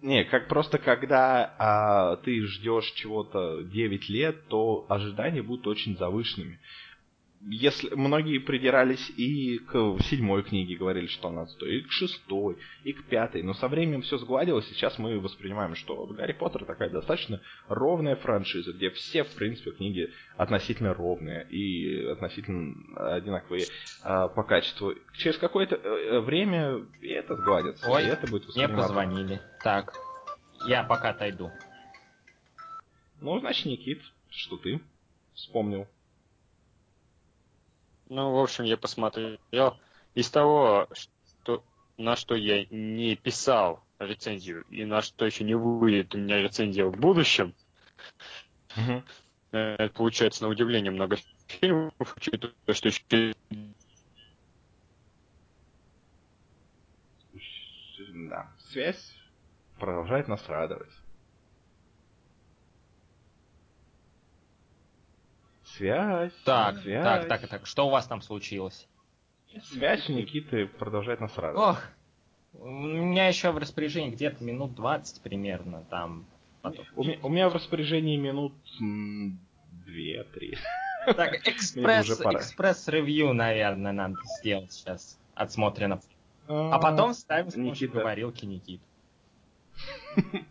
Не, 0.00 0.24
как 0.24 0.48
просто 0.48 0.78
когда 0.78 1.54
а, 1.58 2.16
ты 2.16 2.46
ждешь 2.46 2.92
чего-то 2.92 3.62
9 3.62 4.08
лет, 4.10 4.48
то 4.48 4.86
ожидания 4.88 5.42
будут 5.42 5.66
очень 5.66 5.96
завышенными. 5.96 6.60
Если 7.46 7.94
многие 7.94 8.38
придирались 8.38 9.10
и 9.16 9.58
к 9.58 9.98
седьмой 10.04 10.42
книге, 10.42 10.76
говорили, 10.76 11.06
что 11.06 11.28
она 11.28 11.46
стоит, 11.46 11.84
и 11.84 11.86
к 11.86 11.92
шестой, 11.92 12.56
и 12.84 12.92
к 12.92 13.04
пятой, 13.04 13.42
но 13.42 13.52
со 13.52 13.68
временем 13.68 14.02
все 14.02 14.16
сгладилось, 14.16 14.66
сейчас 14.68 14.98
мы 14.98 15.20
воспринимаем, 15.20 15.74
что 15.74 16.06
Гарри 16.06 16.32
Поттер 16.32 16.64
такая 16.64 16.88
достаточно 16.88 17.40
ровная 17.68 18.16
франшиза, 18.16 18.72
где 18.72 18.90
все, 18.90 19.24
в 19.24 19.34
принципе, 19.34 19.72
книги 19.72 20.10
относительно 20.36 20.94
ровные 20.94 21.46
и 21.50 22.06
относительно 22.06 22.74
одинаковые 23.16 23.66
а, 24.02 24.28
по 24.28 24.42
качеству. 24.42 24.94
Через 25.14 25.36
какое-то 25.36 25.76
э, 25.76 26.20
время 26.20 26.86
и 27.02 27.08
это 27.08 27.36
сгладится, 27.36 27.90
Ой, 27.90 28.04
и 28.04 28.06
это 28.06 28.26
будет 28.26 28.44
Мне 28.44 28.66
восприниматься 28.66 28.88
позвонили. 28.88 29.40
Так, 29.62 29.94
я 30.66 30.82
пока 30.82 31.10
отойду. 31.10 31.50
Ну, 33.20 33.38
значит, 33.40 33.66
Никит, 33.66 34.02
что 34.30 34.56
ты 34.56 34.80
вспомнил? 35.34 35.86
Ну, 38.08 38.32
в 38.32 38.38
общем, 38.38 38.64
я 38.64 38.76
посмотрел. 38.76 39.38
Из 40.14 40.30
того, 40.30 40.88
что, 40.92 41.64
на 41.96 42.16
что 42.16 42.34
я 42.34 42.64
не 42.66 43.16
писал 43.16 43.82
рецензию, 43.98 44.64
и 44.70 44.84
на 44.84 45.02
что 45.02 45.24
еще 45.24 45.44
не 45.44 45.54
выйдет 45.54 46.14
у 46.14 46.18
меня 46.18 46.40
рецензия 46.40 46.84
в 46.84 46.96
будущем, 46.96 47.54
э, 48.76 49.02
это 49.50 49.94
получается 49.94 50.44
на 50.44 50.48
удивление 50.48 50.92
много 50.92 51.16
фильмов, 51.48 51.92
учитывая, 52.16 52.74
что 52.74 52.88
еще 52.88 53.34
Да. 58.28 58.48
Связь 58.58 59.14
продолжает 59.78 60.28
нас 60.28 60.48
радовать. 60.48 60.92
Связь. 65.76 66.32
Так, 66.44 66.78
связь. 66.78 67.04
так, 67.04 67.28
так, 67.28 67.48
так. 67.48 67.66
Что 67.66 67.86
у 67.86 67.90
вас 67.90 68.06
там 68.06 68.20
случилось? 68.22 68.86
Связь 69.72 70.08
Никиты 70.08 70.66
продолжает 70.66 71.20
нас 71.20 71.36
радовать. 71.38 71.76
Ох, 71.76 71.82
у 72.60 72.68
меня 72.68 73.28
еще 73.28 73.50
в 73.50 73.58
распоряжении 73.58 74.10
где-то 74.10 74.42
минут 74.44 74.74
20 74.74 75.22
примерно 75.22 75.84
там. 75.90 76.26
потом. 76.62 76.84
У, 76.96 77.04
ме- 77.04 77.18
у 77.22 77.28
меня 77.28 77.48
в 77.48 77.54
распоряжении 77.54 78.16
минут 78.16 78.52
м, 78.80 79.38
две-три. 79.84 80.56
Так, 81.06 81.34
экспресс, 81.48 82.08
экспресс-ревью, 82.20 83.32
наверное, 83.32 83.92
надо 83.92 84.16
сделать 84.40 84.72
сейчас 84.72 85.18
отсмотрено. 85.34 86.00
А 86.46 86.78
потом 86.78 87.14
ставим 87.14 87.50
с 87.50 87.54
помощью 87.54 87.88
Никита. 87.88 88.00
говорилки 88.00 88.44
Никит. 88.44 88.80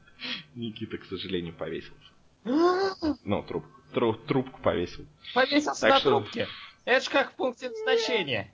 Никита, 0.55 0.97
к 0.97 1.05
сожалению, 1.05 1.53
повесился. 1.53 1.99
Ну, 3.23 3.43
труп, 3.43 3.65
тру- 3.93 4.13
трубку 4.13 4.59
повесил. 4.61 5.05
Повесился 5.33 5.81
Так 5.81 5.89
на 5.91 5.99
что- 5.99 6.09
трубке. 6.19 6.47
Это 6.85 7.05
ж 7.05 7.09
как 7.09 7.31
в 7.31 7.35
пункте 7.35 7.69
назначения. 7.69 8.53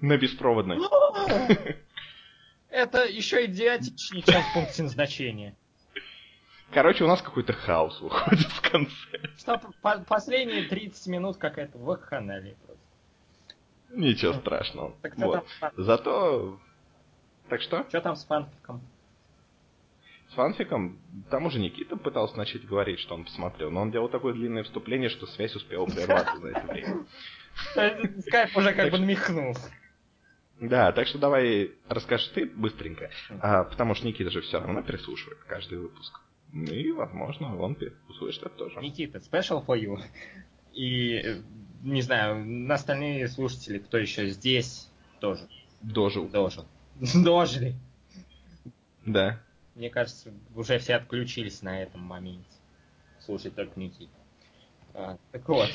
На 0.00 0.16
беспроводной. 0.18 0.78
Это 2.68 3.04
еще 3.04 3.44
идиотичнее, 3.46 4.22
чем 4.22 4.42
в 4.42 4.54
пункте 4.54 4.82
назначения. 4.82 5.56
Короче, 6.72 7.04
у 7.04 7.06
нас 7.06 7.20
какой-то 7.20 7.52
хаос 7.52 8.00
выходит 8.00 8.46
в 8.46 8.70
конце. 8.70 8.92
Что 9.38 9.60
по- 9.82 9.98
последние 10.00 10.64
30 10.64 11.06
минут 11.08 11.36
какая-то 11.36 11.76
вакханалия 11.78 12.54
просто. 12.66 12.82
Ничего 13.90 14.32
страшного. 14.32 14.96
Так 15.02 15.16
Вот. 15.18 15.46
Зато... 15.76 16.58
Так 17.50 17.60
что? 17.60 17.84
что 17.90 18.00
там 18.00 18.16
с 18.16 18.24
фанфиком? 18.24 18.80
С 20.32 20.34
фанфиком, 20.34 20.98
там 21.30 21.44
уже 21.44 21.58
Никита 21.58 21.94
пытался 21.94 22.38
начать 22.38 22.64
говорить, 22.64 23.00
что 23.00 23.14
он 23.14 23.24
посмотрел, 23.24 23.70
но 23.70 23.82
он 23.82 23.90
делал 23.90 24.08
такое 24.08 24.32
длинное 24.32 24.62
вступление, 24.62 25.10
что 25.10 25.26
связь 25.26 25.54
успела 25.54 25.84
прерваться 25.84 26.38
за 26.38 26.48
это 26.48 26.66
время. 26.66 27.06
Скайп 28.22 28.56
уже 28.56 28.72
как 28.72 28.90
бы 28.90 28.98
намекнул. 28.98 29.54
Да, 30.58 30.90
так 30.92 31.06
что 31.06 31.18
давай 31.18 31.72
расскажешь 31.86 32.28
ты 32.28 32.46
быстренько, 32.46 33.10
а, 33.40 33.64
потому 33.64 33.94
что 33.94 34.06
Никита 34.06 34.30
же 34.30 34.40
все 34.40 34.58
равно 34.58 34.82
переслушивает 34.82 35.38
каждый 35.46 35.78
выпуск. 35.78 36.18
Ну 36.50 36.72
И, 36.72 36.92
возможно, 36.92 37.54
он 37.60 37.76
услышит 38.08 38.42
это 38.42 38.56
тоже. 38.56 38.80
Никита, 38.80 39.18
special 39.18 39.66
for 39.66 39.78
you. 39.78 40.00
И, 40.72 41.42
не 41.82 42.00
знаю, 42.00 42.42
на 42.42 42.76
остальные 42.76 43.28
слушатели, 43.28 43.78
кто 43.78 43.98
еще 43.98 44.28
здесь, 44.28 44.90
тоже 45.20 45.46
Дожил. 45.82 46.26
дожил. 46.28 46.64
Дожили. 47.22 47.74
Да. 49.04 49.42
Мне 49.74 49.90
кажется, 49.90 50.32
уже 50.54 50.78
все 50.78 50.96
отключились 50.96 51.62
на 51.62 51.82
этом 51.82 52.02
моменте. 52.02 52.44
Слушай, 53.20 53.50
только 53.50 53.78
Никита. 53.78 54.12
А, 54.94 55.16
так 55.30 55.48
вот. 55.48 55.70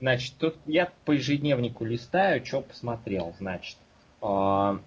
Значит, 0.00 0.34
тут 0.38 0.56
я 0.66 0.92
по 1.04 1.12
ежедневнику 1.12 1.84
листаю, 1.84 2.44
что 2.44 2.60
посмотрел. 2.60 3.34
Значит, 3.38 3.76
а, 4.20 4.80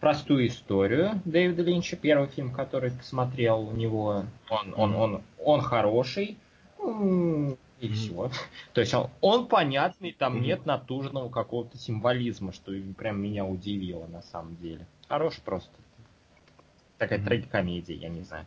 простую 0.00 0.48
историю 0.48 1.20
Дэвида 1.24 1.62
Линча, 1.62 1.96
первый 1.96 2.28
фильм, 2.28 2.52
который 2.52 2.90
посмотрел 2.90 3.60
у 3.60 3.72
него. 3.72 4.24
Он, 4.50 4.74
он, 4.76 4.94
он, 4.94 5.22
он 5.38 5.60
хороший. 5.62 6.36
И 7.80 7.88
все. 7.88 8.30
То 8.72 8.80
есть 8.80 8.94
он, 8.94 9.10
он 9.20 9.46
понятный, 9.46 10.12
там 10.12 10.40
нет 10.40 10.64
натужного 10.66 11.28
какого-то 11.28 11.78
символизма, 11.78 12.52
что 12.52 12.72
прям 12.96 13.20
меня 13.20 13.44
удивило 13.44 14.06
на 14.06 14.22
самом 14.22 14.56
деле. 14.56 14.86
Хороший 15.08 15.42
просто. 15.42 15.72
Такая 16.98 17.18
Мгм. 17.18 17.26
трагикомедия, 17.28 17.96
я 17.96 18.08
не 18.08 18.22
знаю. 18.22 18.46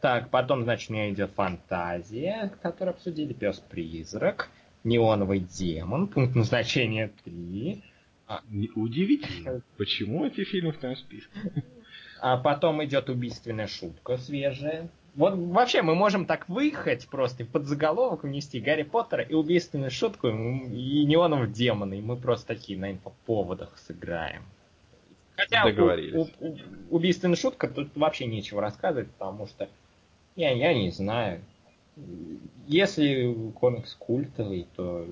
Так, 0.00 0.30
потом, 0.30 0.62
значит, 0.62 0.90
у 0.90 0.92
меня 0.92 1.10
идет 1.10 1.30
фантазия, 1.32 2.52
которую 2.62 2.94
обсудили. 2.94 3.32
Пес-призрак, 3.32 4.48
неоновый 4.84 5.40
демон, 5.40 6.06
пункт 6.06 6.34
назначения 6.36 7.10
3. 7.24 7.82
Не- 8.50 8.70
Удивительно. 8.74 9.62
Почему 9.78 10.26
эти 10.26 10.44
фильмы 10.44 10.72
в 10.72 10.78
твоем 10.78 10.96
списке? 10.96 11.30
А 12.20 12.36
потом 12.36 12.84
идет 12.84 13.08
убийственная 13.08 13.66
шутка 13.68 14.18
свежая. 14.18 14.88
Вот 15.14 15.34
вообще 15.34 15.82
мы 15.82 15.94
можем 15.94 16.26
так 16.26 16.48
выехать 16.48 17.08
просто 17.08 17.42
и 17.42 17.46
под 17.46 17.64
заголовок 17.66 18.22
внести 18.24 18.60
Гарри 18.60 18.82
Поттера 18.82 19.22
и 19.22 19.34
убийственную 19.34 19.90
шутку 19.90 20.28
и 20.28 21.04
неонового 21.06 21.46
демона. 21.48 21.94
И 21.94 22.00
мы 22.02 22.16
просто 22.16 22.48
такие 22.48 22.78
на 22.78 22.92
инфоповодах 22.92 23.76
сыграем. 23.78 24.42
Хотя 25.38 25.62
Договорились. 25.62 26.32
у- 26.40 26.46
у- 26.48 26.56
убийственная 26.90 27.36
шутка 27.36 27.68
тут 27.68 27.96
вообще 27.96 28.26
нечего 28.26 28.60
рассказывать, 28.60 29.08
потому 29.12 29.46
что 29.46 29.68
я, 30.34 30.50
я 30.50 30.74
не 30.74 30.90
знаю. 30.90 31.42
Если 32.66 33.32
комикс 33.52 33.94
культовый, 33.94 34.66
то 34.74 35.06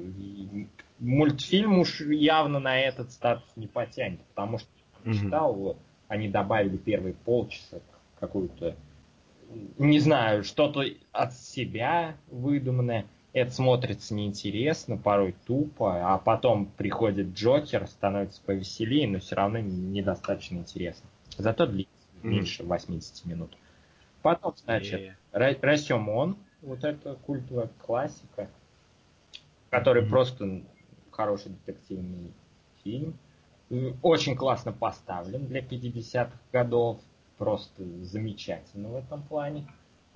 мультфильм 0.99 1.79
уж 1.79 2.01
явно 2.01 2.59
на 2.59 2.77
этот 2.81 3.13
статус 3.13 3.49
не 3.55 3.69
потянет, 3.69 4.19
потому 4.35 4.59
что 4.59 4.69
я 5.05 5.13
Мгм. 5.13 5.19
читал, 5.21 5.77
они 6.09 6.29
добавили 6.29 6.77
первые 6.77 7.15
полчаса 7.15 7.79
какую-то, 8.19 8.75
не 9.79 10.01
знаю, 10.01 10.43
что-то 10.43 10.85
от 11.13 11.35
себя 11.35 12.17
выдуманное. 12.33 13.07
Это 13.37 13.51
смотрится 13.51 14.15
неинтересно, 14.15 14.97
порой 14.97 15.35
тупо, 15.47 16.15
а 16.15 16.17
потом 16.17 16.65
приходит 16.65 17.35
Джокер, 17.35 17.87
становится 17.87 18.41
повеселее, 18.41 19.07
но 19.07 19.19
все 19.19 19.37
равно 19.37 19.59
недостаточно 19.59 20.57
интересно. 20.57 21.07
Зато 21.37 21.67
длится 21.67 21.93
Мгм. 22.23 22.31
меньше 22.31 22.65
80 22.65 23.27
минут. 23.27 23.55
Потом, 24.23 24.55
значит. 24.65 25.13
Ра- 25.35 25.59
Расемон, 25.61 26.39
вот 26.63 26.83
это 26.83 27.17
культовая 27.27 27.69
классика, 27.85 28.49
который 29.69 30.01
Мгм. 30.01 30.11
просто 30.11 30.63
хороший 31.11 31.51
детективный 31.51 32.33
фильм. 32.83 33.19
Очень 34.01 34.35
классно 34.35 34.73
поставлен 34.73 35.47
для 35.47 35.61
50-х 35.61 36.39
годов. 36.55 37.01
Просто 37.37 37.85
замечательно 38.03 38.89
в 38.89 38.97
этом 38.97 39.23
плане. 39.25 39.67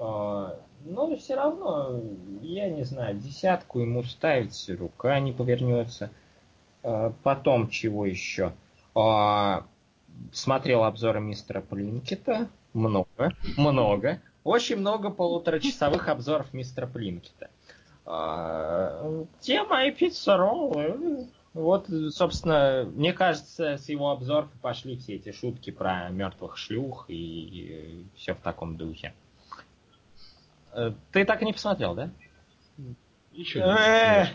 А, 0.01 0.59
Но 0.85 1.15
все 1.17 1.35
равно, 1.35 2.01
я 2.41 2.71
не 2.71 2.85
знаю, 2.85 3.17
десятку 3.19 3.81
ему 3.81 4.03
ставить 4.03 4.69
рука 4.71 5.21
не 5.21 5.33
повернется. 5.33 6.11
А, 6.83 7.13
Потом 7.23 7.69
чего 7.69 8.07
еще? 8.07 8.53
А, 8.95 9.67
Смотрел 10.33 10.85
обзоры 10.85 11.21
мистера 11.21 11.61
Плинкета. 11.61 12.49
Много, 12.73 13.35
много. 13.57 14.21
Очень 14.45 14.77
много 14.77 15.11
полуторачасовых 15.11 16.09
обзоров 16.09 16.53
мистера 16.53 16.87
Плинкета. 16.87 17.51
Тема 19.41 19.85
и 19.85 19.91
пицца-роллы. 19.93 21.29
Вот, 21.53 21.89
собственно, 22.11 22.89
мне 22.95 23.13
кажется, 23.13 23.77
с 23.77 23.89
его 23.89 24.11
обзора 24.11 24.49
пошли 24.63 24.97
все 24.97 25.17
эти 25.17 25.33
шутки 25.33 25.71
про 25.71 26.09
мертвых 26.11 26.57
шлюх 26.57 27.07
и 27.09 28.05
все 28.15 28.35
в 28.35 28.41
таком 28.41 28.77
духе. 28.77 29.15
Э, 30.73 30.93
Ты 31.13 31.25
так 31.25 31.43
и 31.43 31.45
не 31.45 31.53
посмотрел, 31.53 31.95
да? 31.95 32.11
Ничего 33.33 33.65
не 33.65 33.71
Э. 33.73 34.27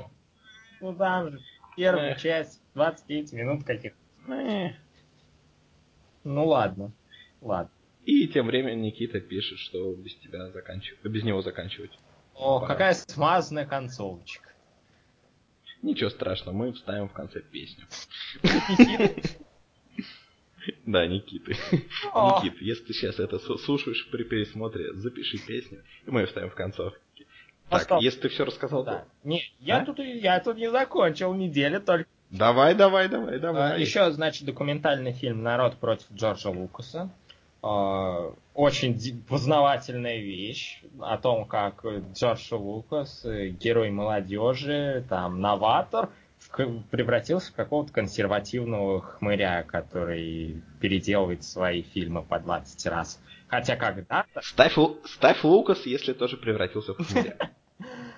Ну 0.82 0.94
там 0.96 1.32
же 1.32 1.40
первая 1.76 2.14
Э. 2.16 2.20
часть, 2.20 2.62
29 2.74 3.34
минут 3.34 3.64
каких. 3.64 3.94
Ну 6.24 6.48
ладно, 6.48 6.92
ладно. 7.42 7.72
И 8.06 8.28
тем 8.28 8.48
временем 8.48 8.82
Никита 8.82 9.20
пишет, 9.20 9.58
что 9.60 9.94
без 9.96 10.16
тебя 10.16 10.52
заканчивать, 10.52 11.04
без 11.04 11.24
него 11.24 11.42
заканчивать. 11.42 11.92
О, 12.36 12.60
Пора. 12.60 12.74
какая 12.74 12.94
смазанная 12.94 13.66
концовочка. 13.66 14.50
Ничего 15.82 16.10
страшного, 16.10 16.56
мы 16.56 16.74
вставим 16.74 17.08
в 17.10 17.14
конце 17.14 17.42
песню. 17.42 17.86
Никита? 18.44 19.30
Да, 20.86 21.06
Никиты. 21.08 21.56
О. 22.14 22.42
Никит, 22.44 22.62
если 22.62 22.84
ты 22.86 22.94
сейчас 22.94 23.20
это 23.20 23.38
слу- 23.38 23.58
слушаешь 23.58 24.08
при 24.12 24.24
пересмотре, 24.24 24.94
запиши 24.94 25.38
песню, 25.38 25.84
и 26.06 26.12
мы 26.12 26.22
ее 26.22 26.28
вставим 26.28 26.50
в 26.50 26.56
концовке. 26.56 27.00
Ну 27.72 27.78
Так, 27.80 28.02
если 28.02 28.22
ты 28.22 28.30
все 28.30 28.46
рассказал, 28.46 28.84
Да. 28.84 28.92
то... 29.00 29.06
Не, 29.28 29.42
я 29.60 29.80
А? 29.82 29.86
тут 29.86 30.00
я 30.00 30.40
тут 30.40 30.58
не 30.58 30.70
закончил 30.70 31.34
неделю 31.34 31.82
только. 31.82 32.06
Давай, 32.32 32.76
давай, 32.76 33.08
давай, 33.08 33.38
А, 33.38 33.40
давай. 33.40 33.82
Еще, 33.82 34.12
значит, 34.12 34.46
документальный 34.46 35.14
фильм 35.14 35.42
«Народ 35.44 35.78
против 35.78 36.06
Джорджа 36.14 36.50
Лукаса». 36.50 37.10
А, 37.64 38.32
Очень 38.54 39.24
познавательная 39.28 40.18
вещь 40.20 40.82
о 41.00 41.18
том, 41.18 41.46
как 41.46 41.84
Джордж 42.14 42.48
Лукас, 42.54 43.26
э, 43.26 43.50
герой 43.50 43.90
молодежи, 43.90 45.04
там, 45.10 45.42
новатор, 45.42 46.10
в 46.50 46.84
превратился 46.90 47.52
в 47.52 47.56
какого-то 47.56 47.92
консервативного 47.92 49.02
хмыря, 49.02 49.64
который 49.64 50.62
переделывает 50.80 51.44
свои 51.44 51.82
фильмы 51.82 52.24
по 52.24 52.40
20 52.40 52.86
раз. 52.88 53.22
Хотя 53.48 53.76
когда-то 53.76 54.42
Ставь, 54.42 54.76
ставь 55.06 55.44
Лукас, 55.44 55.86
если 55.86 56.14
тоже 56.14 56.38
превратился 56.38 56.94
в 56.94 56.98
хмыря. 56.98 57.52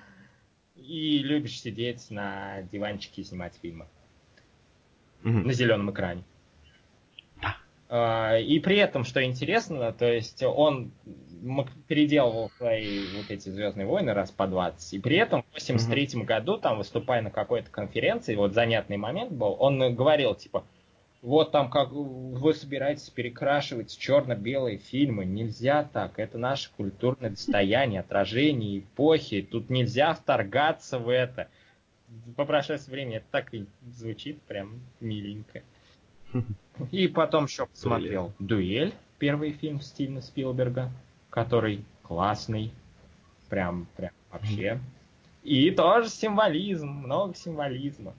и 0.88 1.18
любишь 1.18 1.60
сидеть 1.60 2.10
на 2.10 2.62
диванчике 2.62 3.20
и 3.20 3.24
снимать 3.24 3.54
фильмы. 3.60 3.86
На 5.22 5.52
зеленом 5.52 5.90
экране. 5.90 6.22
А, 7.90 8.38
И 8.38 8.58
при 8.60 8.76
этом, 8.76 9.04
что 9.04 9.22
интересно, 9.22 9.92
то 9.92 10.06
есть 10.10 10.42
он 10.42 10.92
переделывал 11.86 12.50
свои 12.56 13.04
вот 13.16 13.30
эти 13.30 13.48
Звездные 13.48 13.86
войны 13.86 14.12
раз 14.12 14.30
по 14.30 14.46
20, 14.46 14.94
и 14.94 14.98
при 14.98 15.16
этом 15.16 15.42
в 15.42 15.54
83 15.54 16.22
году, 16.22 16.58
там, 16.58 16.78
выступая 16.78 17.22
на 17.22 17.30
какой-то 17.30 17.70
конференции, 17.70 18.34
вот 18.34 18.54
занятный 18.54 18.96
момент 18.96 19.32
был, 19.32 19.56
он 19.58 19.94
говорил, 19.94 20.34
типа, 20.34 20.64
вот 21.20 21.50
там 21.50 21.68
как 21.68 21.90
вы 21.90 22.54
собираетесь 22.54 23.10
перекрашивать 23.10 23.96
черно-белые 23.96 24.78
фильмы, 24.78 25.24
нельзя 25.24 25.88
так, 25.92 26.18
это 26.18 26.38
наше 26.38 26.70
культурное 26.76 27.30
достояние, 27.30 28.00
отражение 28.00 28.80
эпохи, 28.80 29.42
тут 29.42 29.68
нельзя 29.68 30.14
вторгаться 30.14 30.98
в 30.98 31.08
это. 31.08 31.48
По 32.36 32.44
прошествии 32.44 32.92
времени 32.92 33.16
это 33.16 33.26
так 33.30 33.52
и 33.52 33.66
звучит 33.86 34.40
прям 34.42 34.80
миленько. 35.00 35.62
И 36.92 37.08
потом 37.08 37.46
еще 37.46 37.66
посмотрел 37.66 38.32
«Дуэль», 38.38 38.94
первый 39.18 39.52
фильм 39.52 39.80
Стивена 39.80 40.22
Спилберга, 40.22 40.90
который 41.30 41.84
классный. 42.02 42.72
Прям, 43.48 43.86
прям 43.96 44.10
вообще. 44.30 44.80
И 45.42 45.70
тоже 45.70 46.08
символизм, 46.08 46.88
много 46.88 47.34
символизма. 47.34 48.14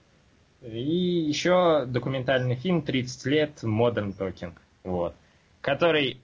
И 0.62 1.24
еще 1.28 1.86
документальный 1.86 2.56
фильм 2.56 2.80
«30 2.80 3.28
лет. 3.28 3.62
Modern 3.62 4.16
Talking». 4.16 4.52
Вот. 4.84 5.14
Который, 5.60 6.20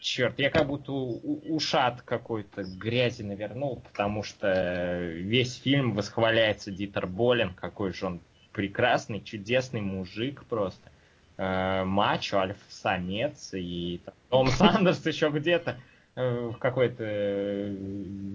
черт, 0.00 0.38
я 0.38 0.50
как 0.50 0.66
будто 0.66 0.92
ушат 0.92 2.02
какой-то 2.02 2.64
грязи 2.64 3.22
навернул, 3.22 3.80
потому 3.80 4.22
что 4.22 5.00
весь 5.00 5.56
фильм 5.56 5.94
восхваляется 5.94 6.70
Дитер 6.70 7.06
Болин, 7.06 7.54
какой 7.54 7.92
же 7.92 8.06
он 8.06 8.20
прекрасный, 8.52 9.20
чудесный 9.20 9.80
мужик 9.80 10.44
просто. 10.44 10.90
Э, 11.36 11.84
мачо, 11.84 12.38
альфа-самец, 12.38 13.50
и 13.54 14.00
Том 14.28 14.46
Сандерс 14.50 15.04
еще 15.06 15.30
где-то 15.30 15.78
в 16.14 16.54
какой-то 16.58 17.04
э, 17.06 17.74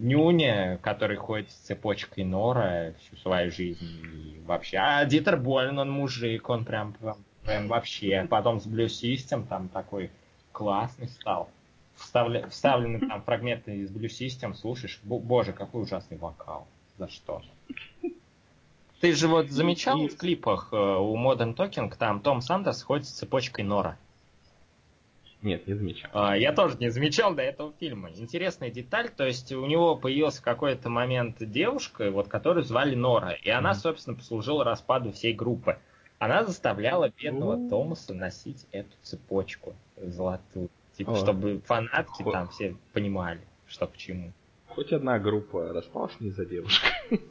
нюне, 0.02 0.80
который 0.82 1.16
ходит 1.18 1.52
с 1.52 1.56
цепочкой 1.56 2.24
Нора 2.24 2.94
всю 3.00 3.18
свою 3.18 3.52
жизнь 3.52 3.84
и 3.84 4.42
вообще. 4.46 4.78
А 4.78 5.06
Дитер 5.06 5.38
Болин, 5.38 5.78
он 5.78 5.92
мужик, 5.92 6.50
он 6.50 6.66
прям, 6.66 6.94
прям, 6.94 7.18
прям 7.44 7.68
вообще. 7.68 8.26
Потом 8.30 8.60
с 8.60 8.66
Blue 8.66 8.88
System 8.88 9.46
там 9.48 9.70
такой 9.70 10.10
классный 10.52 11.08
стал. 11.08 11.50
Вставля- 11.96 12.48
вставлены 12.50 13.00
там 13.08 13.22
фрагменты 13.22 13.76
из 13.78 13.92
Blue 13.92 14.08
System, 14.08 14.56
слушаешь, 14.56 15.00
бо- 15.04 15.20
боже, 15.20 15.54
какой 15.54 15.84
ужасный 15.84 16.18
вокал. 16.18 16.68
За 16.98 17.08
что? 17.10 17.42
Ты 19.02 19.14
же 19.14 19.28
вот 19.28 19.50
замечал 19.50 20.00
И- 20.00 20.08
в 20.08 20.18
клипах 20.18 20.70
э, 20.72 20.76
у 20.76 21.16
Modern 21.16 21.56
Talking, 21.56 21.96
там 21.96 22.22
Том 22.22 22.42
Сандерс 22.42 22.82
ходит 22.82 23.06
с 23.08 23.12
цепочкой 23.12 23.64
Нора. 23.66 23.98
Нет, 25.44 25.68
не 25.68 25.76
замечал. 25.76 26.10
А, 26.14 26.36
Я 26.36 26.52
тоже 26.52 26.78
не 26.80 26.90
замечал 26.90 27.34
до 27.36 27.44
этого 27.44 27.72
фильма. 27.80 28.10
Интересная 28.12 28.72
деталь, 28.72 29.10
то 29.10 29.26
есть 29.26 29.52
у 29.52 29.66
него 29.68 29.96
появился 29.96 30.42
в 30.42 30.44
какой-то 30.44 30.90
момент 30.90 31.38
девушка, 31.40 32.10
вот, 32.10 32.28
которую 32.28 32.64
звали 32.64 32.96
Нора, 32.96 33.34
и 33.34 33.50
она, 33.50 33.76
собственно, 33.76 34.16
послужила 34.16 34.64
распаду 34.64 35.12
всей 35.12 35.34
группы. 35.34 35.78
Она 36.20 36.44
заставляла 36.44 37.12
бедного. 37.16 37.70
Томаса 37.70 38.16
носить 38.16 38.66
эту 38.72 38.90
цепочку 39.04 39.76
золотую. 39.98 40.70
Типа, 40.98 41.12
О. 41.12 41.16
чтобы 41.16 41.62
фанатки 41.66 42.24
Хо- 42.24 42.32
там 42.32 42.48
все 42.50 42.76
понимали, 42.94 43.42
что 43.68 43.86
к 43.86 43.96
чему. 43.98 44.32
Хоть 44.70 44.92
одна 44.92 45.20
группа 45.20 45.72
распалась 45.74 46.20
не 46.20 46.30
из-за 46.30 46.46
девушек. 46.46 46.84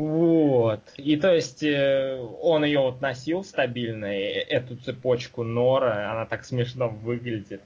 Вот. 0.00 0.80
И 0.96 1.16
то 1.16 1.34
есть 1.34 1.62
э, 1.62 2.18
он 2.40 2.64
ее 2.64 2.80
вот 2.80 3.02
носил 3.02 3.44
стабильно, 3.44 4.18
и 4.18 4.22
эту 4.22 4.76
цепочку 4.76 5.42
Нора, 5.42 6.10
она 6.10 6.24
так 6.24 6.46
смешно 6.46 6.88
выглядит. 6.88 7.60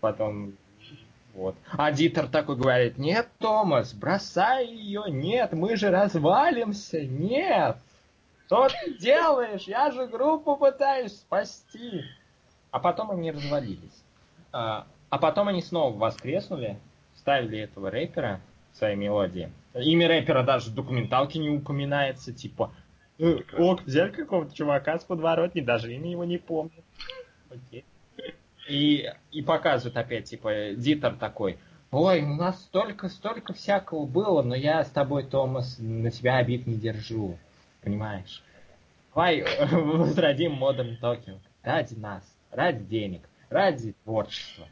Потом 0.00 0.54
вот. 1.34 1.56
А 1.72 1.92
Дитер 1.92 2.28
такой 2.28 2.56
говорит, 2.56 2.96
нет, 2.96 3.28
Томас, 3.38 3.92
бросай 3.92 4.66
ее, 4.66 5.04
нет, 5.08 5.52
мы 5.52 5.76
же 5.76 5.90
развалимся, 5.90 7.04
нет. 7.04 7.76
Что 8.46 8.68
ты 8.68 8.96
делаешь? 8.96 9.64
Я 9.64 9.90
же 9.90 10.06
группу 10.06 10.56
пытаюсь 10.56 11.12
спасти. 11.12 12.02
А 12.70 12.78
потом 12.78 13.10
они 13.10 13.30
развалились. 13.30 14.02
А, 14.52 14.86
а 15.10 15.18
потом 15.18 15.48
они 15.48 15.60
снова 15.60 15.94
воскреснули, 15.94 16.78
ставили 17.16 17.58
этого 17.58 17.90
рэпера 17.90 18.40
в 18.72 18.78
своей 18.78 18.96
мелодии. 18.96 19.50
Имя 19.74 20.08
рэпера 20.08 20.44
даже 20.44 20.70
в 20.70 20.74
документалке 20.74 21.38
не 21.40 21.50
упоминается, 21.50 22.32
типа, 22.32 22.72
«Э, 23.18 23.38
ок, 23.58 23.82
взяли 23.82 24.10
какого-то 24.10 24.54
чувака 24.54 24.98
с 24.98 25.04
подворотни, 25.04 25.60
даже 25.60 25.92
имя 25.92 26.10
его 26.10 26.24
не 26.24 26.38
помню. 26.38 26.84
Окей. 27.50 27.84
И, 28.68 29.10
и 29.32 29.42
показывают 29.42 29.96
опять, 29.96 30.24
типа, 30.24 30.74
Дитер 30.76 31.16
такой, 31.16 31.58
ой, 31.90 32.22
у 32.22 32.34
нас 32.34 32.62
столько, 32.62 33.08
столько 33.08 33.52
всякого 33.52 34.06
было, 34.06 34.42
но 34.42 34.54
я 34.54 34.82
с 34.84 34.90
тобой, 34.90 35.24
Томас, 35.24 35.76
на 35.78 36.10
тебя 36.10 36.36
обид 36.36 36.66
не 36.66 36.76
держу. 36.76 37.38
Понимаешь? 37.82 38.42
Давай 39.14 39.44
возродим 39.70 40.52
Modern 40.62 40.98
Talking. 41.00 41.40
Ради 41.62 41.94
нас, 41.94 42.22
ради 42.50 42.84
денег, 42.84 43.28
ради 43.48 43.94
творчества. 44.04 44.66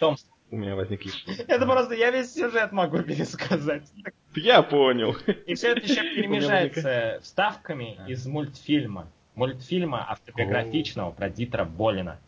Том, 0.00 0.16
У 0.54 0.56
меня 0.56 0.76
возникли... 0.76 1.10
это 1.48 1.66
просто 1.66 1.94
я 1.94 2.12
весь 2.12 2.32
сюжет 2.32 2.70
могу 2.70 2.98
пересказать. 3.02 3.90
Я 4.36 4.62
понял. 4.62 5.16
И 5.46 5.54
все 5.54 5.72
это 5.72 5.80
еще 5.80 6.00
перемежается 6.14 7.18
вставками 7.22 7.96
А. 7.98 8.08
из 8.08 8.24
мультфильма. 8.24 9.08
Мультфильма 9.34 10.08
автобиографичного 10.08 11.10
про 11.10 11.28
Дитера 11.28 11.64
Болина. 11.64 12.20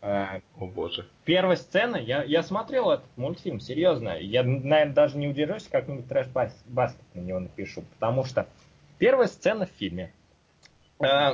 О 0.00 0.40
боже. 0.58 1.06
Первая 1.26 1.56
сцена, 1.56 1.96
я, 1.96 2.22
я 2.22 2.42
смотрел 2.42 2.90
этот 2.90 3.04
мультфильм, 3.16 3.60
серьезно. 3.60 4.18
Я, 4.18 4.44
наверное, 4.44 4.94
даже 4.94 5.18
не 5.18 5.28
удержусь, 5.28 5.68
как-нибудь 5.70 6.08
трэш-баскет 6.08 7.04
на 7.12 7.20
него 7.20 7.38
напишу. 7.38 7.82
Потому 7.82 8.24
что 8.24 8.48
первая 8.96 9.26
сцена 9.26 9.66
в 9.66 9.70
фильме. 9.78 10.10
Э, 11.00 11.32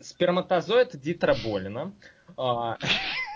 сперматозоид 0.00 1.00
Дитера 1.00 1.36
Болина. 1.44 1.92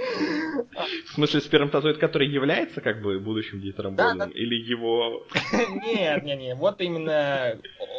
В 0.00 1.14
смысле, 1.14 1.40
сперматозоид, 1.40 1.98
который 1.98 2.28
является 2.28 2.80
как 2.80 3.02
бы 3.02 3.18
будущим 3.18 3.60
Дитером 3.60 3.96
Да, 3.96 4.08
Болином? 4.08 4.30
Или 4.30 4.54
его... 4.54 5.26
Нет, 5.84 6.22
нет, 6.24 6.38
нет, 6.38 6.56
вот 6.56 6.80
именно 6.80 7.58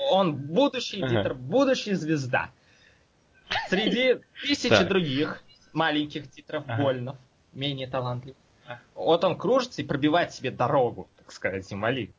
он 0.10 0.36
будущий 0.36 1.02
Ага. 1.02 1.16
Дитер, 1.18 1.34
будущая 1.36 1.96
звезда. 1.96 2.50
Среди 3.70 4.20
тысячи 4.42 4.70
Так. 4.70 4.88
других 4.88 5.44
маленьких 5.74 6.30
Дитеров 6.32 6.64
Ага. 6.68 7.18
Менее 7.54 7.88
талантливых. 7.88 8.38
Вот 8.96 9.24
он 9.24 9.38
кружится 9.38 9.82
и 9.82 9.86
пробивает 9.86 10.32
себе 10.34 10.52
дорогу, 10.52 11.10
так 11.18 11.32
сказать, 11.32 11.68
символизм. 11.68 12.14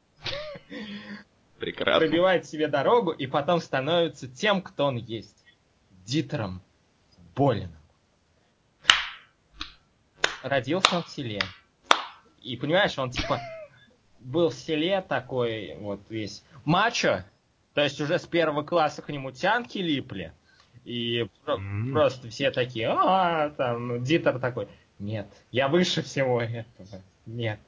Прекрасно. 1.59 2.01
Пробивает 2.01 2.47
себе 2.47 2.69
дорогу 2.69 3.13
и 3.13 3.27
потом 3.27 3.61
становится 3.61 4.29
тем, 4.29 4.61
кто 4.63 4.87
он 4.87 4.97
есть. 4.97 5.37
Дитером 6.05 6.61
Болином. 7.35 7.77
Родился 10.43 10.97
он 10.97 11.02
в 11.02 11.09
селе. 11.09 11.40
И 12.43 12.56
понимаешь, 12.56 12.98
он 12.98 13.10
типа 13.10 13.40
был 14.20 14.51
в 14.51 14.55
селе 14.55 15.01
такой 15.01 15.77
вот 15.78 16.01
весь 16.09 16.43
мачо, 16.64 17.24
то 17.74 17.82
есть 17.82 18.01
уже 18.01 18.19
с 18.19 18.27
первого 18.27 18.62
класса 18.62 19.02
к 19.02 19.09
нему 19.09 19.31
тянки 19.31 19.78
липли. 19.78 20.32
И 20.85 21.28
М. 21.47 21.93
просто 21.93 22.28
все 22.28 22.51
такие, 22.51 22.89
а, 22.89 23.51
там, 23.51 24.02
Дитер 24.02 24.40
такой, 24.40 24.69
нет, 24.98 25.28
я 25.52 25.69
выше 25.69 26.02
всего 26.02 26.43
этого, 26.43 27.02
нет. 27.27 27.60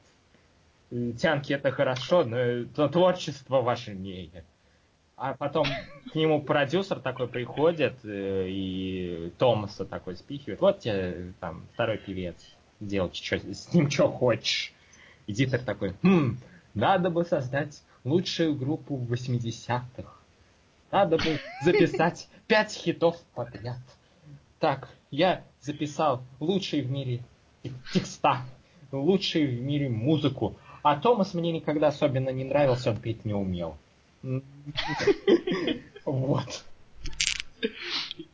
Тянки 0.91 1.53
это 1.53 1.71
хорошо, 1.71 2.25
но 2.25 2.89
творчество 2.89 3.63
важнее. 3.63 4.45
А 5.17 5.35
потом 5.35 5.67
к 6.11 6.15
нему 6.15 6.43
продюсер 6.43 6.99
такой 6.99 7.29
приходит 7.29 7.95
э, 8.05 8.47
и 8.49 9.33
Томаса 9.39 9.85
такой 9.85 10.17
спихивает. 10.17 10.61
Вот 10.61 10.81
тебе 10.81 11.33
там 11.41 11.67
второй 11.75 11.99
певец. 11.99 12.37
Делать 12.87 13.13
чё- 13.15 13.39
с 13.39 13.73
ним 13.73 13.91
что 13.91 14.09
хочешь. 14.09 14.73
И 15.27 15.33
Дитер 15.33 15.61
такой, 15.61 15.95
хм, 16.03 16.37
надо 16.75 17.11
бы 17.11 17.25
создать 17.25 17.83
лучшую 18.05 18.55
группу 18.55 18.97
в 18.97 19.11
80-х. 19.13 20.13
Надо 20.91 21.17
бы 21.17 21.41
записать 21.63 22.29
пять 22.47 22.73
хитов 22.73 23.17
подряд. 23.35 23.79
Так, 24.61 24.89
я 25.11 25.45
записал 25.61 26.23
лучшие 26.41 26.83
в 26.83 26.91
мире 26.91 27.21
текста, 27.93 28.43
лучшие 28.93 29.47
в 29.47 29.63
мире 29.63 29.89
музыку. 29.89 30.57
А 30.83 30.97
Томас 30.97 31.33
мне 31.33 31.51
никогда 31.51 31.89
особенно 31.89 32.29
не 32.29 32.45
нравился, 32.45 32.91
он 32.91 32.99
петь 32.99 33.25
не 33.25 33.33
умел. 33.35 33.79
Вот. 36.05 36.65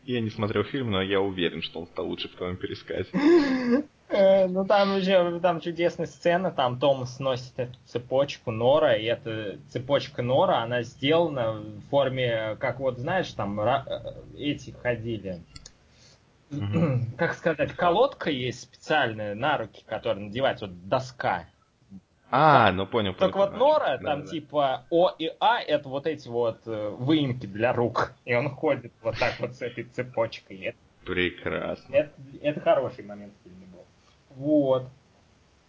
Я 0.05 0.21
не 0.21 0.31
смотрел 0.31 0.65
фильм, 0.65 0.91
но 0.91 1.01
я 1.03 1.21
уверен, 1.21 1.63
что 1.63 1.81
он 1.81 1.87
стал 1.87 2.09
лучше 2.09 2.29
в 2.29 2.35
твоем 2.35 2.57
пересказе. 2.57 3.09
Э, 4.11 4.47
Ну 4.49 4.65
там 4.65 4.97
еще 4.99 5.39
там 5.41 5.61
чудесная 5.61 6.07
сцена, 6.07 6.51
там 6.51 6.79
Томас 6.79 7.21
носит 7.21 7.53
эту 7.57 7.77
цепочку 7.87 8.51
Нора, 8.51 8.97
и 8.97 9.05
эта 9.05 9.59
цепочка 9.69 10.23
Нора, 10.23 10.63
она 10.63 10.83
сделана 10.83 11.53
в 11.53 11.81
форме, 11.91 12.57
как 12.59 12.81
вот 12.81 12.99
знаешь, 12.99 13.33
там 13.33 13.61
э, 13.61 13.85
эти 14.37 14.71
ходили. 14.71 15.41
Как 17.17 17.35
сказать, 17.35 17.73
колодка 17.75 18.29
есть 18.29 18.63
специальная 18.63 19.37
на 19.37 19.57
руки, 19.57 19.85
которая 19.87 20.25
надевается, 20.25 20.67
вот 20.67 20.89
доска. 20.89 21.45
А, 22.33 22.73
ну 22.73 22.87
понял. 22.87 23.15
Только 23.15 23.39
понял, 23.39 23.51
вот 23.53 23.59
Нора, 23.59 23.99
Да, 23.99 24.05
там 24.05 24.21
да. 24.23 24.27
типа 24.27 24.85
О 24.91 25.15
и 25.17 25.33
А, 25.39 25.61
это 25.61 25.89
вот 25.89 26.09
эти 26.09 26.27
вот 26.27 26.59
э, 26.67 26.89
выемки 26.99 27.47
для 27.47 27.73
рук. 27.73 28.15
И 28.25 28.35
он 28.35 28.51
ходит 28.51 28.93
вот 29.01 29.17
так 29.17 29.39
вот 29.39 29.55
с 29.55 29.63
этой 29.63 29.85
цепочкой. 29.85 30.75
Прекрасно. 31.05 31.95
Это, 31.95 32.13
это 32.43 32.61
хороший 32.61 33.05
момент 33.05 33.33
был. 33.45 33.53
Вот. 34.31 34.89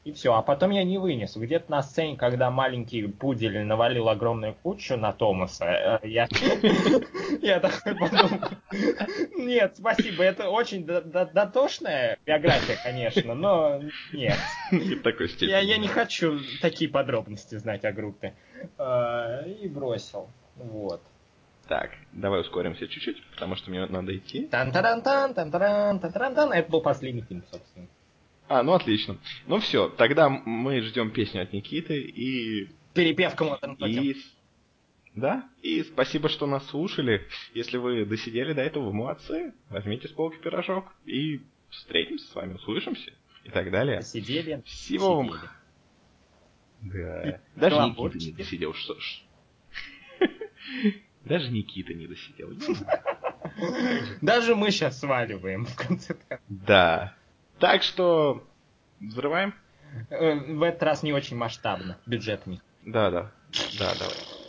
И 0.03 0.13
все, 0.13 0.33
а 0.33 0.41
потом 0.41 0.71
я 0.71 0.83
не 0.83 0.97
вынес. 0.97 1.37
Где-то 1.37 1.69
на 1.69 1.83
сцене, 1.83 2.17
когда 2.17 2.49
маленький 2.49 3.05
пудель 3.07 3.63
навалил 3.63 4.09
огромную 4.09 4.55
кучу 4.55 4.97
на 4.97 5.13
Томаса, 5.13 5.99
э, 6.01 6.07
я, 6.07 6.27
такой 7.59 7.95
подумал, 7.95 8.49
нет, 9.37 9.75
спасибо, 9.77 10.23
это 10.23 10.49
очень 10.49 10.85
дотошная 10.85 12.17
биография, 12.25 12.77
конечно, 12.83 13.35
но 13.35 13.79
нет. 14.11 14.37
Я, 15.41 15.77
не 15.77 15.87
хочу 15.87 16.39
такие 16.61 16.89
подробности 16.89 17.55
знать 17.59 17.85
о 17.85 17.91
группе. 17.91 18.33
Э, 18.79 19.47
и 19.47 19.67
бросил. 19.67 20.29
Вот. 20.55 21.01
Так, 21.67 21.91
давай 22.11 22.41
ускоримся 22.41 22.87
чуть-чуть, 22.87 23.23
потому 23.33 23.55
что 23.55 23.69
мне 23.69 23.85
надо 23.85 24.17
идти. 24.17 24.47
Тан-таран-тан, 24.47 25.35
тан-таран, 25.35 25.99
тан-таран-тан. 25.99 26.51
Это 26.53 26.71
был 26.71 26.81
последний 26.81 27.21
фильм, 27.21 27.43
собственно. 27.51 27.87
А, 28.51 28.63
ну 28.63 28.73
отлично. 28.73 29.17
Ну 29.47 29.59
все, 29.59 29.87
тогда 29.87 30.27
мы 30.27 30.81
ждем 30.81 31.11
песню 31.11 31.43
от 31.43 31.53
Никиты 31.53 32.01
и... 32.01 32.69
Перепевка 32.93 33.45
Modern 33.45 33.77
И... 33.87 34.17
Да, 35.15 35.49
и 35.61 35.83
спасибо, 35.83 36.27
что 36.27 36.47
нас 36.47 36.67
слушали. 36.67 37.25
Если 37.53 37.77
вы 37.77 38.05
досидели 38.05 38.51
до 38.51 38.61
этого, 38.61 38.87
вы 38.87 38.93
молодцы. 38.93 39.53
Возьмите 39.69 40.09
с 40.09 40.11
полки 40.11 40.37
пирожок 40.37 40.93
и 41.05 41.39
встретимся 41.69 42.27
с 42.27 42.35
вами, 42.35 42.55
услышимся 42.55 43.13
и 43.45 43.49
так 43.49 43.71
далее. 43.71 44.01
Сидели. 44.01 44.61
Всего 44.65 45.15
вам... 45.15 45.31
Да. 46.81 47.39
Даже 47.55 47.77
Никита 47.77 48.17
не 48.17 48.31
досидел. 48.33 48.73
Что 48.73 48.99
ж. 48.99 49.23
Даже 51.23 51.51
Никита 51.51 51.93
не 51.93 52.07
досидел. 52.07 52.51
Даже 54.19 54.55
мы 54.55 54.71
сейчас 54.71 54.99
сваливаем 54.99 55.65
в 55.65 55.75
конце 55.77 56.17
Да. 56.49 57.15
Так 57.61 57.83
что 57.83 58.43
взрываем? 58.99 59.53
Э, 60.09 60.33
в 60.33 60.63
этот 60.63 60.81
раз 60.81 61.03
не 61.03 61.13
очень 61.13 61.37
масштабно, 61.37 61.97
бюджетный. 62.07 62.59
Да, 62.83 63.11
да. 63.11 63.31
Да, 63.77 63.93
давай. 63.99 64.40